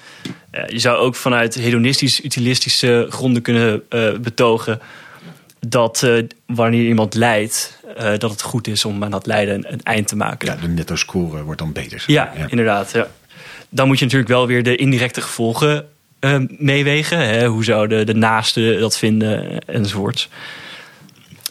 Eh, 0.51 0.67
je 0.67 0.79
zou 0.79 0.97
ook 0.97 1.15
vanuit 1.15 1.53
hedonistisch, 1.55 2.23
utilistische 2.23 3.07
gronden 3.09 3.41
kunnen 3.41 3.83
eh, 3.89 4.13
betogen 4.17 4.79
dat 5.67 6.03
eh, 6.03 6.23
wanneer 6.45 6.87
iemand 6.87 7.13
lijdt, 7.13 7.79
eh, 7.97 8.17
dat 8.17 8.31
het 8.31 8.41
goed 8.41 8.67
is 8.67 8.85
om 8.85 9.03
aan 9.03 9.11
dat 9.11 9.25
lijden 9.25 9.55
een, 9.55 9.73
een 9.73 9.83
eind 9.83 10.07
te 10.07 10.15
maken. 10.15 10.47
Ja, 10.47 10.55
de 10.55 10.67
netto 10.67 10.95
score 10.95 11.43
wordt 11.43 11.59
dan 11.59 11.71
beter. 11.71 12.03
Ja, 12.07 12.31
inderdaad. 12.47 12.91
Ja. 12.91 13.07
Dan 13.69 13.87
moet 13.87 13.97
je 13.99 14.03
natuurlijk 14.03 14.31
wel 14.31 14.47
weer 14.47 14.63
de 14.63 14.75
indirecte 14.75 15.21
gevolgen 15.21 15.85
eh, 16.25 16.57
meewegen. 16.57 17.19
Hè? 17.19 17.47
Hoe 17.47 17.63
zouden 17.63 18.05
de 18.05 18.13
naasten 18.13 18.79
dat 18.79 18.97
vinden 18.97 19.59
enzovoorts. 19.59 20.29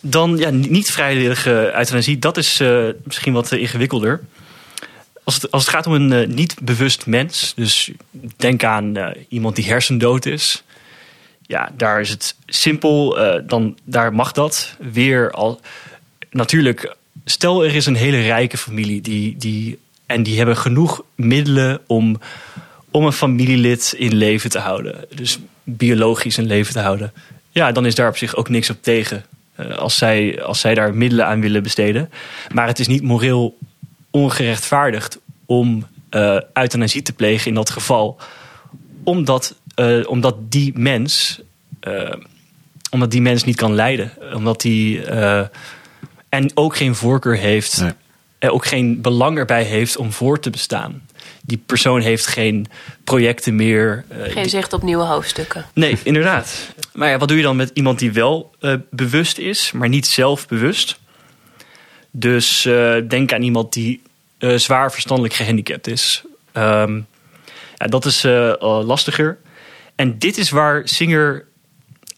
Dan 0.07 0.37
ja, 0.37 0.51
niet 0.51 0.91
vrijwillige 0.91 1.72
euthanasie, 1.75 2.18
dat 2.18 2.37
is 2.37 2.61
eh, 2.61 2.89
misschien 3.05 3.33
wat 3.33 3.53
ingewikkelder. 3.53 4.20
Als 5.25 5.35
het, 5.35 5.51
als 5.51 5.62
het 5.62 5.75
gaat 5.75 5.87
om 5.87 5.93
een 5.93 6.12
eh, 6.12 6.29
niet 6.29 6.57
bewust 6.62 7.07
mens, 7.07 7.53
dus 7.57 7.91
denk 8.37 8.64
aan 8.64 8.97
eh, 8.97 9.22
iemand 9.29 9.57
die 9.57 9.64
hersendood 9.64 10.27
is. 10.27 10.62
Ja, 11.47 11.70
daar 11.77 12.01
is 12.01 12.11
het 12.11 12.37
simpel, 12.47 13.18
dan, 13.47 13.79
daar 13.85 14.14
mag 14.14 14.33
dat. 14.33 14.77
Weer 14.79 15.31
al, 15.31 15.61
natuurlijk, 16.31 16.97
stel 17.25 17.64
er 17.64 17.75
is 17.75 17.87
een 17.87 17.95
hele 17.95 18.20
rijke 18.20 18.59
familie 18.59 19.01
die, 19.01 19.37
die, 19.37 19.79
en 20.07 20.22
die 20.22 20.37
hebben 20.37 20.57
genoeg 20.57 21.05
middelen 21.14 21.81
om, 21.87 22.20
om 22.95 23.05
een 23.05 23.13
familielid 23.13 23.95
in 23.97 24.15
leven 24.15 24.51
te 24.51 24.59
houden. 24.59 25.05
Dus 25.15 25.39
biologisch 25.63 26.39
in 26.39 26.47
leven 26.47 26.73
te 26.73 26.81
houden. 26.81 27.13
Ja, 27.51 27.73
dan 27.73 27.87
is 27.87 27.95
daar 27.95 28.09
op 28.09 28.17
zich 28.17 28.37
ook 28.37 28.49
niks 28.49 28.71
op 28.71 28.77
tegen. 28.81 29.25
eh, 29.55 29.77
als, 29.77 29.97
zij, 29.99 30.43
als 30.43 30.61
zij 30.61 30.75
daar 30.75 30.95
middelen 30.95 31.27
aan 31.27 31.41
willen 31.41 31.63
besteden. 31.63 32.11
Maar 32.53 32.67
het 32.67 32.79
is 32.79 32.87
niet 32.87 33.03
moreel 33.03 33.59
ongerechtvaardigd 34.11 35.19
om 35.47 35.87
eh 36.11 36.41
euthanasie 36.53 37.03
te 37.03 37.13
plegen 37.13 37.49
in 37.49 37.55
dat 37.55 37.71
geval. 37.71 38.19
Omdat, 39.05 39.55
eh, 39.75 40.01
omdat 40.07 40.37
die 40.49 40.73
mens. 40.79 41.41
omdat 42.91 43.11
die 43.11 43.21
mens 43.21 43.45
niet 43.45 43.57
kan 43.57 43.75
lijden. 43.75 44.13
Omdat 44.35 44.61
die. 44.61 45.05
en 46.29 46.51
ook 46.55 46.77
geen 46.77 46.95
voorkeur 46.95 47.37
heeft. 47.37 47.81
Nee. 47.81 47.93
En 48.39 48.51
ook 48.51 48.67
geen 48.67 49.01
belang 49.01 49.39
erbij 49.39 49.63
heeft 49.63 49.97
om 49.97 50.13
voor 50.13 50.41
te 50.41 50.51
bestaan. 50.51 51.03
Die 51.47 51.63
persoon 51.67 52.01
heeft 52.01 52.27
geen 52.27 52.67
projecten 53.05 53.57
meer. 53.57 54.05
eh, 54.09 54.33
Geen 54.33 54.49
zicht 54.49 54.73
op 54.73 54.83
nieuwe 54.83 55.05
hoofdstukken. 55.05 55.65
Nee, 55.75 55.99
inderdaad. 56.03 56.75
Maar 56.93 57.09
ja, 57.09 57.19
wat 57.19 57.29
doe 57.29 57.37
je 57.37 57.43
dan 57.43 57.57
met 57.57 57.71
iemand 57.75 57.99
die 57.99 58.13
wel 58.13 58.55
eh, 58.61 58.75
bewust 58.91 59.39
is, 59.39 59.73
maar 59.73 59.89
niet 59.89 60.07
zelfbewust? 60.07 60.99
Dus 62.11 62.65
eh, 62.65 62.95
denk 63.09 63.33
aan 63.33 63.43
iemand 63.43 63.73
die 63.73 64.03
zwaar 64.57 64.93
verstandelijk 64.93 65.35
gehandicapt 65.35 65.87
is. 65.87 66.23
Ehm, 66.53 67.01
ja, 67.77 67.87
dat 67.87 68.05
is 68.05 68.23
lastiger. 68.85 69.39
En 69.95 70.19
dit 70.19 70.39
is 70.39 70.51
waar 70.51 70.89
Singer 70.89 71.45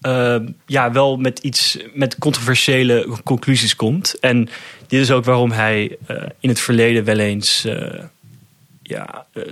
eh, 0.00 0.36
ja, 0.66 0.92
wel 0.92 1.16
met 1.16 1.38
iets 1.38 1.78
met 1.94 2.18
controversiële 2.18 3.08
conclusies 3.24 3.76
komt. 3.76 4.18
En 4.20 4.48
dit 4.86 5.00
is 5.00 5.10
ook 5.10 5.24
waarom 5.24 5.50
hij 5.50 5.98
in 6.40 6.48
het 6.48 6.60
verleden 6.60 7.04
wel 7.04 7.18
eens 7.18 7.66
ja, 8.88 9.26
eh, 9.32 9.42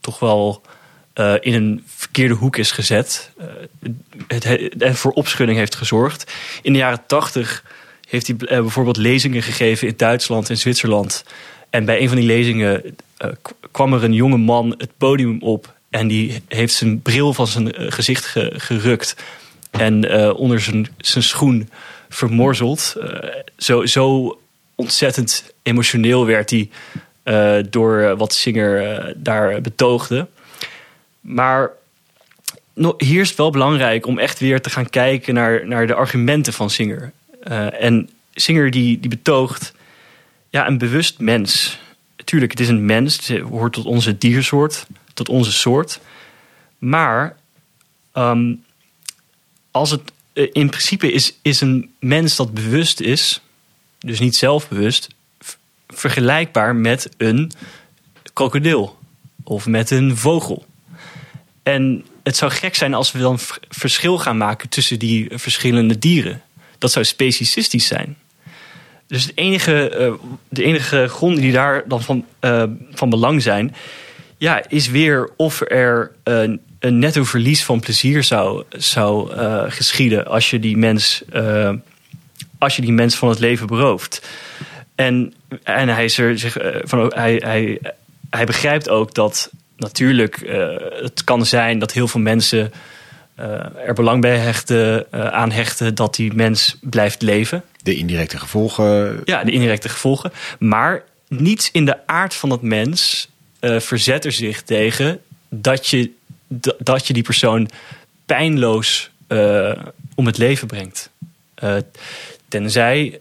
toch 0.00 0.18
wel 0.18 0.62
eh, 1.12 1.34
in 1.40 1.54
een 1.54 1.82
verkeerde 1.86 2.34
hoek 2.34 2.56
is 2.56 2.70
gezet. 2.70 3.30
eh, 3.38 3.46
het, 4.78 4.98
voor 4.98 5.12
opschudding 5.12 5.58
heeft 5.58 5.74
gezorgd. 5.74 6.32
In 6.62 6.72
de 6.72 6.78
jaren 6.78 7.06
tachtig 7.06 7.64
heeft 8.08 8.26
hij 8.26 8.36
bijvoorbeeld 8.36 8.96
lezingen 8.96 9.42
gegeven 9.42 9.88
in 9.88 9.94
Duitsland 9.96 10.50
en 10.50 10.58
Zwitserland. 10.58 11.24
En 11.70 11.84
bij 11.84 12.00
een 12.00 12.08
van 12.08 12.16
die 12.16 12.26
lezingen 12.26 12.96
kwam 13.70 13.92
er 13.92 14.04
een 14.04 14.12
jonge 14.12 14.36
man 14.36 14.74
het 14.78 14.90
podium 14.98 15.42
op. 15.42 15.74
En 15.90 16.08
die 16.08 16.42
heeft 16.48 16.74
zijn 16.74 17.02
bril 17.02 17.34
van 17.34 17.46
zijn 17.46 17.92
gezicht 17.92 18.24
ge- 18.24 18.52
gerukt. 18.56 19.16
En 19.70 20.10
onder 20.34 20.60
zijn, 20.60 20.88
zijn 20.98 21.24
schoen 21.24 21.68
vermorzeld. 22.08 22.96
Zo, 23.56 23.86
zo 23.86 24.38
ontzettend 24.74 25.52
emotioneel 25.62 26.26
werd 26.26 26.50
hij 26.50 26.70
eh, 27.26 27.56
door 27.70 28.00
eh, 28.00 28.18
wat 28.18 28.34
Singer 28.34 28.82
eh, 28.82 29.14
daar 29.16 29.60
betoogde. 29.60 30.26
Maar 31.20 31.70
hier 32.98 33.20
is 33.20 33.28
het 33.28 33.36
wel 33.36 33.50
belangrijk 33.50 34.06
om 34.06 34.18
echt 34.18 34.38
weer 34.38 34.60
te 34.60 34.70
gaan 34.70 34.90
kijken 34.90 35.34
naar, 35.34 35.66
naar 35.66 35.86
de 35.86 35.94
argumenten 35.94 36.52
van 36.52 36.70
Singer. 36.70 37.12
En 37.78 38.10
Singer 38.34 38.70
die, 38.70 39.00
die 39.00 39.10
betoogt, 39.10 39.74
ja, 40.50 40.66
een 40.66 40.78
bewust 40.78 41.18
mens. 41.18 41.78
Tuurlijk, 42.24 42.52
het 42.52 42.60
is 42.60 42.68
een 42.68 42.86
mens, 42.86 43.26
het 43.26 43.40
hoort 43.40 43.72
tot 43.72 43.84
onze 43.84 44.18
diersoort, 44.18 44.86
tot 45.14 45.28
onze 45.28 45.52
soort. 45.52 46.00
Maar 46.78 47.36
ehm, 48.12 48.54
als 49.70 49.90
het 49.90 50.12
in 50.32 50.68
principe 50.68 51.12
is, 51.12 51.34
is 51.42 51.60
een 51.60 51.94
mens 51.98 52.36
dat 52.36 52.54
bewust 52.54 53.00
is, 53.00 53.40
dus 53.98 54.20
niet 54.20 54.36
zelfbewust, 54.36 55.08
vergelijkbaar 55.86 56.76
met 56.76 57.08
een 57.16 57.50
krokodil 58.32 58.98
of 59.44 59.66
met 59.66 59.90
een 59.90 60.16
vogel. 60.16 60.66
En 61.62 62.04
het 62.22 62.36
zou 62.36 62.50
gek 62.52 62.74
zijn 62.74 62.94
als 62.94 63.12
we 63.12 63.18
dan 63.18 63.38
verschil 63.68 64.18
gaan 64.18 64.36
maken 64.36 64.68
tussen 64.68 64.98
die 64.98 65.28
verschillende 65.32 65.98
dieren. 65.98 66.42
Dat 66.78 66.92
zou 66.92 67.04
specisistisch 67.04 67.86
zijn. 67.86 68.16
Dus 69.06 69.22
het 69.22 69.32
enige, 69.34 69.90
eh, 69.90 70.12
de 70.48 70.62
enige 70.64 71.06
gronden 71.08 71.40
die 71.40 71.52
daar 71.52 71.88
dan 71.88 72.02
van, 72.02 72.24
eh, 72.38 72.62
van 72.90 73.10
belang 73.10 73.42
zijn, 73.42 73.74
ja, 74.38 74.68
is 74.68 74.88
weer 74.88 75.30
of 75.36 75.60
er 75.60 76.12
een, 76.22 76.60
een 76.78 76.98
netto 76.98 77.24
verlies 77.24 77.64
van 77.64 77.80
plezier 77.80 78.24
zou, 78.24 78.64
zou 78.68 79.32
eh, 79.32 79.64
geschieden 79.68 80.26
als 80.26 80.50
je 80.50 80.58
die 80.58 80.76
mens. 80.76 81.22
eh, 81.32 81.72
als 82.58 82.76
je 82.76 82.82
die 82.82 82.92
mens 82.92 83.14
van 83.16 83.28
het 83.28 83.38
leven 83.38 83.66
berooft. 83.66 84.28
En, 84.96 85.34
en 85.62 85.88
hij, 85.88 86.04
is 86.04 86.18
er 86.18 86.38
zich, 86.38 86.56
eh, 86.56 86.76
van, 86.82 87.12
hij, 87.14 87.42
hij, 87.44 87.80
hij 88.30 88.44
begrijpt 88.44 88.88
ook 88.88 89.14
dat 89.14 89.50
natuurlijk 89.76 90.36
eh, 90.36 90.76
het 91.02 91.24
kan 91.24 91.46
zijn 91.46 91.78
dat 91.78 91.92
heel 91.92 92.08
veel 92.08 92.20
mensen 92.20 92.72
eh, 93.34 93.46
er 93.86 93.94
belang 93.94 94.20
bij 94.20 94.36
hechten, 94.36 95.06
aan 95.32 95.50
hechten 95.50 95.94
dat 95.94 96.14
die 96.14 96.34
mens 96.34 96.76
blijft 96.80 97.22
leven. 97.22 97.62
De 97.82 97.94
indirecte 97.94 98.38
gevolgen. 98.38 99.20
Ja, 99.24 99.44
de 99.44 99.50
indirecte 99.50 99.88
gevolgen. 99.88 100.32
Maar 100.58 101.02
niets 101.28 101.70
in 101.70 101.84
de 101.84 102.06
aard 102.06 102.34
van 102.34 102.48
dat 102.48 102.62
mens 102.62 103.28
verzet 103.60 104.24
er 104.24 104.32
zich 104.32 104.62
tegen 104.62 105.20
dat 105.48 105.86
je, 105.86 106.10
dat 106.78 107.06
je 107.06 107.12
die 107.12 107.22
persoon 107.22 107.68
pijnloos 108.26 109.10
om 110.14 110.26
het 110.26 110.38
leven 110.38 110.66
brengt. 110.66 111.10
Tenzij, 112.48 113.20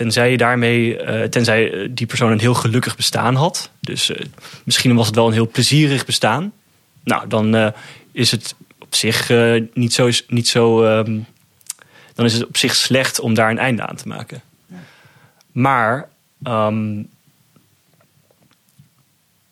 tenzij 0.00 0.30
je 0.30 0.36
daarmee, 0.36 0.96
eh, 0.96 1.28
tenzij 1.28 1.72
eh, 1.72 1.88
die 1.90 2.06
persoon 2.06 2.32
een 2.32 2.40
heel 2.40 2.54
gelukkig 2.54 2.96
bestaan 2.96 3.34
had. 3.34 3.70
Dus 3.80 4.10
eh, 4.10 4.26
misschien 4.64 4.94
was 4.94 5.06
het 5.06 5.14
wel 5.14 5.26
een 5.26 5.32
heel 5.32 5.48
plezierig 5.48 6.06
bestaan. 6.06 6.52
Nou, 7.04 7.28
dan 7.28 7.72
is 8.12 8.30
het 8.30 8.54
op 8.78 8.94
zich 8.94 9.30
niet 9.72 9.92
zo. 9.92 10.10
Niet 10.28 10.48
zo 10.48 10.84
ehm, 10.84 11.18
dan 12.14 12.24
is 12.24 12.32
het 12.32 12.46
op 12.46 12.56
zich 12.56 12.74
slecht 12.74 13.20
om 13.20 13.34
daar 13.34 13.50
een 13.50 13.58
einde 13.58 13.86
aan 13.86 13.96
te 13.96 14.08
maken. 14.08 14.42
Maar, 15.52 16.08
ehm, 16.42 17.02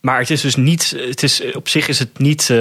maar 0.01 0.19
het 0.19 0.31
is 0.31 0.41
dus 0.41 0.57
niet, 0.57 0.91
het 0.97 1.23
is, 1.23 1.55
op 1.55 1.69
zich 1.69 1.89
is 1.89 1.99
het 1.99 2.19
niet 2.19 2.53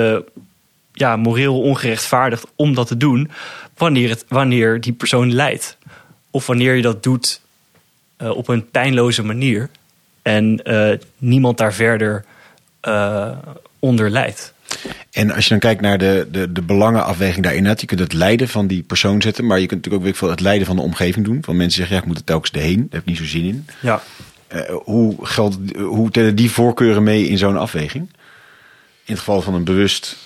ja, 0.94 1.16
moreel 1.16 1.62
ongerechtvaardigd 1.62 2.46
om 2.56 2.74
dat 2.74 2.88
te 2.88 2.98
doen 2.98 3.32
wanneer, 3.78 4.10
het, 4.10 4.26
wanneer 4.28 4.82
die 4.82 4.94
persoon 4.94 5.34
lijdt. 5.34 5.78
Of 6.32 6.48
wanneer 6.48 6.76
je 6.76 6.82
dat 6.82 7.04
doet 7.04 7.42
uh, 8.22 8.30
op 8.30 8.47
een 8.47 8.70
pijnloze 8.70 9.24
manier 9.24 9.70
en 10.22 10.61
uh, 10.63 10.91
niemand 11.18 11.57
daar 11.57 11.74
verder 11.74 12.26
onder 13.80 14.09
lijdt. 14.09 14.53
En 15.11 15.32
als 15.32 15.43
je 15.43 15.49
dan 15.49 15.59
kijkt 15.59 15.82
naar 15.82 15.97
de, 15.97 16.28
de, 16.32 16.51
de 16.51 16.61
belangenafweging 16.61 17.43
daarin, 17.43 17.63
je 17.63 17.86
kunt 17.86 17.99
het 17.99 18.13
lijden 18.13 18.47
van 18.47 18.68
die 18.68 18.84
persoon 18.84 19.22
zetten, 19.22 19.45
maar 19.45 19.59
je 19.59 19.65
kunt 19.65 19.86
natuurlijk 19.86 20.09
ook 20.09 20.18
veel 20.18 20.30
het 20.30 20.39
lijden 20.39 20.68
van 20.68 20.76
de 20.76 20.82
omgeving 20.82 21.26
doen. 21.26 21.43
Van 21.43 21.57
mensen 21.57 21.78
zeggen, 21.78 21.95
ja, 21.95 22.01
ik 22.01 22.07
moet 22.07 22.18
er 22.18 22.24
telkens 22.24 22.63
heen, 22.63 22.78
daar 22.78 22.88
heb 22.89 23.01
ik 23.01 23.05
niet 23.05 23.18
zo 23.18 23.26
zin 23.26 23.43
in. 23.43 23.65
Ja. 23.80 24.01
Uh, 24.53 24.61
hoe, 24.84 25.15
geldt, 25.22 25.57
hoe 25.78 26.11
tellen 26.11 26.36
die 26.36 26.51
voorkeuren 26.51 27.03
mee 27.03 27.28
in 27.28 27.38
zo'n 27.38 27.57
afweging? 27.57 28.09
In 29.03 29.13
het 29.13 29.20
geval 29.20 29.41
van 29.41 29.53
een 29.53 29.63
bewust. 29.63 30.18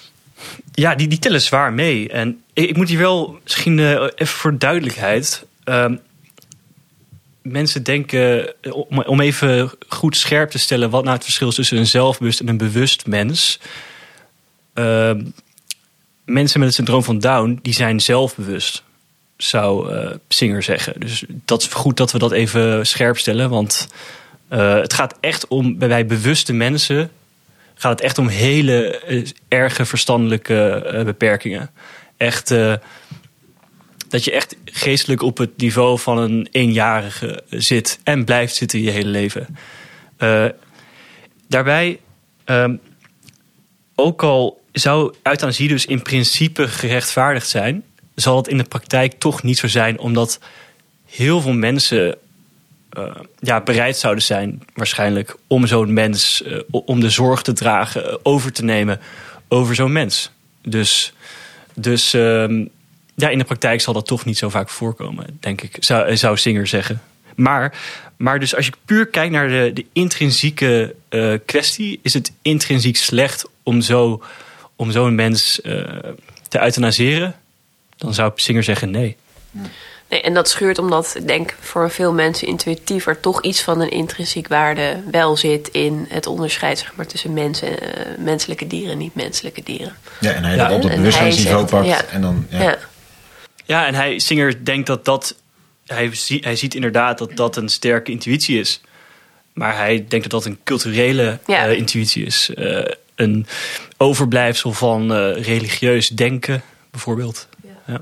Ja, 0.74 0.96
die, 0.96 1.08
die 1.08 1.20
tellen 1.20 1.42
zwaar 1.42 1.74
mee. 1.74 2.10
En 2.10 2.42
ik, 2.54 2.70
ik 2.70 2.78
moet 2.78 2.90
hier 2.90 2.98
wel 2.98 3.40
misschien 3.44 3.78
uh, 3.78 3.92
even 4.16 4.38
voor 4.38 4.58
duidelijkheid. 4.58 5.46
Uh, 5.66 5.86
mensen 7.42 7.84
denken, 7.84 8.54
om, 8.72 9.02
om 9.02 9.22
even 9.22 9.72
goed 9.88 10.18
scherp 10.18 10.50
te 10.50 10.60
stellen, 10.60 10.90
wat 10.90 11.04
nou 11.04 11.16
het 11.16 11.24
verschil 11.24 11.48
is 11.48 11.56
tussen 11.56 11.78
een 11.78 11.88
zelfbewust 11.88 12.40
en 12.40 12.48
een 12.48 12.58
bewust 12.58 13.06
mens. 13.06 13.60
Uh, 14.76 15.12
mensen 16.26 16.60
met 16.60 16.68
het 16.68 16.78
syndroom 16.78 17.04
van 17.04 17.20
Down, 17.20 17.60
die 17.62 17.74
zijn 17.74 18.00
zelfbewust, 18.00 18.84
zou 19.38 19.94
uh, 19.94 20.12
Singer 20.28 20.64
zeggen. 20.64 21.00
Dus 21.00 21.24
dat 21.28 21.62
is 21.62 21.68
goed 21.68 21.98
dat 21.98 22.12
we 22.12 22.18
dat 22.20 22.32
even 22.32 22.88
scherp 22.88 23.18
stellen. 23.18 23.50
Want 23.50 23.88
uh, 24.50 24.74
het 24.74 24.94
gaat 24.94 25.18
echt 25.20 25.48
om, 25.48 25.78
bij 25.78 26.06
bewuste 26.06 26.54
mensen, 26.54 27.12
gaat 27.76 27.92
het 27.92 28.02
echt 28.02 28.18
om 28.18 28.28
hele 28.28 29.02
erge 29.48 29.86
verstandelijke 29.86 31.02
beperkingen. 31.06 31.70
Echt, 32.18 32.54
dat 34.12 34.24
je 34.24 34.32
echt 34.32 34.56
geestelijk 34.66 35.22
op 35.22 35.38
het 35.38 35.58
niveau 35.58 36.00
van 36.00 36.18
een 36.18 36.48
eenjarige 36.52 37.44
zit 37.50 38.00
en 38.04 38.26
blijft 38.26 38.56
zitten 38.56 38.82
je 38.82 38.92
hele 38.92 39.10
leven. 39.10 39.48
daarbij, 41.48 42.00
ehm, 42.44 42.76
ook 43.96 44.24
al 44.24 44.62
zou 44.72 45.14
euthanasie 45.24 45.68
dus 45.68 45.86
in 45.86 46.02
principe 46.02 46.68
gerechtvaardigd 46.68 47.48
zijn, 47.48 47.84
zal 48.16 48.38
het 48.38 48.48
in 48.48 48.58
de 48.58 48.64
praktijk 48.64 49.14
toch 49.20 49.44
niet 49.44 49.58
zo 49.58 49.68
zijn, 49.68 50.00
omdat 50.00 50.40
heel 51.06 51.42
veel 51.42 51.54
mensen 51.54 52.18
uh, 52.98 53.16
ja, 53.40 53.62
bereid 53.62 53.98
zouden 53.98 54.24
zijn, 54.24 54.64
waarschijnlijk, 54.74 55.36
om 55.48 55.68
zo'n 55.68 55.94
mens, 55.94 56.44
uh, 56.46 56.60
om 56.70 57.00
de 57.00 57.10
zorg 57.10 57.42
te 57.42 57.54
dragen, 57.54 58.26
over 58.26 58.52
te 58.52 58.64
nemen 58.64 59.00
over 59.48 59.76
zo'n 59.76 59.92
mens. 59.92 60.32
Dus, 60.62 61.14
dus 61.74 62.14
um, 62.14 62.70
ja, 63.16 63.30
in 63.30 63.38
de 63.38 63.44
praktijk 63.44 63.82
zal 63.82 63.94
dat 63.94 64.08
toch 64.08 64.26
niet 64.26 64.38
zo 64.38 64.50
vaak 64.50 64.70
voorkomen, 64.70 65.38
denk 65.40 65.62
ik, 65.62 65.78
zou, 65.80 66.18
zou 66.18 66.38
Singer 66.38 66.68
zeggen. 66.68 67.02
Maar, 67.36 67.78
maar 68.18 68.40
dus 68.40 68.56
als 68.56 68.66
je 68.66 68.72
puur 68.86 69.08
kijkt 69.08 69.34
naar 69.34 69.48
de, 69.48 69.72
de 69.74 69.86
intrinsieke 69.94 70.96
kwestie, 71.46 72.00
is 72.04 72.14
het 72.14 72.32
intrinsiek 72.42 72.98
slecht 72.98 73.48
om 73.64 73.82
zo 73.82 74.22
om 74.82 74.92
zo'n 74.92 75.16
mens 75.16 75.60
uh, 75.64 75.74
te 76.48 76.62
euthanaseren, 76.62 77.36
dan 77.98 78.14
zou 78.14 78.32
Singer 78.36 78.64
zeggen 78.64 78.92
nee. 78.92 79.18
Nee, 80.10 80.22
en 80.22 80.34
dat 80.34 80.50
schuurt 80.50 80.80
omdat 80.80 81.14
ik 81.16 81.28
denk 81.28 81.56
voor 81.60 81.92
veel 81.92 82.14
mensen 82.14 82.48
intuïtief 82.48 83.08
er 83.08 83.20
toch 83.20 83.42
iets 83.42 83.62
van 83.62 83.82
een 83.82 83.90
intrinsiek 83.90 84.48
waarde 84.48 84.98
wel 85.12 85.38
zit 85.38 85.68
in 85.68 86.06
het 86.10 86.28
onderscheid 86.28 86.80
zeg 86.80 86.94
maar, 86.96 87.06
tussen 87.06 87.34
mensen, 87.34 87.70
uh, 87.70 87.78
menselijke 88.18 88.68
dieren 88.68 88.92
en 88.92 88.98
niet-menselijke 88.98 89.64
dieren. 89.64 89.96
Ja, 90.20 90.32
en 90.32 90.44
hij 90.44 90.56
ja, 90.56 90.68
dat 90.68 90.78
op 90.78 90.84
het 90.84 90.96
bewustzijnsniveau 90.96 91.66
pakt. 91.66 91.88
Ja. 91.88 92.06
En 92.06 92.22
dan, 92.22 92.46
ja. 92.50 92.62
ja. 92.62 92.78
Ja. 93.66 93.88
en 93.88 93.94
hij, 93.94 94.20
Singer 94.20 94.66
denkt 94.66 94.88
dat 94.88 95.06
dat. 95.06 95.36
Hij, 95.86 96.16
zie, 96.16 96.40
hij 96.44 96.56
ziet 96.56 96.76
inderdaad 96.76 97.18
dat 97.18 97.36
dat 97.36 97.56
een 97.56 97.70
sterke 97.70 98.12
intuïtie 98.12 98.60
is. 98.60 98.82
Maar 99.54 99.76
hij 99.76 100.06
denkt 100.08 100.30
dat 100.30 100.44
dat 100.44 100.46
een 100.46 100.60
culturele 100.64 101.40
ja. 101.48 101.70
uh, 101.70 101.78
intuïtie 101.78 102.26
is. 102.26 102.52
Uh, 102.56 102.86
een 103.16 103.46
overblijfsel 103.98 104.74
van 104.74 105.12
uh, 105.12 105.44
religieus 105.44 106.10
denken, 106.10 106.62
bijvoorbeeld. 106.92 107.48
Ja. 107.64 107.70
ja. 107.94 108.02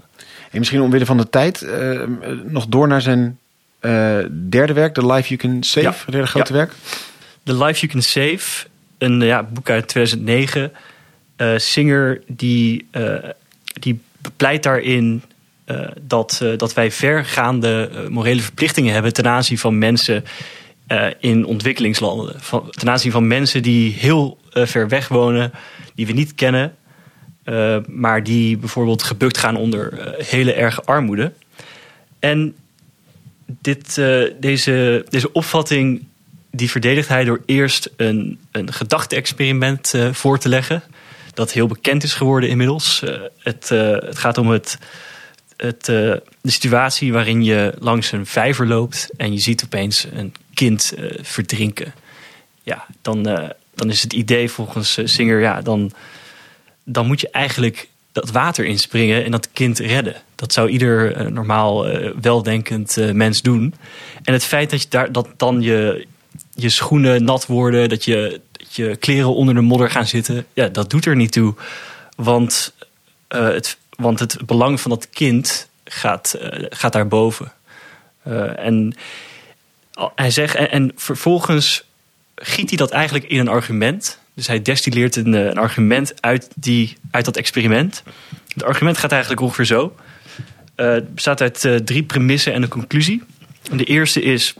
En 0.52 0.58
misschien 0.60 0.82
omwille 0.82 1.06
van 1.06 1.18
de 1.18 1.30
tijd 1.30 1.62
uh, 1.62 2.04
nog 2.44 2.68
door 2.68 2.88
naar 2.88 3.02
zijn 3.02 3.40
uh, 3.82 4.18
derde 4.50 4.74
werk, 4.74 4.94
The 4.94 5.06
Life 5.06 5.36
You 5.36 5.40
Can 5.40 5.64
Save, 5.64 5.82
ja. 5.82 5.92
het 5.92 6.12
derde 6.12 6.28
grote 6.28 6.54
werk. 6.54 6.74
The 7.44 7.58
Life 7.58 7.80
You 7.80 7.92
Can 7.92 8.02
Save, 8.02 8.68
een 8.98 9.22
ja, 9.22 9.44
boek 9.44 9.70
uit 9.70 9.88
2009. 9.88 10.72
Singer 11.56 12.22
die, 12.28 12.88
die 13.74 14.00
bepleit 14.22 14.64
daarin 14.64 15.24
dat, 16.02 16.44
dat 16.58 16.74
wij 16.74 16.92
vergaande 16.92 17.90
morele 18.10 18.42
verplichtingen 18.42 18.94
hebben 18.94 19.14
ten 19.14 19.28
aanzien 19.28 19.58
van 19.58 19.78
mensen 19.78 20.24
in 21.20 21.46
ontwikkelingslanden. 21.46 22.34
Van, 22.38 22.70
ten 22.70 22.90
aanzien 22.90 23.12
van 23.12 23.28
mensen 23.28 23.62
die 23.62 23.94
heel 23.94 24.38
ver 24.54 24.88
weg 24.88 25.08
wonen, 25.08 25.52
die 25.96 26.06
we 26.06 26.14
niet 26.14 26.36
kennen, 26.36 26.76
maar 27.88 28.24
die 28.24 28.58
bijvoorbeeld 28.58 29.04
gebukt 29.04 29.38
gaan 29.38 29.56
onder 29.56 30.16
hele 30.18 30.54
erge 30.54 30.84
armoede. 30.84 31.32
En 32.20 32.56
dit, 33.46 34.02
deze, 34.40 35.06
deze 35.10 35.32
opvatting 35.32 36.04
die 36.52 36.70
verdedigt 36.70 37.08
hij 37.08 37.24
door 37.24 37.42
eerst 37.46 37.90
een, 37.96 38.40
een 38.52 38.74
gedachte-experiment 38.74 39.94
voor 40.12 40.40
te 40.40 40.50
leggen. 40.50 40.84
Dat 41.34 41.52
heel 41.52 41.68
bekend 41.68 42.04
is 42.04 42.14
geworden 42.14 42.50
inmiddels. 42.50 43.04
het, 43.40 43.70
het 43.70 44.18
gaat 44.18 44.38
om 44.38 44.50
het, 44.50 44.78
het, 45.60 45.86
de 45.86 46.22
situatie 46.44 47.14
waarin 47.14 47.44
je 47.44 47.74
langs 47.80 48.12
een 48.12 48.26
vijver 48.26 48.68
loopt 48.68 49.10
en 49.18 49.34
je 49.34 49.40
ziet 49.40 49.64
opeens 49.64 50.08
een 50.14 50.34
kind 50.54 50.94
verdrinken. 51.22 51.94
Ja, 52.64 52.86
dan, 53.02 53.24
dan 53.76 53.90
is 53.90 54.02
het 54.02 54.14
idee 54.14 54.50
volgens 54.50 55.00
Singer, 55.04 55.40
ja, 55.40 55.62
dan, 55.62 55.92
dan 56.84 57.08
moet 57.08 57.22
je 57.22 57.30
eigenlijk 57.30 57.90
dat 58.12 58.32
water 58.32 58.66
inspringen 58.66 59.26
en 59.26 59.32
dat 59.32 59.50
kind 59.54 59.80
redden. 59.80 60.16
Dat 60.36 60.54
zou 60.54 60.70
ieder 60.70 61.32
normaal 61.32 61.88
weldenkend 62.22 62.98
mens 63.14 63.42
doen. 63.42 63.74
En 64.24 64.34
het 64.34 64.44
feit 64.44 64.70
dat, 64.70 64.82
je 64.82 64.90
daar, 64.90 65.12
dat 65.12 65.28
dan 65.38 65.62
je, 65.62 66.08
je 66.54 66.70
schoenen 66.70 67.24
nat 67.24 67.46
worden, 67.46 67.90
dat 67.90 68.06
je, 68.06 68.42
dat 68.52 68.76
je 68.76 68.96
kleren 68.96 69.36
onder 69.36 69.56
de 69.56 69.62
modder 69.62 69.90
gaan 69.90 70.08
zitten, 70.08 70.46
ja, 70.54 70.68
dat 70.68 70.90
doet 70.90 71.06
er 71.06 71.16
niet 71.16 71.32
toe. 71.32 71.54
Want, 72.16 72.74
het, 73.28 73.78
want 74.00 74.20
het 74.20 74.46
belang 74.46 74.82
van 74.82 74.92
dat 74.92 75.10
kind 75.10 75.70
gaat, 75.84 76.36
gaat 76.70 76.94
daarboven. 76.94 77.52
en 78.56 78.96
hij 80.16 80.32
zegt, 80.32 80.56
en, 80.56 80.72
en 80.72 80.92
vervolgens 80.96 81.84
giet 82.36 82.70
hij 82.70 82.78
dat 82.78 82.92
eigenlijk 82.92 83.26
in 83.26 83.40
een 83.40 83.48
argument. 83.48 84.20
Dus 84.34 84.48
hij 84.48 84.62
destilleert 84.62 85.16
een, 85.16 85.34
een 85.34 85.58
argument 85.58 86.22
uit, 86.22 86.50
die, 86.56 86.98
uit 87.12 87.26
dat 87.26 87.38
experiment. 87.38 88.04
Het 88.54 88.64
argument 88.64 88.98
gaat 88.98 89.12
eigenlijk 89.12 89.42
ongeveer 89.42 89.66
zo. 89.66 89.96
Uh, 90.76 90.92
het 90.92 91.16
bestaat 91.16 91.42
uit 91.42 91.64
uh, 91.64 91.76
drie 91.76 92.04
premissen 92.04 92.54
en 92.54 92.64
een 92.64 92.70
conclusie. 92.70 93.24
De 93.72 93.84
eerste 93.84 94.22
is: 94.22 94.54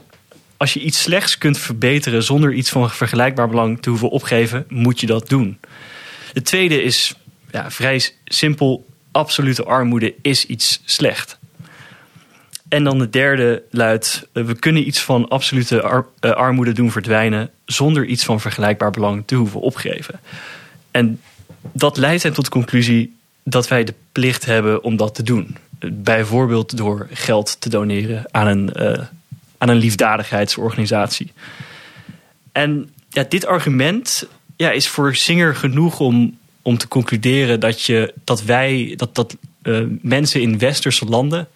als 0.56 0.72
je 0.72 0.80
iets 0.80 1.02
slechts 1.02 1.38
kunt 1.38 1.58
verbeteren 1.58 2.22
zonder 2.22 2.52
iets 2.52 2.70
van 2.70 2.90
vergelijkbaar 2.90 3.48
belang 3.48 3.82
te 3.82 3.88
hoeven 3.88 4.10
opgeven, 4.10 4.64
moet 4.68 5.00
je 5.00 5.06
dat 5.06 5.28
doen. 5.28 5.58
De 6.32 6.42
tweede 6.42 6.82
is 6.82 7.14
ja, 7.50 7.70
vrij 7.70 8.02
simpel: 8.24 8.86
absolute 9.12 9.64
armoede 9.64 10.14
is 10.22 10.46
iets 10.46 10.80
slecht. 10.84 11.38
En 12.68 12.84
dan 12.84 12.98
de 12.98 13.10
derde 13.10 13.62
luidt: 13.70 14.28
eh, 14.32 14.44
we 14.44 14.54
kunnen 14.54 14.86
iets 14.86 15.02
van 15.02 15.28
absolute 15.28 16.04
uh, 16.20 16.30
armoede 16.30 16.72
doen 16.72 16.90
verdwijnen 16.90 17.50
zonder 17.64 18.04
iets 18.04 18.24
van 18.24 18.40
vergelijkbaar 18.40 18.90
belang 18.90 19.22
te 19.26 19.34
hoeven 19.34 19.60
opgeven. 19.60 20.20
En 20.90 21.20
dat 21.72 21.96
leidt 21.96 22.22
hen 22.22 22.32
tot 22.32 22.44
de 22.44 22.50
conclusie 22.50 23.16
dat 23.42 23.68
wij 23.68 23.84
de 23.84 23.94
plicht 24.12 24.44
hebben 24.44 24.82
om 24.82 24.96
dat 24.96 25.14
te 25.14 25.22
doen. 25.22 25.56
Bijvoorbeeld 25.92 26.76
door 26.76 27.08
geld 27.12 27.60
te 27.60 27.68
doneren 27.68 28.24
aan 28.30 28.46
een, 28.46 28.70
uh, 28.76 29.04
aan 29.58 29.68
een 29.68 29.76
liefdadigheidsorganisatie. 29.76 31.32
En 32.52 32.90
ja, 33.08 33.24
dit 33.28 33.46
argument 33.46 34.26
ja, 34.56 34.70
is 34.70 34.88
voor 34.88 35.14
Singer 35.14 35.56
genoeg 35.56 36.00
om, 36.00 36.38
om 36.62 36.78
te 36.78 36.88
concluderen 36.88 37.60
dat, 37.60 37.82
je, 37.82 38.14
dat 38.24 38.42
wij, 38.42 38.92
dat, 38.96 39.14
dat 39.14 39.36
uh, 39.62 39.86
mensen 40.02 40.40
in 40.40 40.58
westerse 40.58 41.04
landen 41.04 41.48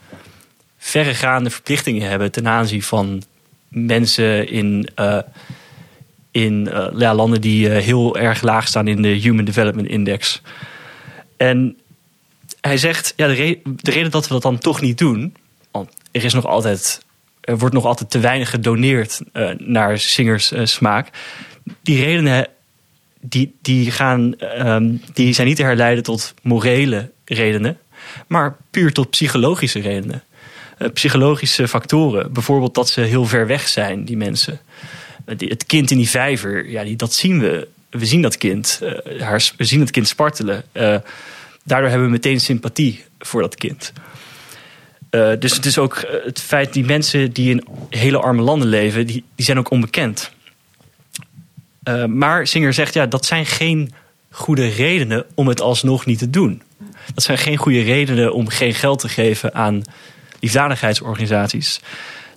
verregaande 0.79 1.51
verplichtingen 1.51 2.09
hebben 2.09 2.33
ten 2.33 2.49
aanzien 2.49 2.83
van 2.83 3.23
mensen 3.69 4.49
in, 4.49 4.89
uh, 5.01 5.19
in 6.31 6.69
uh, 6.73 6.87
ja, 6.97 7.15
landen 7.15 7.41
die 7.41 7.69
heel 7.69 8.17
erg 8.17 8.43
laag 8.43 8.67
staan 8.67 8.89
in 8.89 9.03
de 9.03 9.09
Human 9.09 9.45
Development 9.45 9.89
Index. 9.89 10.43
En 11.37 11.77
hij 12.61 12.77
zegt, 12.77 13.13
ja, 13.17 13.27
de, 13.27 13.61
de, 13.65 13.91
reden 13.91 14.11
dat 14.11 14.27
we 14.27 14.33
dat 14.33 14.43
dan 14.43 14.59
toch 14.59 14.81
niet 14.81 14.99
doen, 14.99 15.35
er 16.13 16.25
is 16.25 16.35
nog 16.35 16.47
altijd, 16.47 17.05
er 17.41 17.59
wordt 17.59 17.75
nog 17.75 17.85
altijd 17.85 18.11
te 18.11 18.19
weinig 18.19 18.51
gedoneerd 18.51 19.21
eh, 19.33 19.51
naar 19.59 19.99
zingers 19.99 20.53
eh, 20.53 20.65
smaak. 20.65 21.09
Die 21.83 22.05
redenen 22.05 22.47
die, 23.29 23.55
die, 23.63 23.91
gaan, 23.91 24.39
ehm, 24.39 24.91
die 25.13 25.33
zijn 25.33 25.47
niet 25.47 25.57
te 25.57 25.63
herleiden 25.63 26.05
tot 26.05 26.35
morele 26.43 27.11
redenen, 27.25 27.79
maar 28.27 28.57
puur 28.71 28.93
tot 28.93 29.11
psychologische 29.11 29.81
redenen. 29.81 30.23
Eh, 30.79 30.91
psychologische 30.91 31.69
factoren. 31.69 32.33
Bijvoorbeeld 32.33 32.75
dat 32.75 32.89
ze 32.89 33.01
heel 33.01 33.25
ver 33.25 33.47
weg 33.47 33.69
zijn, 33.69 34.05
die 34.05 34.17
mensen. 34.17 34.61
Eh, 35.25 35.49
het 35.49 35.67
kind 35.67 35.91
in 35.91 35.97
die 35.97 36.09
vijver, 36.09 36.69
ja, 36.71 36.85
die, 36.85 36.97
dat 36.97 37.13
zien 37.13 37.41
we. 37.41 37.69
We 37.91 38.07
zien 38.07 38.23
dat 38.23 38.39
kind. 38.39 38.81
eh, 38.83 39.21
haar, 39.21 39.51
we 39.57 39.65
zien 39.65 39.81
het 39.81 39.91
kind 39.91 40.09
spartelen. 40.09 40.65
Daardoor 41.65 41.89
hebben 41.89 42.07
we 42.07 42.13
meteen 42.13 42.41
sympathie 42.41 43.05
voor 43.19 43.41
dat 43.41 43.55
kind. 43.55 43.93
Dus 45.39 45.53
het 45.53 45.67
is 45.67 45.79
ook 45.79 46.05
het 46.25 46.41
feit 46.41 46.73
die 46.73 46.85
mensen 46.85 47.33
die 47.33 47.51
in 47.51 47.65
hele 47.91 48.19
arme 48.19 48.43
landen 48.43 48.69
leven, 48.69 49.07
die, 49.07 49.25
die 49.35 49.45
zijn 49.45 49.59
ook 49.59 49.71
onbekend. 49.71 50.31
Eh, 51.85 52.05
maar 52.05 52.47
Singer 52.47 52.73
zegt, 52.73 52.95
ja, 52.95 53.07
dat 53.07 53.27
zijn 53.27 53.47
geen 53.47 53.93
goede 54.31 54.69
redenen 54.69 55.25
om 55.35 55.49
het 55.49 55.61
alsnog 55.61 56.07
niet 56.07 56.19
te 56.19 56.31
doen. 56.31 56.63
Dat 57.15 57.25
zijn 57.25 57.39
geen 57.39 57.57
goede 57.57 57.83
redenen 57.83 58.35
om 58.35 58.49
geen 58.49 58.75
geld 58.75 58.99
te 58.99 59.09
geven 59.09 59.55
aan 59.55 59.83
liefdadigheidsorganisaties. 60.41 61.81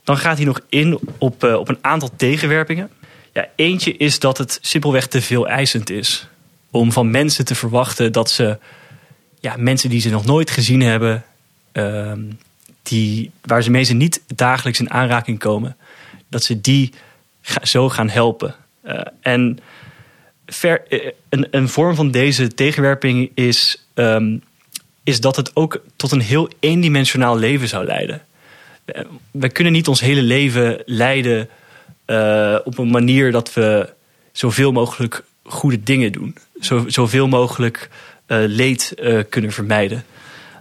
Dan 0.04 0.18
gaat 0.18 0.38
hij 0.38 0.46
nog 0.46 0.60
in 0.70 1.00
op, 1.18 1.44
eh, 1.44 1.54
op 1.54 1.70
een 1.70 1.78
aantal 1.82 2.10
tegenwerpingen. 2.16 2.90
Ja, 3.34 3.48
eentje 3.56 3.98
is 3.98 4.20
dat 4.20 4.38
het 4.38 4.60
simpelweg 4.62 5.08
te 5.08 5.22
veel 5.22 5.48
eisend 5.48 5.90
is. 5.90 6.28
Om 6.72 6.92
van 6.92 7.12
mensen 7.12 7.46
te 7.46 7.56
verwachten 7.56 8.12
dat 8.12 8.30
ze 8.30 8.58
ja, 9.40 9.56
mensen 9.58 9.90
die 9.90 10.02
ze 10.02 10.10
nog 10.10 10.26
nooit 10.26 10.50
gezien 10.50 10.82
hebben, 10.82 11.24
ehm, 11.72 12.22
die, 12.84 13.32
waar 13.42 13.64
ze 13.64 13.72
mee 13.72 13.84
ze 13.84 13.94
niet 13.94 14.22
dagelijks 14.36 14.80
in 14.80 14.92
aanraking 14.92 15.40
komen, 15.40 15.78
dat 16.30 16.44
ze 16.44 16.62
die 16.62 16.94
zo 17.62 17.90
gaan 17.90 18.10
helpen. 18.10 18.56
Eh, 18.88 19.02
en 19.22 19.60
eh, 20.62 20.74
een, 21.30 21.48
een 21.52 21.70
vorm 21.70 21.96
van 21.96 22.12
deze 22.12 22.48
tegenwerping 22.48 23.32
is, 23.34 23.88
ehm, 23.94 24.38
is 25.04 25.20
dat 25.20 25.36
het 25.36 25.56
ook 25.56 25.82
tot 25.96 26.12
een 26.12 26.22
heel 26.22 26.50
eendimensionaal 26.60 27.38
leven 27.38 27.68
zou 27.68 27.86
leiden. 27.86 28.22
Eh, 28.86 29.02
We 29.32 29.50
kunnen 29.50 29.74
niet 29.74 29.88
ons 29.88 30.00
hele 30.00 30.22
leven 30.22 30.82
leiden 30.86 31.50
op 32.64 32.78
een 32.78 32.90
manier 32.90 33.32
dat 33.32 33.54
we 33.54 33.90
zoveel 34.32 34.72
mogelijk 34.72 35.24
goede 35.44 35.84
dingen 35.84 36.12
doen. 36.12 36.36
Zo, 36.60 36.84
zoveel 36.88 37.28
mogelijk 37.28 37.90
leed 38.28 38.94
kunnen 39.30 39.52
vermijden. 39.52 40.04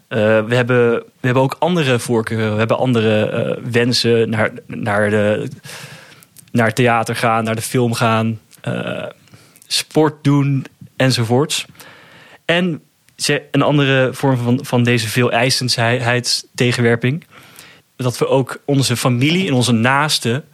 We, 0.09 0.55
hebben, 0.55 0.93
we 0.99 1.03
hebben 1.21 1.43
ook 1.43 1.57
andere 1.59 1.99
voorkeuren. 1.99 2.53
We 2.53 2.59
hebben 2.59 2.79
andere 2.79 3.59
wensen 3.71 4.31
naar, 4.31 4.51
naar, 4.67 5.11
de, 5.11 5.49
naar 6.57 6.73
theater 6.73 7.17
gaan, 7.17 7.45
naar 7.45 7.55
de 7.55 7.63
film 7.63 7.95
gaan, 7.95 8.41
eh, 8.61 9.05
sport 9.67 10.25
doen 10.25 10.65
enzovoorts. 10.97 11.67
En 12.45 12.83
ze- 13.17 13.43
een 13.51 13.63
andere 13.63 14.09
vorm 14.13 14.37
van, 14.37 14.59
van 14.65 14.83
deze 14.83 15.09
veel 15.09 15.33
tegenwerping. 16.55 17.25
Dat 17.97 18.19
we 18.19 18.29
ook 18.29 18.61
onze 18.65 18.97
familie 18.97 19.47
en 19.47 19.53
onze 19.53 19.73
naasten. 19.73 20.45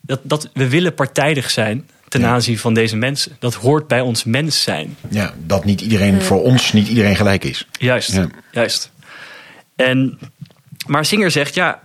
Dat, 0.00 0.20
dat 0.22 0.50
we 0.54 0.68
willen 0.68 0.94
partijdig 0.94 1.50
zijn 1.50 1.88
ten 2.08 2.20
Ja. 2.20 2.28
aanzien 2.28 2.58
van 2.58 2.74
deze 2.74 2.96
mensen. 2.96 3.36
Dat 3.38 3.54
hoort 3.54 3.86
bij 3.88 4.00
ons 4.00 4.24
mens 4.24 4.62
zijn. 4.62 4.96
Ja, 5.08 5.34
dat 5.38 5.64
niet 5.64 5.80
iedereen, 5.80 6.22
voor 6.22 6.42
ons 6.42 6.72
niet 6.72 6.88
iedereen 6.88 7.16
gelijk 7.16 7.44
is. 7.44 7.66
Juist, 7.78 8.12
Ja. 8.12 8.28
juist. 8.52 8.90
En, 9.76 10.18
maar 10.86 11.04
Singer 11.04 11.30
zegt, 11.30 11.54
ja, 11.54 11.82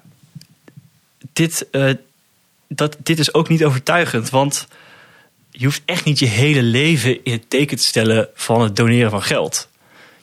dit, 1.33 1.67
eh, 1.71 1.89
dat, 2.75 2.97
dit 2.99 3.19
is 3.19 3.33
ook 3.33 3.49
niet 3.49 3.65
overtuigend. 3.65 4.29
Want 4.29 4.67
je 5.49 5.65
hoeft 5.65 5.81
echt 5.85 6.05
niet 6.05 6.19
je 6.19 6.25
hele 6.25 6.61
leven 6.61 7.23
in 7.23 7.31
het 7.31 7.49
teken 7.49 7.77
te 7.77 7.83
stellen 7.83 8.29
van 8.33 8.61
het 8.61 8.75
doneren 8.75 9.11
van 9.11 9.23
geld. 9.23 9.69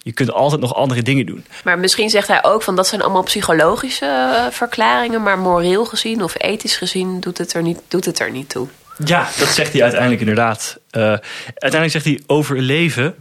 Je 0.03 0.13
kunt 0.13 0.33
altijd 0.33 0.61
nog 0.61 0.75
andere 0.75 1.03
dingen 1.03 1.27
doen. 1.27 1.45
Maar 1.65 1.79
misschien 1.79 2.11
zegt 2.11 2.29
hij 2.29 2.45
ook 2.45 2.63
van 2.63 2.77
dat 2.77 2.87
zijn 2.87 3.03
allemaal 3.03 3.23
psychologische 3.23 4.07
eh, 4.07 4.53
verklaringen, 4.53 5.23
maar 5.23 5.39
moreel 5.39 5.85
gezien 5.85 6.23
of 6.23 6.35
ethisch 6.43 6.77
gezien 6.77 7.21
doet 7.21 7.39
het 7.39 7.53
er 7.53 7.63
niet, 7.63 7.81
doet 7.89 8.05
het 8.05 8.19
er 8.19 8.31
niet 8.31 8.49
toe. 8.49 8.69
Ja, 9.05 9.29
dat 9.39 9.49
zegt 9.49 9.73
hij 9.73 9.83
uiteindelijk 9.83 10.21
inderdaad. 10.21 10.79
Eh, 10.91 11.03
uiteindelijk 11.45 11.91
zegt 11.91 12.05
hij 12.05 12.21
overleven 12.27 13.15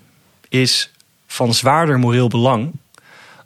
is 0.50 0.92
van 1.28 1.54
zwaarder 1.54 2.00
moreel 2.00 2.28
belang 2.28 2.72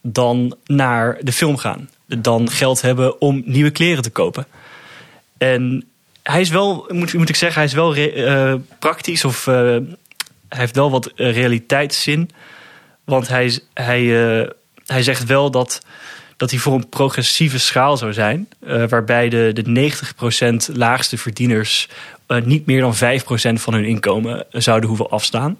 dan 0.01 0.55
naar 0.65 1.17
de 1.21 1.31
film 1.31 1.57
gaan. 1.57 1.89
Dan 2.05 2.49
geld 2.49 2.81
hebben 2.81 3.21
om 3.21 3.41
nieuwe 3.45 3.71
kleren 3.71 4.03
te 4.03 4.09
kopen. 4.09 4.47
En 5.41 5.83
hij 6.23 6.41
is 6.41 6.49
wel, 6.49 6.85
moet, 6.89 7.13
moet 7.13 7.29
ik 7.29 7.35
zeggen, 7.35 7.57
hij 7.57 7.69
is 7.69 7.73
wel 7.73 7.95
eh, 7.95 8.53
praktisch 8.79 9.25
of 9.25 9.47
eh, 9.47 9.55
hij 9.55 10.59
heeft 10.59 10.75
wel 10.75 10.91
wat 10.91 11.05
eh, 11.07 11.33
realiteitszin. 11.33 12.29
Want 13.03 13.27
hij, 13.27 13.59
hij, 13.73 14.01
hij 14.85 15.03
zegt 15.03 15.25
wel 15.25 15.51
dat, 15.51 15.81
dat 16.37 16.51
hij 16.51 16.59
voor 16.59 16.73
een 16.73 16.89
progressieve 16.89 17.59
schaal 17.59 17.97
zou 17.97 18.13
zijn. 18.13 18.47
waarbij 18.89 19.29
de, 19.29 19.51
de 19.53 19.91
90% 20.71 20.75
laagste 20.75 21.17
verdieners 21.17 21.89
niet 22.43 22.65
meer 22.65 22.81
dan 22.81 22.95
5% 22.95 22.97
van 23.53 23.73
hun 23.73 23.85
inkomen 23.85 24.45
zouden 24.51 24.89
hoeven 24.89 25.09
afstaan. 25.09 25.57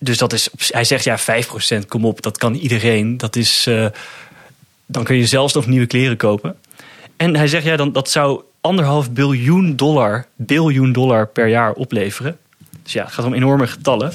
Dus 0.00 0.18
dat 0.18 0.32
is, 0.32 0.48
hij 0.68 0.84
zegt 0.84 1.04
ja, 1.04 1.18
5%, 1.18 1.86
kom 1.88 2.04
op, 2.04 2.22
dat 2.22 2.38
kan 2.38 2.54
iedereen. 2.54 3.16
Dat 3.16 3.36
is, 3.36 3.68
dan 4.86 5.04
kun 5.04 5.16
je 5.16 5.26
zelfs 5.26 5.54
nog 5.54 5.66
nieuwe 5.66 5.86
kleren 5.86 6.16
kopen. 6.16 6.56
En 7.18 7.36
hij 7.36 7.48
zegt 7.48 7.64
ja, 7.64 7.76
dan, 7.76 7.92
dat 7.92 8.10
zou 8.10 8.42
anderhalf 8.60 9.10
biljoen 9.10 9.76
dollar, 9.76 10.26
biljoen 10.36 10.92
dollar 10.92 11.26
per 11.26 11.46
jaar 11.46 11.72
opleveren. 11.72 12.38
Dus 12.82 12.92
ja, 12.92 13.04
het 13.04 13.12
gaat 13.12 13.24
om 13.24 13.34
enorme 13.34 13.66
getallen. 13.66 14.12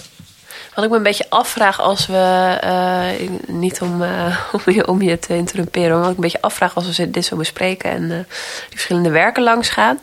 Wat 0.76 0.84
ik 0.84 0.90
me 0.90 0.98
een 0.98 1.04
beetje 1.04 1.30
afvraag 1.30 1.80
als 1.82 2.08
we, 2.08 2.58
eh, 2.62 3.30
niet 3.48 3.82
om, 3.82 4.02
eh, 4.02 4.38
om, 4.66 4.74
je, 4.74 4.88
om 4.88 5.20
te 5.20 5.36
interrumperen, 5.36 5.90
maar 5.90 6.00
wat 6.00 6.10
ik 6.10 6.16
een 6.16 6.22
beetje 6.22 6.42
afvraag 6.42 6.76
als 6.76 6.98
we 6.98 7.10
dit 7.10 7.26
zo 7.26 7.36
bespreken 7.36 7.92
en 7.92 8.04
eh, 8.04 8.18
die 8.18 8.26
verschillende 8.70 9.10
werken 9.10 9.44
langs 9.44 9.70
gaan. 9.70 10.00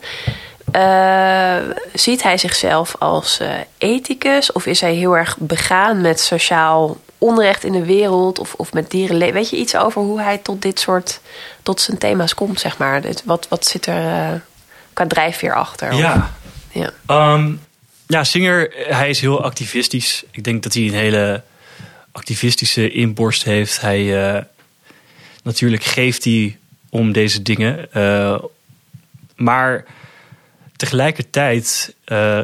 Eh, 0.73 1.77
ziet 1.93 2.23
hij 2.23 2.39
zichzelf 2.39 2.97
als 2.99 3.41
ethicus 3.79 4.53
of 4.53 4.67
is 4.67 4.81
hij 4.81 4.95
heel 4.95 5.17
erg 5.17 5.37
begaan 5.39 6.01
met 6.01 6.21
sociaal 6.21 6.97
onrecht 7.21 7.65
in 7.65 7.73
de 7.73 7.85
wereld 7.85 8.39
of, 8.39 8.55
of 8.55 8.73
met 8.73 8.91
dierenleven? 8.91 9.35
Weet 9.35 9.51
je 9.51 9.57
iets 9.57 9.77
over 9.77 10.03
hoe 10.03 10.21
hij 10.21 10.39
tot 10.39 10.63
dit 10.63 10.81
soort, 10.81 11.21
tot 11.63 11.81
zijn 11.81 11.99
thema's 11.99 12.35
komt, 12.35 12.61
zeg 12.61 12.79
maar? 12.79 13.03
Wat, 13.25 13.47
wat 13.49 13.67
zit 13.67 13.87
er 13.87 14.07
eh, 14.07 14.41
qua 14.93 15.07
drijfveer 15.07 15.55
achter? 15.55 15.93
Of- 15.93 15.99
Ja, 15.99 16.35
ja. 16.73 16.91
Ehm, 17.07 17.53
ja, 18.07 18.25
Singer, 18.25 18.73
hij 18.89 19.11
is 19.11 19.21
heel 19.21 19.43
activistisch. 19.45 20.25
Ik 20.31 20.45
denk 20.45 20.63
dat 20.63 20.75
hij 20.75 20.83
een 20.83 20.95
hele 20.95 21.43
activistische 22.13 22.91
inborst 22.91 23.43
heeft. 23.45 23.81
Hij, 23.81 24.29
eh, 24.35 24.43
natuurlijk 25.43 25.85
geeft 25.85 26.25
hij 26.25 26.59
om 26.91 27.13
deze 27.13 27.43
dingen. 27.43 27.93
eh, 27.93 28.39
maar 29.37 29.85
tegelijkertijd 30.77 31.95
eh, 32.05 32.41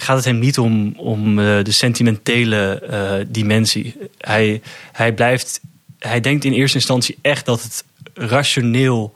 gaat 0.00 0.16
het 0.16 0.24
hem 0.24 0.38
niet 0.38 0.58
om, 0.58 0.92
om 0.96 1.38
eh, 1.38 1.64
de 1.64 1.72
sentimentele 1.72 2.80
eh, 2.80 3.26
dimensie. 3.28 3.96
Hij, 4.18 4.62
hij 4.92 5.14
blijft, 5.14 5.60
hij 5.98 6.20
denkt 6.20 6.44
in 6.44 6.52
eerste 6.52 6.76
instantie 6.76 7.18
echt 7.22 7.46
dat 7.46 7.62
het 7.62 7.84
rationeel 8.14 9.14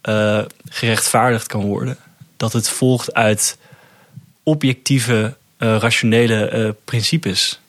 eh, 0.00 0.42
gerechtvaardigd 0.68 1.46
kan 1.46 1.64
worden. 1.64 1.96
Dat 2.36 2.52
het 2.52 2.68
volgt 2.68 3.14
uit 3.14 3.58
objectieve, 4.42 5.36
rationele 5.58 6.76
principes. 6.84 7.60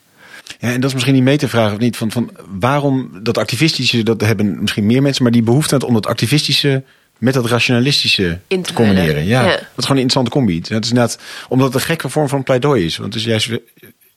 Ja, 0.58 0.72
en 0.72 0.80
dat 0.80 0.84
is 0.84 0.92
misschien 0.92 1.14
die 1.14 1.22
metervraag 1.22 1.72
of 1.72 1.78
niet. 1.78 1.96
Van, 1.96 2.10
van 2.10 2.30
waarom 2.48 3.10
dat 3.22 3.38
activistische, 3.38 4.02
dat 4.02 4.20
hebben 4.20 4.60
misschien 4.60 4.86
meer 4.86 5.02
mensen, 5.02 5.22
maar 5.22 5.32
die 5.32 5.42
behoefte 5.42 5.86
om 5.86 5.94
dat 5.94 6.06
activistische 6.06 6.82
met 7.22 7.34
dat 7.34 7.46
rationalistische 7.46 8.38
In 8.46 8.62
te 8.62 8.72
combineren. 8.72 9.24
Ja, 9.24 9.42
Ja. 9.42 9.48
dat 9.50 9.58
is 9.58 9.64
gewoon 9.84 9.96
een 9.96 10.02
interessante 10.08 10.30
combi. 10.30 10.56
Het 10.56 10.84
is 10.84 10.88
inderdaad, 10.88 11.18
omdat 11.48 11.66
het 11.66 11.74
een 11.74 11.80
gekke 11.88 12.08
vorm 12.08 12.28
van 12.28 12.42
pleidooi 12.42 12.84
is. 12.84 12.96
Want 12.96 13.14
het 13.14 13.22
is 13.22 13.28
juist, 13.28 13.50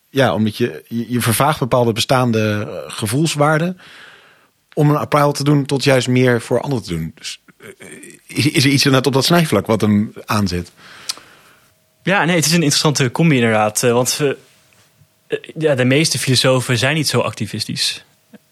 ja, 0.10 0.34
omdat 0.34 0.58
je, 0.58 0.84
je, 0.88 1.22
vervaagt 1.22 1.60
bepaalde 1.60 1.94
bestaande 1.94 2.68
eh, 2.70 2.92
gevoelswaarden 2.96 3.80
om 4.74 4.90
een 4.90 4.96
appel 4.96 5.32
te 5.32 5.44
doen 5.44 5.66
tot 5.66 5.84
juist 5.84 6.08
meer 6.08 6.42
voor 6.42 6.62
anderen 6.62 6.84
te 6.84 6.90
doen. 6.90 7.12
Dus 7.16 7.40
eh, 7.58 7.88
is, 8.28 8.46
is 8.52 8.64
er 8.64 8.70
iets 8.72 8.86
inderdaad 8.86 9.08
op 9.08 9.14
dat 9.14 9.26
snijvlak 9.26 9.66
wat 9.66 9.82
hem 9.82 10.14
aanzet? 10.26 10.72
Ja, 12.04 12.26
nee, 12.26 12.36
het 12.36 12.46
is 12.46 12.52
een 12.52 12.62
interessante 12.64 13.12
combi 13.12 13.36
inderdaad. 13.36 13.84
eh, 13.84 13.92
Want 13.92 14.18
we, 14.18 14.38
ja, 15.58 15.76
de 15.76 15.86
meeste 15.86 16.20
filosofen 16.20 16.78
zijn 16.78 16.96
niet 16.96 17.08
zo 17.08 17.20
activistisch. 17.20 18.04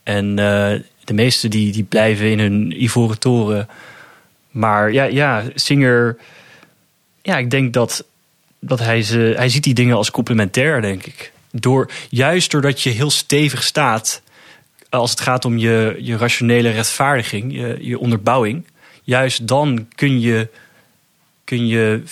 En 0.03 0.29
eh, 0.39 0.79
de 1.03 1.13
meeste 1.13 1.47
die, 1.47 1.71
die 1.71 1.83
blijven 1.83 2.25
in 2.31 2.39
hun 2.39 2.83
ivoren 2.83 3.19
toren. 3.19 3.67
Maar 4.53 4.91
ja, 4.91 5.03
ja 5.03 5.43
Singer... 5.55 6.17
Ja, 7.21 7.37
ik 7.37 7.49
denk 7.49 7.73
dat, 7.73 8.05
dat 8.59 8.79
hij, 8.79 9.01
ze, 9.01 9.33
hij 9.35 9.49
ziet 9.49 9.63
die 9.63 9.73
dingen 9.73 9.95
als 9.95 10.11
complementair, 10.11 10.81
denk 10.81 11.05
ik. 11.05 11.31
Door, 11.51 11.91
juist 12.09 12.51
doordat 12.51 12.81
je 12.81 12.89
heel 12.89 13.11
stevig 13.11 13.63
staat... 13.63 14.21
als 14.89 15.11
het 15.11 15.21
gaat 15.21 15.45
om 15.45 15.57
je, 15.57 15.97
je 15.99 16.17
rationele 16.17 16.69
rechtvaardiging, 16.69 17.53
je, 17.53 17.77
je 17.81 17.99
onderbouwing, 17.99 18.65
juist 19.03 19.47
dan 19.47 19.87
kun 19.95 20.19
je, 20.19 20.47
kun 21.43 21.67
je 21.67 22.03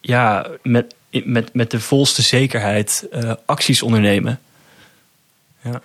ja, 0.00 0.46
met, 0.62 0.94
met, 1.24 1.54
met 1.54 1.70
de 1.70 1.80
volste 1.80 2.22
zekerheid 2.22 3.06
uh, 3.12 3.32
acties 3.46 3.82
ondernemen. 3.82 4.40
Ja, 5.62 5.82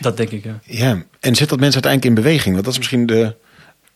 dat 0.00 0.16
denk 0.16 0.30
ik. 0.30 0.44
Ja. 0.44 0.60
ja, 0.64 1.02
en 1.20 1.34
zet 1.34 1.48
dat 1.48 1.60
mensen 1.60 1.82
uiteindelijk 1.82 2.04
in 2.04 2.22
beweging? 2.24 2.52
Want 2.52 2.64
dat 2.64 2.72
is 2.72 2.78
misschien 2.78 3.06
de, 3.06 3.34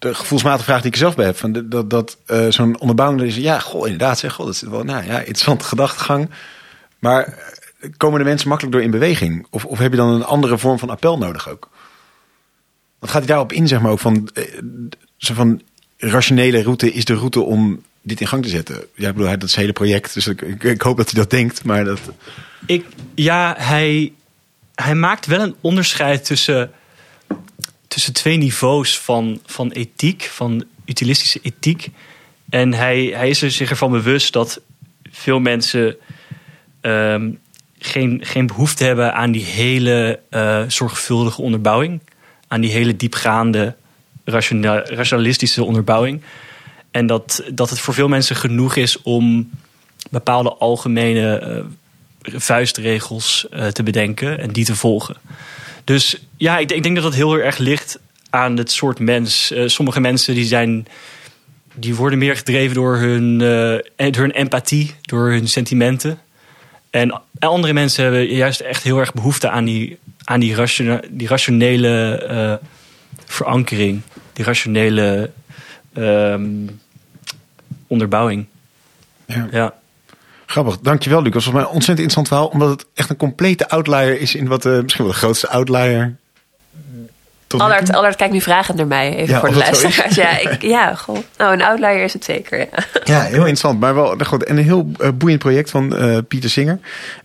de 0.04 0.14
gevoelsmatige 0.14 0.64
vraag 0.64 0.80
die 0.80 0.90
ik 0.90 0.96
zelf 0.96 1.16
bij 1.16 1.24
heb. 1.24 1.36
Van 1.36 1.52
de, 1.52 1.68
dat 1.68 1.90
dat 1.90 2.18
uh, 2.26 2.46
zo'n 2.48 2.78
onderbouwing 2.78 3.22
is. 3.22 3.36
Ja, 3.36 3.58
goh, 3.58 3.84
inderdaad, 3.84 4.18
zeg, 4.18 4.32
goh, 4.32 4.46
dat 4.46 4.54
is 4.54 4.60
wel 4.60 4.84
nou 4.84 5.04
ja, 5.04 5.18
interessante 5.18 5.64
gedachtegang. 5.64 6.30
Maar 6.98 7.24
eh, 7.24 7.90
komen 7.96 8.18
de 8.18 8.24
mensen 8.24 8.48
makkelijk 8.48 8.76
door 8.76 8.84
in 8.84 8.90
beweging? 8.90 9.46
Of, 9.50 9.64
of 9.64 9.78
heb 9.78 9.90
je 9.90 9.96
dan 9.96 10.08
een 10.08 10.24
andere 10.24 10.58
vorm 10.58 10.78
van 10.78 10.90
appel 10.90 11.18
nodig 11.18 11.48
ook? 11.48 11.70
Wat 12.98 13.10
gaat 13.10 13.18
hij 13.18 13.28
daarop 13.28 13.52
in, 13.52 13.68
zeg 13.68 13.80
maar, 13.80 13.90
ook 13.90 13.98
van, 13.98 14.28
uh, 14.34 14.44
zo 15.16 15.34
van 15.34 15.62
rationele 15.96 16.62
route 16.62 16.92
is 16.92 17.04
de 17.04 17.14
route 17.14 17.40
om 17.40 17.82
dit 18.02 18.20
in 18.20 18.26
gang 18.26 18.42
te 18.42 18.48
zetten? 18.48 18.74
Ja, 18.94 19.08
ik 19.08 19.14
bedoel, 19.14 19.30
dat 19.30 19.42
is 19.42 19.50
het 19.50 19.60
hele 19.60 19.72
project, 19.72 20.14
dus 20.14 20.26
ik, 20.26 20.40
ik, 20.62 20.82
hoop 20.82 20.96
dat 20.96 21.10
hij 21.10 21.20
dat 21.20 21.30
denkt, 21.30 21.64
maar 21.64 21.84
dat... 21.84 22.00
Ik, 22.66 22.86
ja, 23.14 23.54
hij, 23.58 24.12
hij 24.74 24.94
maakt 24.94 25.26
wel 25.26 25.40
een 25.40 25.54
onderscheid 25.60 26.24
tussen, 26.24 26.70
tussen 27.94 28.12
twee 28.12 28.36
niveaus 28.36 28.98
van, 28.98 29.40
van 29.46 29.70
ethiek, 29.70 30.22
van 30.32 30.64
utilistische 30.84 31.40
ethiek. 31.42 31.88
En 32.50 32.72
hij, 32.72 33.12
hij 33.14 33.28
is 33.28 33.42
er 33.42 33.50
zich 33.50 33.70
ervan 33.70 33.90
bewust 33.90 34.32
dat 34.32 34.60
veel 35.10 35.40
mensen 35.40 35.96
um, 36.80 37.38
geen, 37.78 38.20
geen 38.24 38.46
behoefte 38.46 38.84
hebben 38.84 39.14
aan 39.14 39.32
die 39.32 39.44
hele 39.44 40.20
uh, 40.30 40.62
zorgvuldige 40.68 41.42
onderbouwing. 41.42 42.00
Aan 42.48 42.60
die 42.60 42.70
hele 42.70 42.96
diepgaande 42.96 43.74
rationalistische 44.24 45.64
onderbouwing. 45.64 46.22
En 46.90 47.06
dat, 47.06 47.42
dat 47.52 47.70
het 47.70 47.78
voor 47.78 47.94
veel 47.94 48.08
mensen 48.08 48.36
genoeg 48.36 48.76
is 48.76 49.02
om 49.02 49.50
bepaalde 50.10 50.52
algemene 50.54 51.64
uh, 52.22 52.38
vuistregels 52.40 53.46
uh, 53.50 53.66
te 53.66 53.82
bedenken 53.82 54.38
en 54.38 54.50
die 54.50 54.64
te 54.64 54.76
volgen. 54.76 55.16
Dus 55.84 56.26
ja, 56.36 56.58
ik, 56.58 56.72
ik, 56.72 56.82
denk 56.82 56.94
dat 56.94 57.04
dat 57.04 57.14
heel 57.14 57.38
erg 57.38 57.58
ligt 57.58 57.98
aan 58.30 58.56
het 58.56 58.70
soort 58.70 58.98
mens. 58.98 59.52
Uh, 59.52 59.68
sommige 59.68 60.00
mensen 60.00 60.34
die 60.34 60.44
zijn. 60.44 60.86
Die 61.76 61.94
worden 61.94 62.18
meer 62.18 62.36
gedreven 62.36 62.74
door 62.74 62.96
hun, 62.96 63.38
door 63.96 64.22
hun 64.22 64.30
empathie, 64.30 64.94
door 65.02 65.30
hun 65.30 65.48
sentimenten. 65.48 66.18
En 66.90 67.20
andere 67.38 67.72
mensen 67.72 68.02
hebben 68.02 68.26
juist 68.26 68.60
echt 68.60 68.82
heel 68.82 68.98
erg 68.98 69.12
behoefte 69.12 69.48
aan 69.48 69.64
die, 69.64 69.98
aan 70.24 70.40
die, 70.40 70.56
die 71.10 71.26
rationele 71.26 72.60
verankering, 73.26 74.00
die 74.32 74.44
rationele 74.44 75.30
um, 75.96 76.80
onderbouwing. 77.86 78.46
Ja. 79.26 79.48
ja. 79.50 79.74
Grappig, 80.46 80.78
dankjewel 80.78 81.22
Lucas. 81.22 81.44
Volgens 81.44 81.62
mij 81.62 81.72
een 81.72 81.76
ontzettend 81.76 81.98
interessant 81.98 82.28
verhaal, 82.28 82.46
omdat 82.46 82.68
het 82.68 82.86
echt 82.94 83.10
een 83.10 83.16
complete 83.16 83.68
outlier 83.68 84.20
is 84.20 84.34
in 84.34 84.46
wat 84.46 84.64
uh, 84.64 84.80
misschien 84.80 85.04
wel 85.04 85.12
de 85.12 85.18
grootste 85.18 85.48
outlier. 85.48 86.16
Allard, 87.48 87.92
Allard 87.92 88.16
kijkt 88.16 88.32
nu 88.32 88.40
vragend 88.40 88.76
naar 88.76 88.86
mij, 88.86 89.14
even 89.14 89.34
ja, 89.34 89.40
voor 89.40 89.48
de 89.48 89.56
luisteraars. 89.56 90.14
Ja, 90.24 90.38
ik, 90.38 90.62
ja 90.62 90.94
goh. 90.94 91.18
Nou, 91.36 91.52
een 91.52 91.62
outlier 91.62 92.02
is 92.02 92.12
het 92.12 92.24
zeker. 92.24 92.58
Ja, 92.58 92.66
ja 93.04 93.20
heel 93.22 93.38
interessant, 93.38 93.80
maar 93.80 93.94
wel 93.94 94.16
goed. 94.24 94.44
En 94.44 94.56
een 94.56 94.64
heel 94.64 94.90
uh, 95.00 95.08
boeiend 95.14 95.40
project 95.40 95.70
van 95.70 96.04
uh, 96.04 96.18
Pieter 96.28 96.50
Singer. 96.50 96.78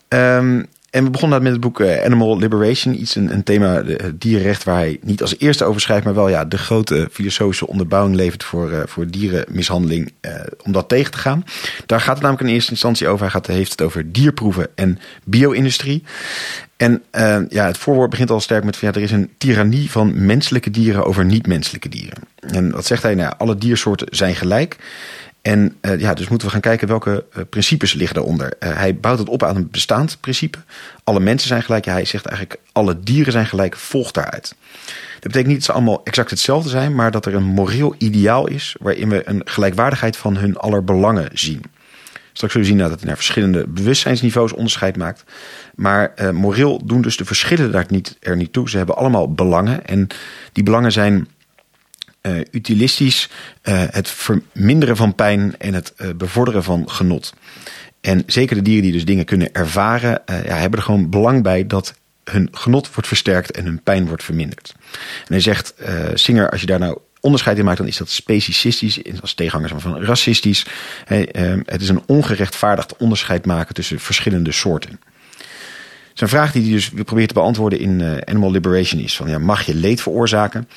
Um, 0.08 0.68
en 0.92 1.04
we 1.04 1.10
begonnen 1.10 1.44
met 1.44 1.52
het 1.52 1.62
boek 1.62 1.80
eh, 1.80 2.06
Animal 2.06 2.38
Liberation. 2.38 3.02
Iets 3.02 3.16
een, 3.16 3.34
een 3.34 3.44
thema 3.44 3.84
dierenrecht 4.14 4.64
waar 4.64 4.76
hij 4.76 5.00
niet 5.02 5.22
als 5.22 5.40
eerste 5.40 5.64
over 5.66 5.82
schrijft, 5.82 6.06
maar 6.06 6.14
wel 6.14 6.30
ja, 6.30 6.46
de 6.46 6.58
grote 6.58 7.08
filosofische 7.12 7.68
onderbouwing 7.68 8.16
levert 8.16 8.44
voor, 8.44 8.72
uh, 8.72 8.80
voor 8.86 9.08
dierenmishandeling. 9.08 10.12
Uh, 10.22 10.32
om 10.64 10.72
dat 10.72 10.90
tegen 10.90 11.12
te 11.12 11.18
gaan. 11.18 11.44
Daar 11.86 12.02
gaat 12.02 12.14
het 12.14 12.22
namelijk 12.22 12.48
in 12.48 12.54
eerste 12.54 12.72
instantie 12.72 13.08
over. 13.08 13.22
Hij 13.22 13.30
gaat, 13.30 13.48
heeft 13.48 13.72
het 13.72 13.82
over 13.82 14.12
dierproeven 14.12 14.68
en 14.76 15.00
bio-industrie. 15.24 16.04
En 16.78 17.04
ja, 17.50 17.66
het 17.66 17.78
voorwoord 17.78 18.10
begint 18.10 18.30
al 18.30 18.40
sterk 18.40 18.64
met 18.64 18.78
van 18.78 18.88
ja, 18.88 18.94
er 18.94 19.02
is 19.02 19.12
een 19.12 19.30
tirannie 19.38 19.92
van 19.92 20.26
menselijke 20.26 20.72
dieren 20.72 21.06
over 21.06 21.26
niet-menselijke 21.26 21.90
dieren. 21.90 22.24
En 22.40 22.72
wat 22.72 22.86
zegt 22.86 23.04
hij? 23.04 23.16
Nou, 23.16 23.34
alle 23.38 23.58
diersoorten 23.58 24.08
zijn 24.12 24.36
gelijk. 24.36 24.78
En 25.42 25.78
uh, 25.82 26.00
ja, 26.00 26.14
dus 26.14 26.28
moeten 26.28 26.48
we 26.48 26.54
gaan 26.54 26.62
kijken 26.62 26.88
welke 26.88 27.26
uh, 27.38 27.44
principes 27.50 27.94
liggen 27.94 28.16
daaronder. 28.16 28.54
Uh, 28.60 28.76
hij 28.76 28.96
bouwt 28.96 29.20
het 29.20 29.30
op 29.30 29.44
aan 29.44 29.56
een 29.56 29.70
bestaand 29.72 30.18
principe. 30.20 30.58
Alle 31.04 31.20
mensen 31.20 31.48
zijn 31.48 31.64
gelijk. 31.64 31.86
Ja, 31.86 31.92
hij 31.92 32.06
zegt 32.06 32.26
eigenlijk 32.26 32.62
alle 32.72 33.00
dieren 33.00 33.32
zijn 33.32 33.46
gelijk, 33.46 33.76
volgt 33.76 34.14
daaruit. 34.14 34.56
Dat 35.14 35.32
betekent 35.32 35.48
niet 35.48 35.56
dat 35.56 35.66
ze 35.66 35.72
allemaal 35.72 36.02
exact 36.04 36.30
hetzelfde 36.30 36.70
zijn, 36.70 36.96
maar 36.96 37.12
dat 37.12 37.26
er 37.26 37.36
een 37.36 37.44
moreel 37.44 37.96
ideaal 37.98 38.48
is 38.48 38.76
waarin 38.80 39.10
we 39.10 39.30
een 39.30 39.42
gelijkwaardigheid 39.46 40.18
van 40.18 40.38
hun 40.38 40.58
aller 40.58 40.84
belangen 40.84 41.30
zien. 41.34 41.62
Straks 42.34 42.54
zullen 42.54 42.68
we 42.68 42.74
zien 42.74 42.84
dat 42.84 42.92
het 42.92 43.04
naar 43.04 43.16
verschillende 43.16 43.68
bewustzijnsniveaus 43.68 44.54
onderscheid 44.54 44.98
maakt. 44.98 45.24
Maar 45.76 46.14
moreel 46.34 46.86
doen 46.86 47.02
dus 47.02 47.18
de 47.18 47.26
verschillen 47.26 47.72
daar 47.72 47.86
niet, 47.88 48.18
er 48.20 48.36
niet 48.36 48.54
toe. 48.54 48.70
Ze 48.70 48.78
hebben 48.78 48.96
allemaal 48.96 49.34
belangen 49.34 49.86
en 49.86 50.08
die 50.52 50.64
belangen 50.64 50.92
zijn 50.92 51.28
uh, 52.22 52.40
utilistisch 52.52 53.30
uh, 53.64 53.84
het 53.90 54.10
verminderen 54.10 54.96
van 54.96 55.16
pijn 55.16 55.56
en 55.58 55.74
het 55.74 55.94
uh, 55.98 56.10
bevorderen 56.16 56.64
van 56.64 56.90
genot. 56.90 57.34
En 58.02 58.24
zeker 58.26 58.56
de 58.56 58.62
dieren 58.62 58.84
die 58.84 58.92
dus 58.92 59.06
dingen 59.06 59.26
kunnen 59.26 59.54
ervaren, 59.54 60.22
ja, 60.26 60.56
hebben 60.56 60.80
er 60.80 60.86
gewoon 60.86 61.10
belang 61.10 61.44
bij 61.44 61.68
dat 61.68 61.94
hun 62.24 62.48
genot 62.52 62.94
wordt 62.94 63.08
versterkt 63.08 63.52
en 63.52 63.66
hun 63.66 63.84
pijn 63.84 64.08
wordt 64.08 64.24
verminderd. 64.24 64.74
En 65.20 65.28
hij 65.28 65.40
zegt, 65.40 65.74
Singer, 66.14 66.50
als 66.50 66.62
je 66.62 66.68
daar 66.68 66.80
nou 66.80 66.98
onderscheid 67.20 67.58
in 67.58 67.66
maakt, 67.66 67.78
dan 67.78 67.88
is 67.88 67.98
dat 67.98 68.10
specicistisch, 68.10 69.00
als 69.22 69.34
tegenhangers 69.34 69.82
van 69.82 70.04
racistisch. 70.04 70.66
Hey, 71.06 71.30
het 71.66 71.82
is 71.82 71.90
een 71.90 72.04
ongerechtvaardigd 72.06 72.98
onderscheid 72.98 73.46
maken 73.46 73.74
tussen 73.74 74.00
verschillende 74.00 74.52
soorten. 74.52 75.00
Zijn 76.14 76.30
vraag 76.30 76.52
die 76.52 76.62
hij 76.62 76.72
dus 76.72 76.90
probeert 76.90 77.28
te 77.28 77.34
beantwoorden 77.34 77.80
in 77.80 78.24
Animal 78.26 78.52
Liberation 78.52 79.02
is: 79.02 79.16
van, 79.16 79.30
ja, 79.30 79.38
mag 79.38 79.62
je 79.62 79.76
leed 79.76 80.02
veroorzaken? 80.02 80.70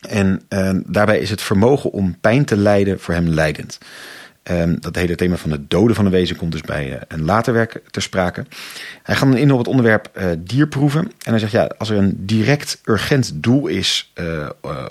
En 0.00 0.42
uh, 0.48 0.70
daarbij 0.86 1.18
is 1.18 1.30
het 1.30 1.42
vermogen 1.42 1.90
om 1.90 2.20
pijn 2.20 2.44
te 2.44 2.56
lijden 2.56 3.00
voor 3.00 3.14
hem 3.14 3.28
leidend. 3.28 3.78
Um, 4.50 4.80
dat 4.80 4.94
hele 4.94 5.14
thema 5.14 5.36
van 5.36 5.50
het 5.50 5.70
doden 5.70 5.96
van 5.96 6.04
een 6.04 6.10
wezen 6.10 6.36
komt 6.36 6.52
dus 6.52 6.60
bij 6.60 6.90
uh, 6.90 6.96
een 7.08 7.24
later 7.24 7.52
werk 7.52 7.80
ter 7.90 8.02
sprake. 8.02 8.44
Hij 9.02 9.14
gaat 9.14 9.28
dan 9.28 9.36
in 9.36 9.52
op 9.52 9.58
het 9.58 9.68
onderwerp 9.68 10.10
uh, 10.16 10.24
dierproeven. 10.38 11.00
En 11.00 11.30
hij 11.30 11.38
zegt, 11.38 11.52
ja, 11.52 11.70
als 11.78 11.90
er 11.90 11.96
een 11.96 12.14
direct 12.16 12.80
urgent 12.84 13.32
doel 13.34 13.66
is 13.66 14.12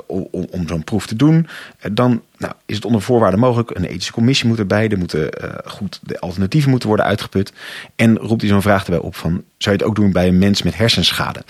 om, 0.07 0.27
om 0.31 0.67
zo'n 0.67 0.83
proef 0.83 1.07
te 1.07 1.15
doen... 1.15 1.47
dan 1.91 2.21
nou, 2.37 2.53
is 2.65 2.75
het 2.75 2.85
onder 2.85 3.01
voorwaarden 3.01 3.39
mogelijk. 3.39 3.69
Een 3.69 3.85
ethische 3.85 4.11
commissie 4.11 4.47
moet 4.47 4.59
erbij. 4.59 4.89
Er 4.89 4.97
moeten 4.97 5.29
goed, 5.65 5.99
de 6.03 6.19
alternatieven 6.19 6.69
moeten 6.69 6.87
worden 6.87 7.05
uitgeput. 7.05 7.53
En 7.95 8.17
roept 8.17 8.41
hij 8.41 8.49
zo'n 8.49 8.61
vraag 8.61 8.83
erbij 8.83 8.99
op 8.99 9.15
van... 9.15 9.43
zou 9.57 9.75
je 9.75 9.81
het 9.81 9.83
ook 9.83 9.95
doen 9.95 10.11
bij 10.11 10.27
een 10.27 10.37
mens 10.37 10.61
met 10.61 10.77
hersenschade? 10.77 11.43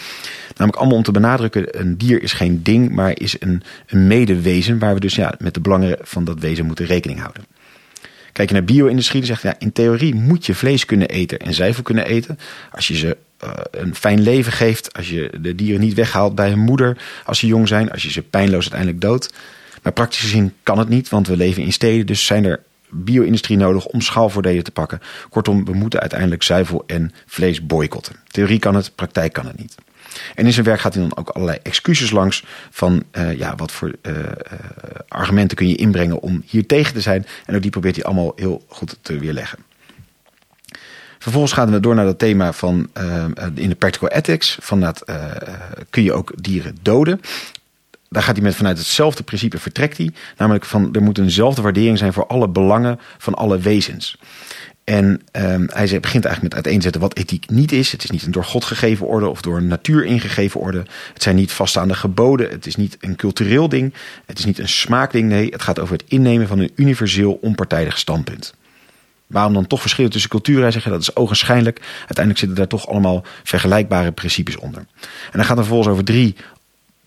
Namelijk 0.47 0.76
allemaal 0.76 0.97
om 0.97 1.03
te 1.03 1.12
benadrukken... 1.12 1.80
een 1.80 1.97
dier 1.97 2.24
is 2.24 2.34
geen 2.34 2.64
ding, 2.64 2.91
maar 2.91 3.20
is 3.20 3.41
een, 3.41 3.64
een 3.88 4.08
medewezen... 4.08 4.80
waar 4.80 4.93
we 4.93 4.99
dus 4.99 5.16
ja, 5.16 5.34
met 5.39 5.53
de 5.53 5.62
belangen 5.62 5.97
van 6.01 6.24
dat 6.24 6.39
wezen 6.39 6.66
moeten 6.66 6.86
rekening 6.86 7.20
houden. 7.20 7.43
Kijk 8.38 8.50
je 8.50 8.56
naar 8.56 8.64
bio-industrie, 8.64 9.20
dan 9.22 9.30
zegt 9.30 9.42
ja, 9.42 9.56
in 9.60 9.72
theorie 9.72 10.16
moet 10.16 10.46
je 10.46 10.56
vlees 10.56 10.86
kunnen 10.86 11.08
eten 11.08 11.40
en 11.40 11.54
zuivel 11.54 11.84
kunnen 11.84 12.06
eten. 12.06 12.40
Als 12.72 12.88
je 12.88 12.96
ze 12.96 13.18
uh, 13.44 13.50
een 13.72 13.96
fijn 13.96 14.22
leven 14.22 14.52
geeft, 14.52 14.94
als 14.94 15.10
je 15.10 15.32
de 15.42 15.56
dieren 15.56 15.82
niet 15.82 15.94
weghaalt 15.94 16.36
bij 16.36 16.50
hun 16.50 16.60
moeder 16.60 16.98
als 17.26 17.40
ze 17.40 17.48
jong 17.48 17.68
zijn, 17.68 17.92
als 17.92 18.04
je 18.04 18.12
ze 18.12 18.22
pijnloos 18.22 18.62
uiteindelijk 18.62 19.02
doodt. 19.02 19.34
Maar 19.82 19.94
praktisch 19.94 20.20
gezien 20.20 20.54
kan 20.64 20.78
het 20.80 20.90
niet, 20.90 21.10
want 21.10 21.28
we 21.28 21.38
leven 21.38 21.64
in 21.64 21.74
steden, 21.74 22.06
dus 22.06 22.26
zijn 22.26 22.46
er 22.46 22.64
bio-industrie 22.90 23.58
nodig 23.58 23.86
om 23.86 24.02
schaalvoordelen 24.02 24.64
te 24.64 24.72
pakken. 24.72 25.02
Kortom, 25.30 25.66
we 25.66 25.74
moeten 25.74 26.00
uiteindelijk 26.00 26.44
zuivel 26.44 26.84
en 26.88 27.12
vlees 27.26 27.66
boycotten. 27.66 28.16
Theorie 28.28 28.60
kan 28.60 28.76
het, 28.76 28.92
praktijk 28.96 29.34
kan 29.34 29.46
het 29.46 29.58
niet. 29.58 29.76
En 30.36 30.45
in 30.45 30.53
zijn 30.53 30.65
werk 30.65 30.80
gaat 30.80 30.93
hij 30.93 31.03
dan 31.03 31.18
ook 31.18 31.30
allerlei 31.30 31.59
excuses 31.63 32.11
langs 32.11 32.43
van 32.70 33.03
uh, 33.11 33.38
ja, 33.38 33.55
wat 33.55 33.72
voor 33.72 33.91
uh, 34.01 34.13
argumenten 35.07 35.57
kun 35.57 35.68
je 35.68 35.76
inbrengen 35.76 36.20
om 36.20 36.43
hier 36.45 36.65
tegen 36.65 36.93
te 36.93 37.01
zijn. 37.01 37.26
En 37.45 37.55
ook 37.55 37.61
die 37.61 37.72
probeert 37.72 37.95
hij 37.95 38.05
allemaal 38.05 38.32
heel 38.36 38.65
goed 38.68 38.97
te 39.01 39.20
weerleggen. 39.20 39.59
Vervolgens 41.20 41.53
gaan 41.53 41.72
we 41.72 41.80
door 41.80 41.95
naar 41.95 42.05
dat 42.05 42.20
thema 42.20 42.53
van 42.53 42.89
in 43.55 43.70
de 43.70 43.76
practical 43.76 44.09
ethics. 44.09 44.57
Van 44.61 44.80
dat 44.80 45.03
kun 45.89 46.03
je 46.03 46.13
ook 46.13 46.32
dieren 46.36 46.78
doden. 46.82 47.22
Daar 48.09 48.24
gaat 48.24 48.36
hij 48.36 48.43
met 48.43 48.55
vanuit 48.55 48.78
hetzelfde 48.78 49.24
principe 49.24 49.59
vertrekt 49.59 49.97
hij. 49.97 50.11
Namelijk 50.38 50.65
van 50.65 50.93
er 50.93 51.01
moet 51.01 51.18
eenzelfde 51.18 51.61
waardering 51.61 51.97
zijn 51.97 52.13
voor 52.13 52.28
alle 52.28 52.49
belangen 52.49 52.99
van 53.18 53.34
alle 53.34 53.57
wezens. 53.59 54.18
En 54.90 55.22
um, 55.32 55.70
hij 55.74 56.00
begint 56.00 56.26
eigenlijk 56.26 56.42
met 56.42 56.54
uiteenzetten 56.54 57.02
wat 57.02 57.18
ethiek 57.18 57.50
niet 57.50 57.72
is. 57.72 57.92
Het 57.92 58.04
is 58.04 58.10
niet 58.10 58.26
een 58.26 58.32
door 58.32 58.44
God 58.44 58.66
gegeven 58.66 59.08
orde 59.08 59.28
of 59.28 59.42
door 59.42 59.62
natuur 59.64 60.06
ingegeven 60.06 60.60
orde. 60.60 60.86
Het 61.14 61.24
zijn 61.24 61.36
niet 61.36 61.52
vaststaande 61.52 61.94
geboden. 61.94 62.50
Het 62.50 62.66
is 62.66 62.76
niet 62.76 62.98
een 63.00 63.16
cultureel 63.16 63.70
ding. 63.70 63.94
Het 64.26 64.40
is 64.40 64.46
niet 64.46 64.60
een 64.60 64.70
smaakding. 64.70 65.30
Nee, 65.30 65.50
het 65.50 65.62
gaat 65.62 65.80
over 65.80 65.98
het 65.98 66.04
innemen 66.08 66.48
van 66.48 66.60
een 66.60 66.72
universeel 66.76 67.34
onpartijdig 67.42 67.98
standpunt. 67.98 68.54
Waarom 69.28 69.54
dan 69.54 69.68
toch 69.68 69.82
verschillen 69.82 70.12
tussen 70.12 70.30
culturen? 70.30 70.62
Hij 70.62 70.72
zegt 70.72 70.86
dat 70.86 71.02
is 71.02 71.16
ogenschijnlijk. 71.16 71.80
Uiteindelijk 71.98 72.38
zitten 72.38 72.58
daar 72.58 72.68
toch 72.68 72.88
allemaal 72.88 73.24
vergelijkbare 73.44 74.12
principes 74.12 74.58
onder. 74.58 74.86
En 75.02 75.32
dan 75.32 75.46
gaat 75.46 75.58
er 75.58 75.64
vervolgens 75.64 75.92
over 75.92 76.04
drie 76.04 76.36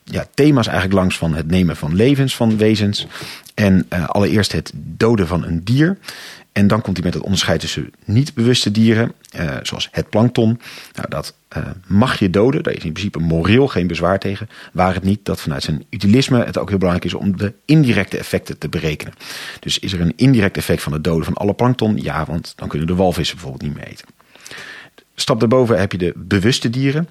ja, 0.04 0.26
thema's 0.34 0.66
eigenlijk 0.66 0.98
langs 0.98 1.18
van 1.18 1.34
het 1.34 1.46
nemen 1.46 1.76
van 1.76 1.94
levens 1.94 2.36
van 2.36 2.56
wezens. 2.56 3.06
En 3.54 3.86
uh, 3.92 4.08
allereerst 4.08 4.52
het 4.52 4.72
doden 4.74 5.26
van 5.26 5.44
een 5.44 5.64
dier. 5.64 5.98
En 6.52 6.66
dan 6.66 6.82
komt 6.82 6.96
hij 6.96 7.04
met 7.04 7.14
het 7.14 7.22
onderscheid 7.22 7.60
tussen 7.60 7.92
niet-bewuste 8.04 8.70
dieren, 8.70 9.12
uh, 9.36 9.56
zoals 9.62 9.88
het 9.90 10.10
plankton. 10.10 10.60
Nou, 10.94 11.08
dat 11.08 11.34
uh, 11.56 11.64
mag 11.86 12.18
je 12.18 12.30
doden. 12.30 12.62
Daar 12.62 12.74
is 12.74 12.84
in 12.84 12.92
principe 12.92 13.18
moreel 13.18 13.68
geen 13.68 13.86
bezwaar 13.86 14.18
tegen. 14.18 14.48
Waar 14.72 14.94
het 14.94 15.02
niet 15.02 15.24
dat 15.24 15.40
vanuit 15.40 15.62
zijn 15.62 15.84
utilisme 15.90 16.44
het 16.44 16.58
ook 16.58 16.68
heel 16.68 16.78
belangrijk 16.78 17.12
is 17.12 17.18
om 17.18 17.36
de 17.36 17.52
indirecte 17.64 18.18
effecten 18.18 18.58
te 18.58 18.68
berekenen. 18.68 19.14
Dus 19.60 19.78
is 19.78 19.92
er 19.92 20.00
een 20.00 20.12
indirect 20.16 20.56
effect 20.56 20.82
van 20.82 20.92
het 20.92 21.04
doden 21.04 21.24
van 21.24 21.34
alle 21.34 21.54
plankton? 21.54 21.96
Ja, 22.02 22.24
want 22.24 22.52
dan 22.56 22.68
kunnen 22.68 22.86
de 22.86 22.94
walvissen 22.94 23.36
bijvoorbeeld 23.36 23.70
niet 23.70 23.78
meer 23.78 23.88
eten. 23.88 24.06
Stap 25.14 25.40
daarboven 25.40 25.78
heb 25.78 25.92
je 25.92 25.98
de 25.98 26.12
bewuste 26.16 26.70
dieren. 26.70 27.08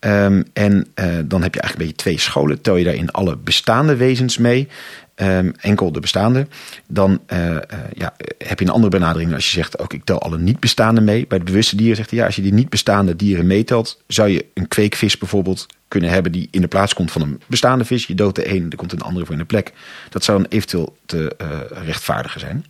Um, 0.00 0.44
en 0.52 0.72
uh, 0.72 1.04
dan 1.24 1.42
heb 1.42 1.54
je 1.54 1.60
eigenlijk 1.60 1.72
een 1.72 1.76
beetje 1.78 1.94
twee 1.94 2.18
scholen. 2.18 2.60
Tel 2.60 2.76
je 2.76 2.84
daarin 2.84 3.10
alle 3.10 3.36
bestaande 3.36 3.96
wezens 3.96 4.38
mee. 4.38 4.68
Um, 5.16 5.54
enkel 5.60 5.92
de 5.92 6.00
bestaande. 6.00 6.46
Dan 6.88 7.20
uh, 7.32 7.50
uh, 7.50 7.58
ja, 7.94 8.14
heb 8.38 8.58
je 8.58 8.64
een 8.64 8.70
andere 8.70 8.90
benadering 8.90 9.34
als 9.34 9.44
je 9.44 9.52
zegt: 9.52 9.78
ook 9.78 9.92
ik 9.92 10.04
tel 10.04 10.20
alle 10.20 10.38
niet 10.38 10.60
bestaande 10.60 11.00
mee. 11.00 11.26
Bij 11.26 11.38
de 11.38 11.44
bewuste 11.44 11.76
dieren 11.76 11.96
zegt 11.96 12.10
hij: 12.10 12.18
ja, 12.18 12.26
als 12.26 12.36
je 12.36 12.42
die 12.42 12.52
niet 12.52 12.68
bestaande 12.68 13.16
dieren 13.16 13.46
meetelt, 13.46 14.02
zou 14.06 14.28
je 14.28 14.46
een 14.54 14.68
kweekvis 14.68 15.18
bijvoorbeeld 15.18 15.66
kunnen 15.88 16.10
hebben 16.10 16.32
die 16.32 16.48
in 16.50 16.60
de 16.60 16.68
plaats 16.68 16.94
komt 16.94 17.12
van 17.12 17.22
een 17.22 17.40
bestaande 17.46 17.84
vis. 17.84 18.06
Je 18.06 18.14
doodt 18.14 18.36
de 18.36 18.54
een, 18.54 18.70
er 18.70 18.76
komt 18.76 18.92
een 18.92 19.00
andere 19.00 19.24
voor 19.24 19.34
in 19.34 19.40
de 19.40 19.46
plek. 19.46 19.72
Dat 20.08 20.24
zou 20.24 20.38
dan 20.38 20.50
eventueel 20.50 20.96
te 21.06 21.36
rechtvaardigen 21.84 22.40
zijn. 22.40 22.64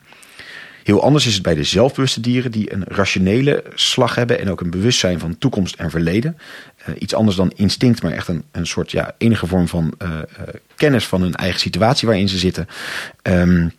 Heel 0.82 1.02
anders 1.02 1.26
is 1.26 1.34
het 1.34 1.42
bij 1.42 1.54
de 1.54 1.64
zelfbewuste 1.64 2.20
dieren 2.20 2.50
die 2.50 2.72
een 2.72 2.84
rationele 2.84 3.64
slag 3.74 4.14
hebben 4.14 4.40
en 4.40 4.50
ook 4.50 4.60
een 4.60 4.70
bewustzijn 4.70 5.18
van 5.18 5.38
toekomst 5.38 5.74
en 5.74 5.90
verleden. 5.90 6.38
Uh, 6.88 6.94
iets 6.98 7.14
anders 7.14 7.36
dan 7.36 7.52
instinct, 7.56 8.02
maar 8.02 8.12
echt 8.12 8.28
een, 8.28 8.44
een 8.52 8.66
soort 8.66 8.90
ja, 8.90 9.14
enige 9.18 9.46
vorm 9.46 9.68
van 9.68 9.94
uh, 9.98 10.08
uh, 10.08 10.22
kennis 10.76 11.06
van 11.06 11.22
hun 11.22 11.34
eigen 11.34 11.60
situatie 11.60 12.08
waarin 12.08 12.28
ze 12.28 12.38
zitten. 12.38 12.66
Um, 13.22 13.72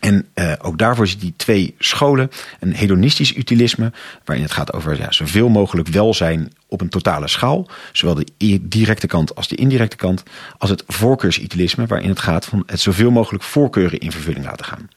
en 0.00 0.26
ook 0.62 0.78
daarvoor 0.78 1.06
zitten 1.06 1.26
die 1.26 1.36
twee 1.36 1.74
scholen. 1.78 2.30
Een 2.60 2.72
hedonistisch 2.74 3.36
utilisme, 3.36 3.92
waarin 4.24 4.44
het 4.44 4.54
gaat 4.54 4.72
over 4.72 4.98
ja, 4.98 5.12
zoveel 5.12 5.48
mogelijk 5.48 5.88
welzijn 5.88 6.52
op 6.68 6.80
een 6.80 6.88
totale 6.88 7.28
schaal. 7.28 7.68
Zowel 7.92 8.14
de 8.14 8.58
directe 8.62 9.06
kant 9.06 9.34
als 9.34 9.48
de 9.48 9.56
indirecte 9.56 9.96
kant. 9.96 10.22
Als 10.58 10.70
het 10.70 10.84
voorkeursutilisme, 10.86 11.86
waarin 11.86 12.08
het 12.08 12.20
gaat 12.20 12.44
van 12.44 12.62
het 12.66 12.80
zoveel 12.80 13.10
mogelijk 13.10 13.44
voorkeuren 13.44 13.98
in 13.98 14.12
vervulling 14.12 14.44
laten 14.44 14.64
gaan. 14.64 14.88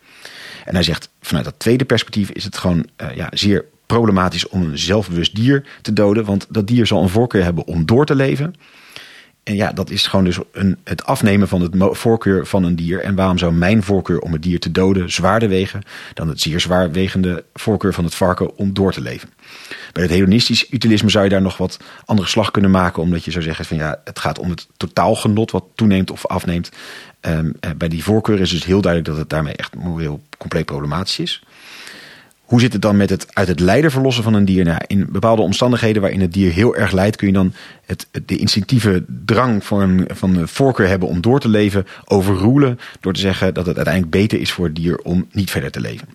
En 0.66 0.74
hij 0.74 0.84
zegt, 0.84 1.10
vanuit 1.22 1.46
dat 1.46 1.60
tweede 1.60 1.86
perspectief 1.86 2.30
is 2.30 2.44
het 2.44 2.58
gewoon 2.58 2.88
uh, 3.02 3.16
ja, 3.16 3.28
zeer 3.34 3.66
problematisch 3.86 4.48
om 4.48 4.62
een 4.62 4.78
zelfbewust 4.78 5.36
dier 5.36 5.66
te 5.82 5.94
doden. 5.94 6.26
Want 6.26 6.46
dat 6.50 6.68
dier 6.68 6.88
zal 6.88 7.02
een 7.02 7.10
voorkeur 7.10 7.44
hebben 7.44 7.68
om 7.68 7.86
door 7.86 8.06
te 8.06 8.16
leven. 8.16 8.56
En 9.46 9.56
ja, 9.56 9.72
dat 9.72 9.90
is 9.90 10.08
gewoon 10.08 10.26
dus 10.26 10.38
een, 10.52 10.78
het 10.84 11.06
afnemen 11.06 11.48
van 11.48 11.62
het 11.62 11.72
voorkeur 11.78 12.46
van 12.46 12.64
een 12.64 12.76
dier. 12.76 13.02
En 13.02 13.16
waarom 13.16 13.38
zou 13.38 13.54
mijn 13.54 13.84
voorkeur 13.84 14.20
om 14.20 14.32
het 14.32 14.44
dier 14.44 14.60
te 14.60 14.72
doden 14.72 15.12
zwaarder 15.12 15.50
wegen 15.50 15.84
dan 16.14 16.28
het 16.28 16.42
zeer 16.42 16.60
zwaarwegende 16.60 17.44
voorkeur 17.54 17.94
van 17.94 18.04
het 18.04 18.16
varken 18.16 18.58
om 18.58 18.74
door 18.74 18.92
te 18.92 19.02
leven? 19.02 19.30
Bij 19.94 20.04
het 20.04 20.12
hedonistisch 20.12 20.72
utilisme 20.72 21.10
zou 21.10 21.24
je 21.24 21.30
daar 21.30 21.42
nog 21.42 21.58
wat 21.58 21.80
andere 22.06 22.28
slag 22.28 22.52
kunnen 22.52 22.72
maken, 22.72 23.02
omdat 23.02 23.24
je 23.26 23.32
zou 23.32 23.44
zeggen 23.44 23.66
van 23.66 23.78
ja, 23.78 24.02
het 24.04 24.20
gaat 24.20 24.40
om 24.40 24.50
het 24.50 24.68
totaalgenot 24.78 25.52
wat 25.52 25.66
toeneemt 25.76 26.12
of 26.12 26.28
afneemt. 26.28 26.72
Um, 27.22 27.56
bij 27.78 27.88
die 27.88 28.04
voorkeur 28.04 28.40
is 28.40 28.50
dus 28.50 28.66
heel 28.66 28.82
duidelijk 28.82 29.12
dat 29.12 29.22
het 29.22 29.30
daarmee 29.30 29.56
echt 29.56 29.76
moreel 29.76 30.22
compleet 30.38 30.66
problematisch 30.66 31.20
is. 31.20 31.44
Hoe 32.46 32.60
zit 32.60 32.74
het 32.74 32.82
dan 32.82 32.98
met 32.98 33.10
het 33.10 33.36
uit 33.36 33.48
het 33.48 33.60
lijden 33.60 33.92
verlossen 33.92 34.24
van 34.24 34.34
een 34.34 34.46
dier? 34.46 34.64
Nou, 34.64 34.82
in 34.88 35.08
bepaalde 35.10 35.42
omstandigheden 35.42 36.02
waarin 36.02 36.22
het 36.22 36.34
dier 36.34 36.52
heel 36.52 36.76
erg 36.76 36.92
lijdt, 36.92 37.16
kun 37.16 37.28
je 37.28 37.34
dan 37.34 37.54
het, 37.86 38.08
de 38.26 38.38
instinctieve 38.38 39.06
drang 39.26 39.64
een, 39.70 40.08
van 40.12 40.34
de 40.34 40.48
voorkeur 40.48 40.88
hebben 40.88 41.08
om 41.08 41.22
door 41.22 41.40
te 41.40 41.50
leven 41.50 41.86
overroelen. 42.06 42.80
Door 43.00 43.14
te 43.14 43.20
zeggen 43.20 43.54
dat 43.54 43.66
het 43.66 43.76
uiteindelijk 43.76 44.16
beter 44.16 44.40
is 44.40 44.52
voor 44.52 44.66
het 44.66 44.76
dier 44.76 44.98
om 44.98 45.28
niet 45.32 45.52
verder 45.52 45.72
te 45.72 45.80
leven. 45.80 46.08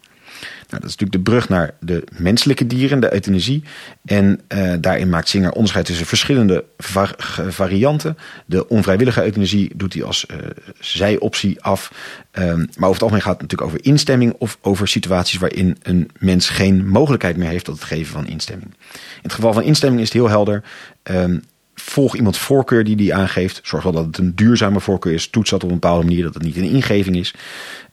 Nou, 0.71 0.83
dat 0.83 0.91
is 0.91 0.97
natuurlijk 0.97 1.25
de 1.25 1.31
brug 1.31 1.49
naar 1.49 1.75
de 1.81 2.05
menselijke 2.16 2.66
dieren, 2.66 3.01
de 3.01 3.12
euthanasie. 3.12 3.62
En 4.05 4.41
uh, 4.49 4.75
daarin 4.81 5.09
maakt 5.09 5.29
Singer 5.29 5.53
onderscheid 5.53 5.87
tussen 5.87 6.07
verschillende 6.07 6.64
var 6.77 7.14
varianten. 7.49 8.16
De 8.47 8.68
onvrijwillige 8.68 9.23
euthanasie 9.23 9.73
doet 9.77 9.95
hij 9.95 10.03
als 10.03 10.27
uh, 10.31 10.37
zijoptie 10.81 11.62
af. 11.62 11.93
Um, 12.33 12.57
maar 12.57 12.89
over 12.89 12.93
het 12.93 13.03
algemeen 13.03 13.23
gaat 13.23 13.41
het 13.41 13.43
natuurlijk 13.43 13.71
over 13.71 13.85
instemming 13.85 14.35
of 14.39 14.59
over 14.61 14.89
situaties 14.89 15.39
waarin 15.39 15.77
een 15.83 16.11
mens 16.18 16.49
geen 16.49 16.89
mogelijkheid 16.89 17.37
meer 17.37 17.49
heeft 17.49 17.64
tot 17.64 17.75
het 17.75 17.85
geven 17.85 18.12
van 18.12 18.27
instemming. 18.27 18.75
In 18.93 19.23
het 19.23 19.33
geval 19.33 19.53
van 19.53 19.62
instemming 19.62 20.03
is 20.03 20.09
het 20.09 20.16
heel 20.16 20.29
helder. 20.29 20.62
Um, 21.03 21.43
volg 21.75 22.16
iemand 22.16 22.37
voorkeur 22.37 22.85
die 22.85 22.97
die 22.97 23.14
aangeeft. 23.14 23.61
Zorg 23.62 23.83
wel 23.83 23.93
dat 23.93 24.07
het 24.07 24.18
een 24.18 24.35
duurzame 24.35 24.81
voorkeur 24.81 25.12
is. 25.12 25.29
Toets 25.29 25.51
dat 25.51 25.64
op 25.64 25.68
een 25.68 25.79
bepaalde 25.79 26.05
manier 26.05 26.23
dat 26.23 26.35
het 26.35 26.43
niet 26.43 26.57
een 26.57 26.71
ingeving 26.71 27.16
is. 27.16 27.35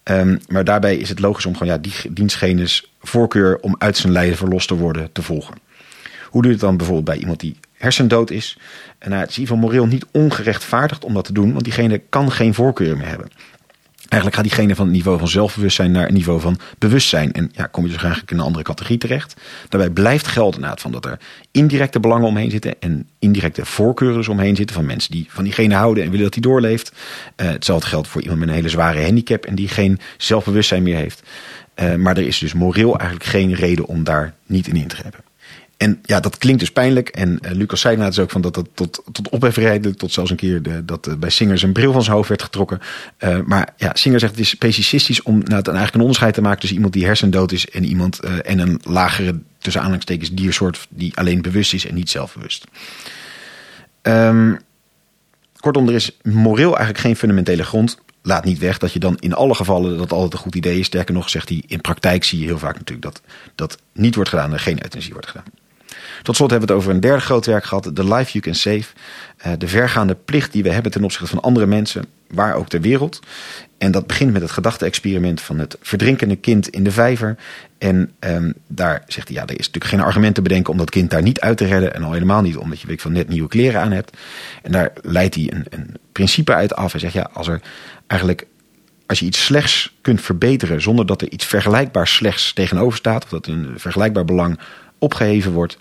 Um, 0.10 0.40
maar 0.48 0.64
daarbij 0.64 0.98
is 0.98 1.10
het 1.10 1.20
logisch 1.20 1.46
om 1.46 1.54
gewoon 1.58 1.74
ja, 1.74 1.80
die 1.80 2.14
dienstgenes 2.14 2.92
voorkeur 3.02 3.60
om 3.60 3.76
uit 3.78 3.98
zijn 3.98 4.14
lijden 4.14 4.38
verlost 4.38 4.68
te 4.68 4.76
worden 4.76 5.12
te 5.12 5.22
volgen. 5.22 5.56
Hoe 6.30 6.42
doe 6.42 6.52
je 6.52 6.58
het 6.58 6.68
dan 6.68 6.78
bijvoorbeeld 6.78 7.06
bij 7.06 7.18
iemand 7.18 7.40
die 7.40 7.56
hersendood 7.74 8.32
is? 8.32 8.58
En 9.00 9.10
nou, 9.10 9.22
het 9.22 9.30
is 9.30 9.36
in 9.36 9.42
ieder 9.42 9.56
geval 9.56 9.70
moreel 9.70 9.88
niet 9.88 10.06
ongerechtvaardigd 10.12 11.06
om 11.06 11.14
dat 11.14 11.26
te 11.26 11.34
doen, 11.34 11.52
want 11.52 11.64
diegene 11.64 12.02
kan 12.10 12.32
geen 12.32 12.54
voorkeur 12.54 12.98
meer 12.98 13.08
hebben. 13.08 13.30
Eigenlijk 14.10 14.36
gaat 14.36 14.44
diegene 14.44 14.76
van 14.76 14.86
het 14.86 14.96
niveau 14.96 15.20
van 15.20 15.28
zelfbewustzijn 15.28 15.92
naar 15.92 16.04
het 16.04 16.14
niveau 16.14 16.40
van 16.40 16.60
bewustzijn. 16.78 17.32
En 17.32 17.52
ja, 17.54 17.66
kom 17.66 17.84
je 17.84 17.92
dus 17.92 18.02
eigenlijk 18.02 18.32
in 18.32 18.38
een 18.38 18.44
andere 18.44 18.64
categorie 18.64 18.98
terecht. 18.98 19.42
Daarbij 19.70 19.90
blijft 19.90 20.28
gelden 20.28 20.62
na 20.62 20.76
van 20.76 20.92
dat 20.92 21.06
er 21.06 21.20
indirecte 21.52 22.00
belangen 22.00 22.28
omheen 22.28 22.52
zitten. 22.52 22.76
En 22.80 23.08
indirecte 23.20 23.66
voorkeuren 23.66 24.18
dus 24.18 24.28
omheen 24.28 24.56
zitten 24.56 24.76
van 24.76 24.86
mensen 24.86 25.12
die 25.12 25.26
van 25.30 25.44
diegene 25.44 25.76
houden 25.76 26.04
en 26.04 26.10
willen 26.10 26.26
dat 26.26 26.34
hij 26.34 26.44
doorleeft. 26.44 26.92
Uh, 26.92 27.48
hetzelfde 27.48 27.88
geldt 27.88 28.08
voor 28.08 28.22
iemand 28.22 28.40
met 28.40 28.50
een 28.50 28.56
hele 28.56 28.70
zware 28.70 29.04
handicap 29.04 29.46
en 29.46 29.56
die 29.56 29.68
geen 29.68 30.00
zelfbewustzijn 30.18 30.84
meer 30.84 30.98
heeft. 30.98 31.22
Uh, 31.76 31.96
maar 31.96 32.18
er 32.18 32.28
is 32.28 32.40
dus 32.40 32.54
moreel 32.54 32.98
eigenlijk 32.98 33.30
geen 33.30 33.54
reden 33.54 33.86
om 33.86 34.04
daar 34.04 34.34
niet 34.46 34.68
in 34.68 34.76
in 34.76 34.88
te 34.88 34.96
hebben. 34.96 35.27
En 35.78 36.00
ja, 36.04 36.20
dat 36.20 36.38
klinkt 36.38 36.60
dus 36.60 36.72
pijnlijk. 36.72 37.10
En 37.10 37.40
uh, 37.42 37.52
Lucas 37.52 37.82
zei 37.82 37.96
nou 37.96 38.10
dus 38.10 38.20
ook 38.20 38.32
van 38.32 38.42
dat 38.42 38.54
dat 38.54 38.68
tot, 38.74 39.02
tot 39.12 39.30
ophef. 39.30 39.80
Tot 39.96 40.12
zelfs 40.12 40.30
een 40.30 40.38
keer 40.38 40.62
de, 40.62 40.86
dat 40.86 41.08
uh, 41.08 41.14
bij 41.14 41.30
Singer 41.30 41.58
zijn 41.58 41.74
bril 41.74 41.92
van 41.92 42.04
zijn 42.04 42.16
hoofd 42.16 42.30
werd 42.30 42.42
getrokken. 42.42 42.80
Uh, 43.20 43.40
maar 43.46 43.74
ja, 43.78 43.92
Singer 43.94 44.20
zegt 44.20 44.32
het 44.32 44.42
is 44.42 44.50
specisistisch 44.50 45.22
om 45.22 45.34
nou, 45.34 45.48
dan 45.48 45.76
eigenlijk 45.76 45.94
een 45.94 46.02
onderscheid 46.02 46.34
te 46.34 46.42
maken 46.42 46.60
tussen 46.60 46.78
iemand 46.78 46.94
die 46.94 47.06
hersendood 47.06 47.52
is 47.52 47.70
en 47.70 47.84
iemand 47.84 48.20
en 48.20 48.60
een 48.60 48.82
lagere, 48.84 49.40
tussen 49.58 49.82
aanhalingstekens, 49.82 50.34
diersoort 50.34 50.88
die 50.90 51.18
alleen 51.18 51.42
bewust 51.42 51.74
is 51.74 51.86
en 51.86 51.96
niet 51.96 52.10
zelfbewust. 52.10 52.66
Um, 54.02 54.60
kortom, 55.60 55.88
er 55.88 55.94
is 55.94 56.18
moreel 56.24 56.76
eigenlijk 56.76 57.00
geen 57.00 57.16
fundamentele 57.16 57.64
grond 57.64 57.98
laat 58.22 58.46
niet 58.46 58.60
weg 58.60 58.78
dat 58.78 58.94
je 58.94 59.00
dan 59.00 59.18
in 59.20 59.34
alle 59.34 59.56
gevallen 59.56 59.98
dat 59.98 60.12
altijd 60.12 60.34
een 60.34 60.40
goed 60.40 60.56
idee 60.56 60.80
is. 60.80 60.86
Sterker 60.86 61.14
nog 61.14 61.30
zegt 61.30 61.50
hij, 61.50 61.64
in 61.68 61.82
praktijk 61.82 62.24
zie 62.24 62.40
je 62.40 62.46
heel 62.46 62.58
vaak 62.58 62.78
natuurlijk 62.78 63.02
dat 63.02 63.22
dat 63.56 63.78
niet 63.92 64.16
wordt 64.16 64.30
gedaan 64.30 64.54
en 64.54 64.60
geen 64.60 64.84
euthanasie 64.84 65.14
wordt 65.14 65.28
gedaan. 65.28 65.46
Tot 66.22 66.36
slot 66.36 66.50
hebben 66.50 66.68
we 66.68 66.74
het 66.74 66.84
over 66.84 66.96
een 66.96 67.02
derde 67.02 67.22
groot 67.22 67.46
werk 67.46 67.64
gehad, 67.64 67.96
The 67.96 68.04
Life 68.04 68.32
You 68.32 68.40
Can 68.40 68.56
Save. 68.56 68.86
Uh, 69.46 69.54
de 69.58 69.68
vergaande 69.68 70.16
plicht 70.16 70.52
die 70.52 70.64
we 70.64 70.72
hebben 70.72 70.92
ten 70.92 71.04
opzichte 71.04 71.28
van 71.28 71.42
andere 71.42 71.66
mensen, 71.66 72.06
waar 72.28 72.56
ook 72.56 72.70
ter 72.70 72.82
wereld. 72.82 73.20
En 73.78 73.92
dat 73.92 74.08
begint 74.08 74.34
met 74.34 74.42
het 74.42 74.52
gedachte-experiment 74.52 75.42
van 75.42 75.60
het 75.60 75.78
verdrinkende 75.82 76.36
kind 76.36 76.68
in 76.68 76.84
de 76.84 76.92
vijver. 76.92 77.38
En 77.78 78.12
um, 78.20 78.54
daar 78.68 79.04
zegt 79.08 79.28
hij, 79.28 79.38
ja, 79.38 79.44
er 79.44 79.60
is 79.60 79.66
natuurlijk 79.66 79.86
geen 79.86 80.02
argument 80.02 80.36
te 80.36 80.42
bedenken 80.42 80.72
om 80.72 80.78
dat 80.78 80.90
kind 80.90 81.10
daar 81.10 81.22
niet 81.22 81.40
uit 81.40 81.58
te 81.58 81.66
redden. 81.66 81.94
En 81.94 82.04
al 82.04 82.12
helemaal 82.12 82.42
niet 82.42 82.58
omdat 82.58 82.82
je 82.82 82.88
weet 82.88 83.02
van 83.02 83.12
net 83.12 83.28
nieuwe 83.28 83.48
kleren 83.48 83.82
aan 83.82 83.92
hebt. 83.92 84.18
En 84.64 84.72
daar 84.72 84.92
leidt 85.02 85.36
hij 85.36 85.52
een, 85.54 85.66
een 85.70 85.94
principe 86.12 86.54
uit 86.54 86.76
af. 86.76 86.92
Hij 86.92 87.02
zegt, 87.02 87.14
ja, 87.14 87.30
als 87.34 87.48
er 87.48 87.62
eigenlijk 88.08 88.48
als 89.08 89.20
je 89.20 89.26
iets 89.26 89.46
slechts 89.46 89.96
kunt 90.02 90.22
verbeteren 90.22 90.82
zonder 90.82 91.06
dat 91.06 91.22
er 91.22 91.32
iets 91.32 91.46
vergelijkbaar 91.46 92.08
slechts 92.08 92.54
tegenover 92.54 92.98
staat, 92.98 93.24
of 93.24 93.30
dat 93.30 93.48
een 93.48 93.74
vergelijkbaar 93.76 94.26
belang 94.26 94.60
opgeheven 95.00 95.52
wordt, 95.52 95.78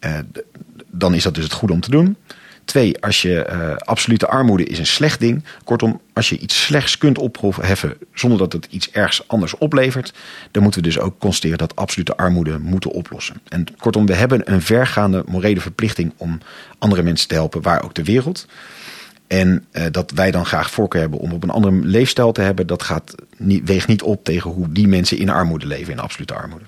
uh, 0.00 0.18
dan 0.86 1.14
is 1.14 1.22
dat 1.22 1.34
dus 1.34 1.44
het 1.44 1.52
goede 1.52 1.74
om 1.74 1.80
te 1.80 1.90
doen. 1.90 2.16
Twee, 2.64 3.00
als 3.00 3.22
je 3.22 3.46
uh, 3.50 3.76
absolute 3.76 4.26
armoede 4.26 4.64
is 4.64 4.78
een 4.78 4.86
slecht 4.86 5.20
ding. 5.20 5.44
Kortom, 5.64 6.00
als 6.12 6.28
je 6.28 6.38
iets 6.38 6.64
slechts 6.64 6.98
kunt 6.98 7.18
opheffen 7.18 7.96
zonder 8.14 8.38
dat 8.38 8.52
het 8.52 8.66
iets 8.70 8.90
ergs 8.90 9.28
anders 9.28 9.58
oplevert, 9.58 10.12
dan 10.50 10.62
moeten 10.62 10.82
we 10.82 10.86
dus 10.86 10.98
ook 10.98 11.18
constateren 11.18 11.58
dat 11.58 11.76
absolute 11.76 12.16
armoede 12.16 12.58
moeten 12.58 12.90
oplossen. 12.90 13.36
En 13.48 13.66
kortom, 13.76 14.06
we 14.06 14.14
hebben 14.14 14.52
een 14.52 14.62
vergaande 14.62 15.22
morele 15.26 15.60
verplichting 15.60 16.12
om 16.16 16.38
andere 16.78 17.02
mensen 17.02 17.28
te 17.28 17.34
helpen, 17.34 17.62
waar 17.62 17.84
ook 17.84 17.94
ter 17.94 18.04
wereld. 18.04 18.46
En 19.26 19.64
uh, 19.72 19.82
dat 19.90 20.10
wij 20.10 20.30
dan 20.30 20.46
graag 20.46 20.70
voorkeur 20.70 21.00
hebben 21.00 21.18
om 21.18 21.32
op 21.32 21.42
een 21.42 21.50
andere 21.50 21.86
leefstijl 21.86 22.32
te 22.32 22.40
hebben, 22.40 22.66
dat 22.66 22.82
gaat 22.82 23.14
niet, 23.36 23.68
weegt 23.68 23.88
niet 23.88 24.02
op 24.02 24.24
tegen 24.24 24.50
hoe 24.50 24.72
die 24.72 24.88
mensen 24.88 25.18
in 25.18 25.28
armoede 25.28 25.66
leven, 25.66 25.92
in 25.92 25.98
absolute 25.98 26.34
armoede. 26.34 26.64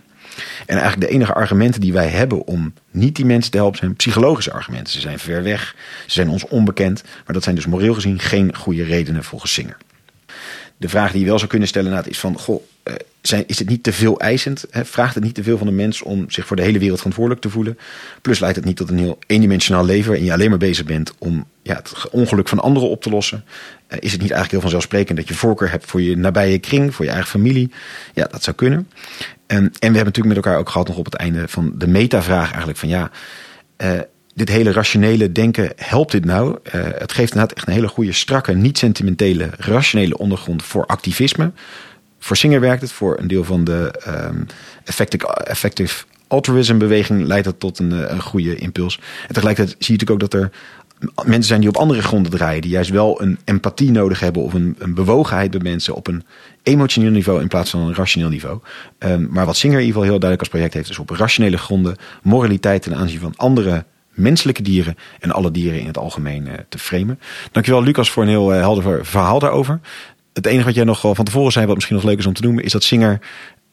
En 0.66 0.76
eigenlijk 0.78 1.00
de 1.00 1.14
enige 1.14 1.32
argumenten 1.32 1.80
die 1.80 1.92
wij 1.92 2.08
hebben 2.08 2.46
om 2.46 2.72
niet 2.90 3.16
die 3.16 3.24
mensen 3.24 3.50
te 3.50 3.56
helpen 3.56 3.78
zijn 3.78 3.96
psychologische 3.96 4.52
argumenten. 4.52 4.92
Ze 4.92 5.00
zijn 5.00 5.18
ver 5.18 5.42
weg, 5.42 5.74
ze 6.06 6.12
zijn 6.12 6.28
ons 6.28 6.46
onbekend, 6.46 7.02
maar 7.02 7.34
dat 7.34 7.42
zijn 7.42 7.54
dus 7.54 7.66
moreel 7.66 7.94
gezien 7.94 8.18
geen 8.18 8.56
goede 8.56 8.84
redenen 8.84 9.24
volgens 9.24 9.52
Singer. 9.52 9.76
De 10.76 10.88
vraag 10.88 11.10
die 11.10 11.20
je 11.20 11.26
wel 11.26 11.38
zou 11.38 11.50
kunnen 11.50 11.68
stellen 11.68 11.90
nou, 11.90 12.08
is 12.08 12.18
van, 12.18 12.38
goh, 12.38 12.62
zijn, 13.20 13.44
is 13.46 13.58
het 13.58 13.68
niet 13.68 13.82
te 13.82 13.92
veel 13.92 14.20
eisend? 14.20 14.64
Vraagt 14.70 15.14
het 15.14 15.24
niet 15.24 15.34
te 15.34 15.42
veel 15.42 15.58
van 15.58 15.66
de 15.66 15.72
mens 15.72 16.02
om 16.02 16.30
zich 16.30 16.46
voor 16.46 16.56
de 16.56 16.62
hele 16.62 16.78
wereld 16.78 16.96
verantwoordelijk 16.96 17.42
te 17.42 17.50
voelen? 17.50 17.78
Plus 18.22 18.38
leidt 18.38 18.56
het 18.56 18.64
niet 18.64 18.76
tot 18.76 18.90
een 18.90 18.98
heel 18.98 19.18
eendimensionaal 19.26 19.84
leven 19.84 20.06
waarin 20.06 20.26
je 20.26 20.32
alleen 20.32 20.50
maar 20.50 20.58
bezig 20.58 20.84
bent 20.84 21.12
om 21.18 21.46
ja, 21.62 21.74
het 21.74 22.10
ongeluk 22.10 22.48
van 22.48 22.60
anderen 22.60 22.88
op 22.88 23.02
te 23.02 23.10
lossen? 23.10 23.44
Uh, 23.88 23.98
is 24.00 24.12
het 24.12 24.20
niet 24.20 24.30
eigenlijk 24.30 24.50
heel 24.50 24.60
vanzelfsprekend 24.60 25.18
dat 25.18 25.28
je 25.28 25.34
voorkeur 25.34 25.70
hebt 25.70 25.84
voor 25.84 26.02
je 26.02 26.16
nabije 26.16 26.58
kring, 26.58 26.94
voor 26.94 27.04
je 27.04 27.10
eigen 27.10 27.30
familie? 27.30 27.70
Ja, 28.14 28.26
dat 28.30 28.42
zou 28.42 28.56
kunnen. 28.56 28.88
En, 29.46 29.56
en 29.56 29.70
we 29.70 29.76
hebben 29.78 30.04
natuurlijk 30.04 30.34
met 30.34 30.36
elkaar 30.36 30.58
ook 30.58 30.68
gehad 30.68 30.88
nog 30.88 30.96
op 30.96 31.04
het 31.04 31.14
einde 31.14 31.48
van 31.48 31.72
de 31.74 31.86
metavraag 31.86 32.48
eigenlijk 32.48 32.78
van 32.78 32.88
ja, 32.88 33.10
uh, 33.78 34.00
dit 34.34 34.48
hele 34.48 34.72
rationele 34.72 35.32
denken, 35.32 35.72
helpt 35.76 36.12
dit 36.12 36.24
nou? 36.24 36.58
Uh, 36.62 36.72
het 36.72 37.12
geeft 37.12 37.32
inderdaad 37.32 37.56
echt 37.56 37.66
een 37.66 37.72
hele 37.72 37.88
goede, 37.88 38.12
strakke, 38.12 38.52
niet 38.52 38.78
sentimentele, 38.78 39.50
rationele 39.56 40.18
ondergrond 40.18 40.62
voor 40.62 40.86
activisme. 40.86 41.52
Voor 42.18 42.36
Singer 42.36 42.60
werkt 42.60 42.80
het, 42.80 42.92
voor 42.92 43.18
een 43.18 43.28
deel 43.28 43.44
van 43.44 43.64
de 43.64 44.02
um, 44.08 44.46
effective, 44.84 45.26
effective 45.34 46.04
altruism 46.26 46.78
beweging 46.78 47.26
leidt 47.26 47.44
dat 47.44 47.60
tot 47.60 47.78
een, 47.78 48.12
een 48.12 48.22
goede 48.22 48.56
impuls. 48.56 49.00
En 49.28 49.34
tegelijkertijd 49.34 49.76
zie 49.78 49.94
je 49.94 50.00
natuurlijk 50.00 50.22
ook 50.22 50.30
dat 50.30 50.40
er 50.40 50.50
mensen 51.24 51.42
zijn 51.42 51.60
die 51.60 51.68
op 51.68 51.76
andere 51.76 52.02
gronden 52.02 52.32
draaien, 52.32 52.62
die 52.62 52.70
juist 52.70 52.90
wel 52.90 53.22
een 53.22 53.38
empathie 53.44 53.90
nodig 53.90 54.20
hebben 54.20 54.42
of 54.42 54.52
een, 54.52 54.76
een 54.78 54.94
bewogenheid 54.94 55.50
bij 55.50 55.60
mensen 55.60 55.94
op 55.94 56.06
een 56.06 56.24
emotioneel 56.62 57.10
niveau 57.10 57.40
in 57.40 57.48
plaats 57.48 57.70
van 57.70 57.80
een 57.80 57.94
rationeel 57.94 58.28
niveau. 58.28 58.60
Um, 58.98 59.28
maar 59.30 59.46
wat 59.46 59.56
Singer 59.56 59.78
in 59.78 59.86
ieder 59.86 60.00
geval 60.00 60.10
heel 60.10 60.20
duidelijk 60.20 60.40
als 60.40 60.48
project 60.48 60.74
heeft, 60.74 60.90
is 60.90 60.98
op 60.98 61.10
rationele 61.10 61.58
gronden 61.58 61.96
moraliteit 62.22 62.82
ten 62.82 62.96
aanzien 62.96 63.20
van 63.20 63.32
andere 63.36 63.84
menselijke 64.10 64.62
dieren 64.62 64.96
en 65.20 65.30
alle 65.30 65.50
dieren 65.50 65.80
in 65.80 65.86
het 65.86 65.98
algemeen 65.98 66.46
uh, 66.46 66.52
te 66.68 66.78
framen. 66.78 67.20
Dankjewel 67.52 67.82
Lucas 67.82 68.10
voor 68.10 68.22
een 68.22 68.28
heel 68.28 68.54
uh, 68.54 68.60
helder 68.60 69.06
verhaal 69.06 69.38
daarover. 69.38 69.80
Het 70.32 70.46
enige 70.46 70.64
wat 70.64 70.74
jij 70.74 70.84
nog 70.84 71.00
van 71.00 71.24
tevoren 71.24 71.52
zei, 71.52 71.66
wat 71.66 71.74
misschien 71.74 71.96
nog 71.96 72.04
leuk 72.04 72.18
is 72.18 72.26
om 72.26 72.34
te 72.34 72.42
noemen, 72.42 72.64
is 72.64 72.72
dat 72.72 72.84
Singer 72.84 73.20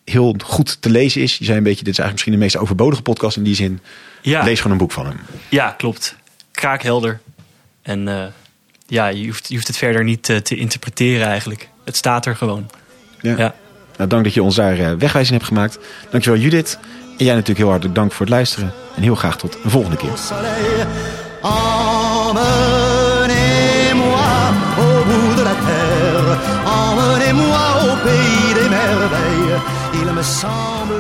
heel 0.06 0.36
goed 0.46 0.82
te 0.82 0.90
lezen 0.90 1.22
is. 1.22 1.38
Je 1.38 1.46
zei 1.46 1.58
een 1.58 1.64
beetje, 1.64 1.84
dit 1.84 1.94
is 1.94 2.00
eigenlijk 2.00 2.12
misschien 2.12 2.34
de 2.34 2.40
meest 2.40 2.58
overbodige 2.58 3.02
podcast 3.02 3.38
in 3.38 3.44
die 3.44 3.56
zin. 3.56 3.80
Ja. 4.22 4.44
Lees 4.44 4.58
gewoon 4.58 4.72
een 4.72 4.78
boek 4.78 4.92
van 4.92 5.06
hem. 5.06 5.18
Ja, 5.50 5.70
klopt. 5.70 6.16
Kraakhelder. 6.64 7.20
En 7.82 8.08
uh, 8.08 8.24
ja, 8.88 9.08
je 9.08 9.26
hoeft, 9.26 9.48
je 9.48 9.54
hoeft 9.54 9.68
het 9.68 9.78
verder 9.78 10.04
niet 10.04 10.30
uh, 10.30 10.38
te 10.38 10.56
interpreteren 10.56 11.28
eigenlijk. 11.28 11.70
Het 11.86 11.96
staat 11.96 12.26
er 12.26 12.36
gewoon. 12.36 12.70
Ja. 13.22 13.38
ja. 13.38 13.56
Nou, 13.98 14.10
dank 14.10 14.24
dat 14.24 14.34
je 14.34 14.44
ons 14.44 14.56
daar 14.56 14.80
uh, 14.80 14.92
wegwijzing 14.94 15.38
hebt 15.38 15.48
gemaakt. 15.48 15.80
Dankjewel 16.10 16.40
Judith. 16.40 16.80
En 17.18 17.26
jij 17.26 17.34
natuurlijk 17.34 17.60
heel 17.60 17.70
hartelijk 17.70 17.96
dank 17.96 18.12
voor 18.12 18.26
het 18.26 18.36
luisteren. 18.36 18.74
En 18.96 19.02
heel 19.02 19.16
graag 19.16 19.38
tot 19.38 19.58
een 19.64 19.70
volgende 19.70 19.98
keer. 19.98 20.10
Emmenez-moi 26.64 27.52
au 27.52 27.88
de 27.88 27.98
pays 28.04 28.54
des 28.54 28.70
merveilles. 28.70 29.62
Il 29.92 30.14
me 30.14 30.24
semble 30.24 30.93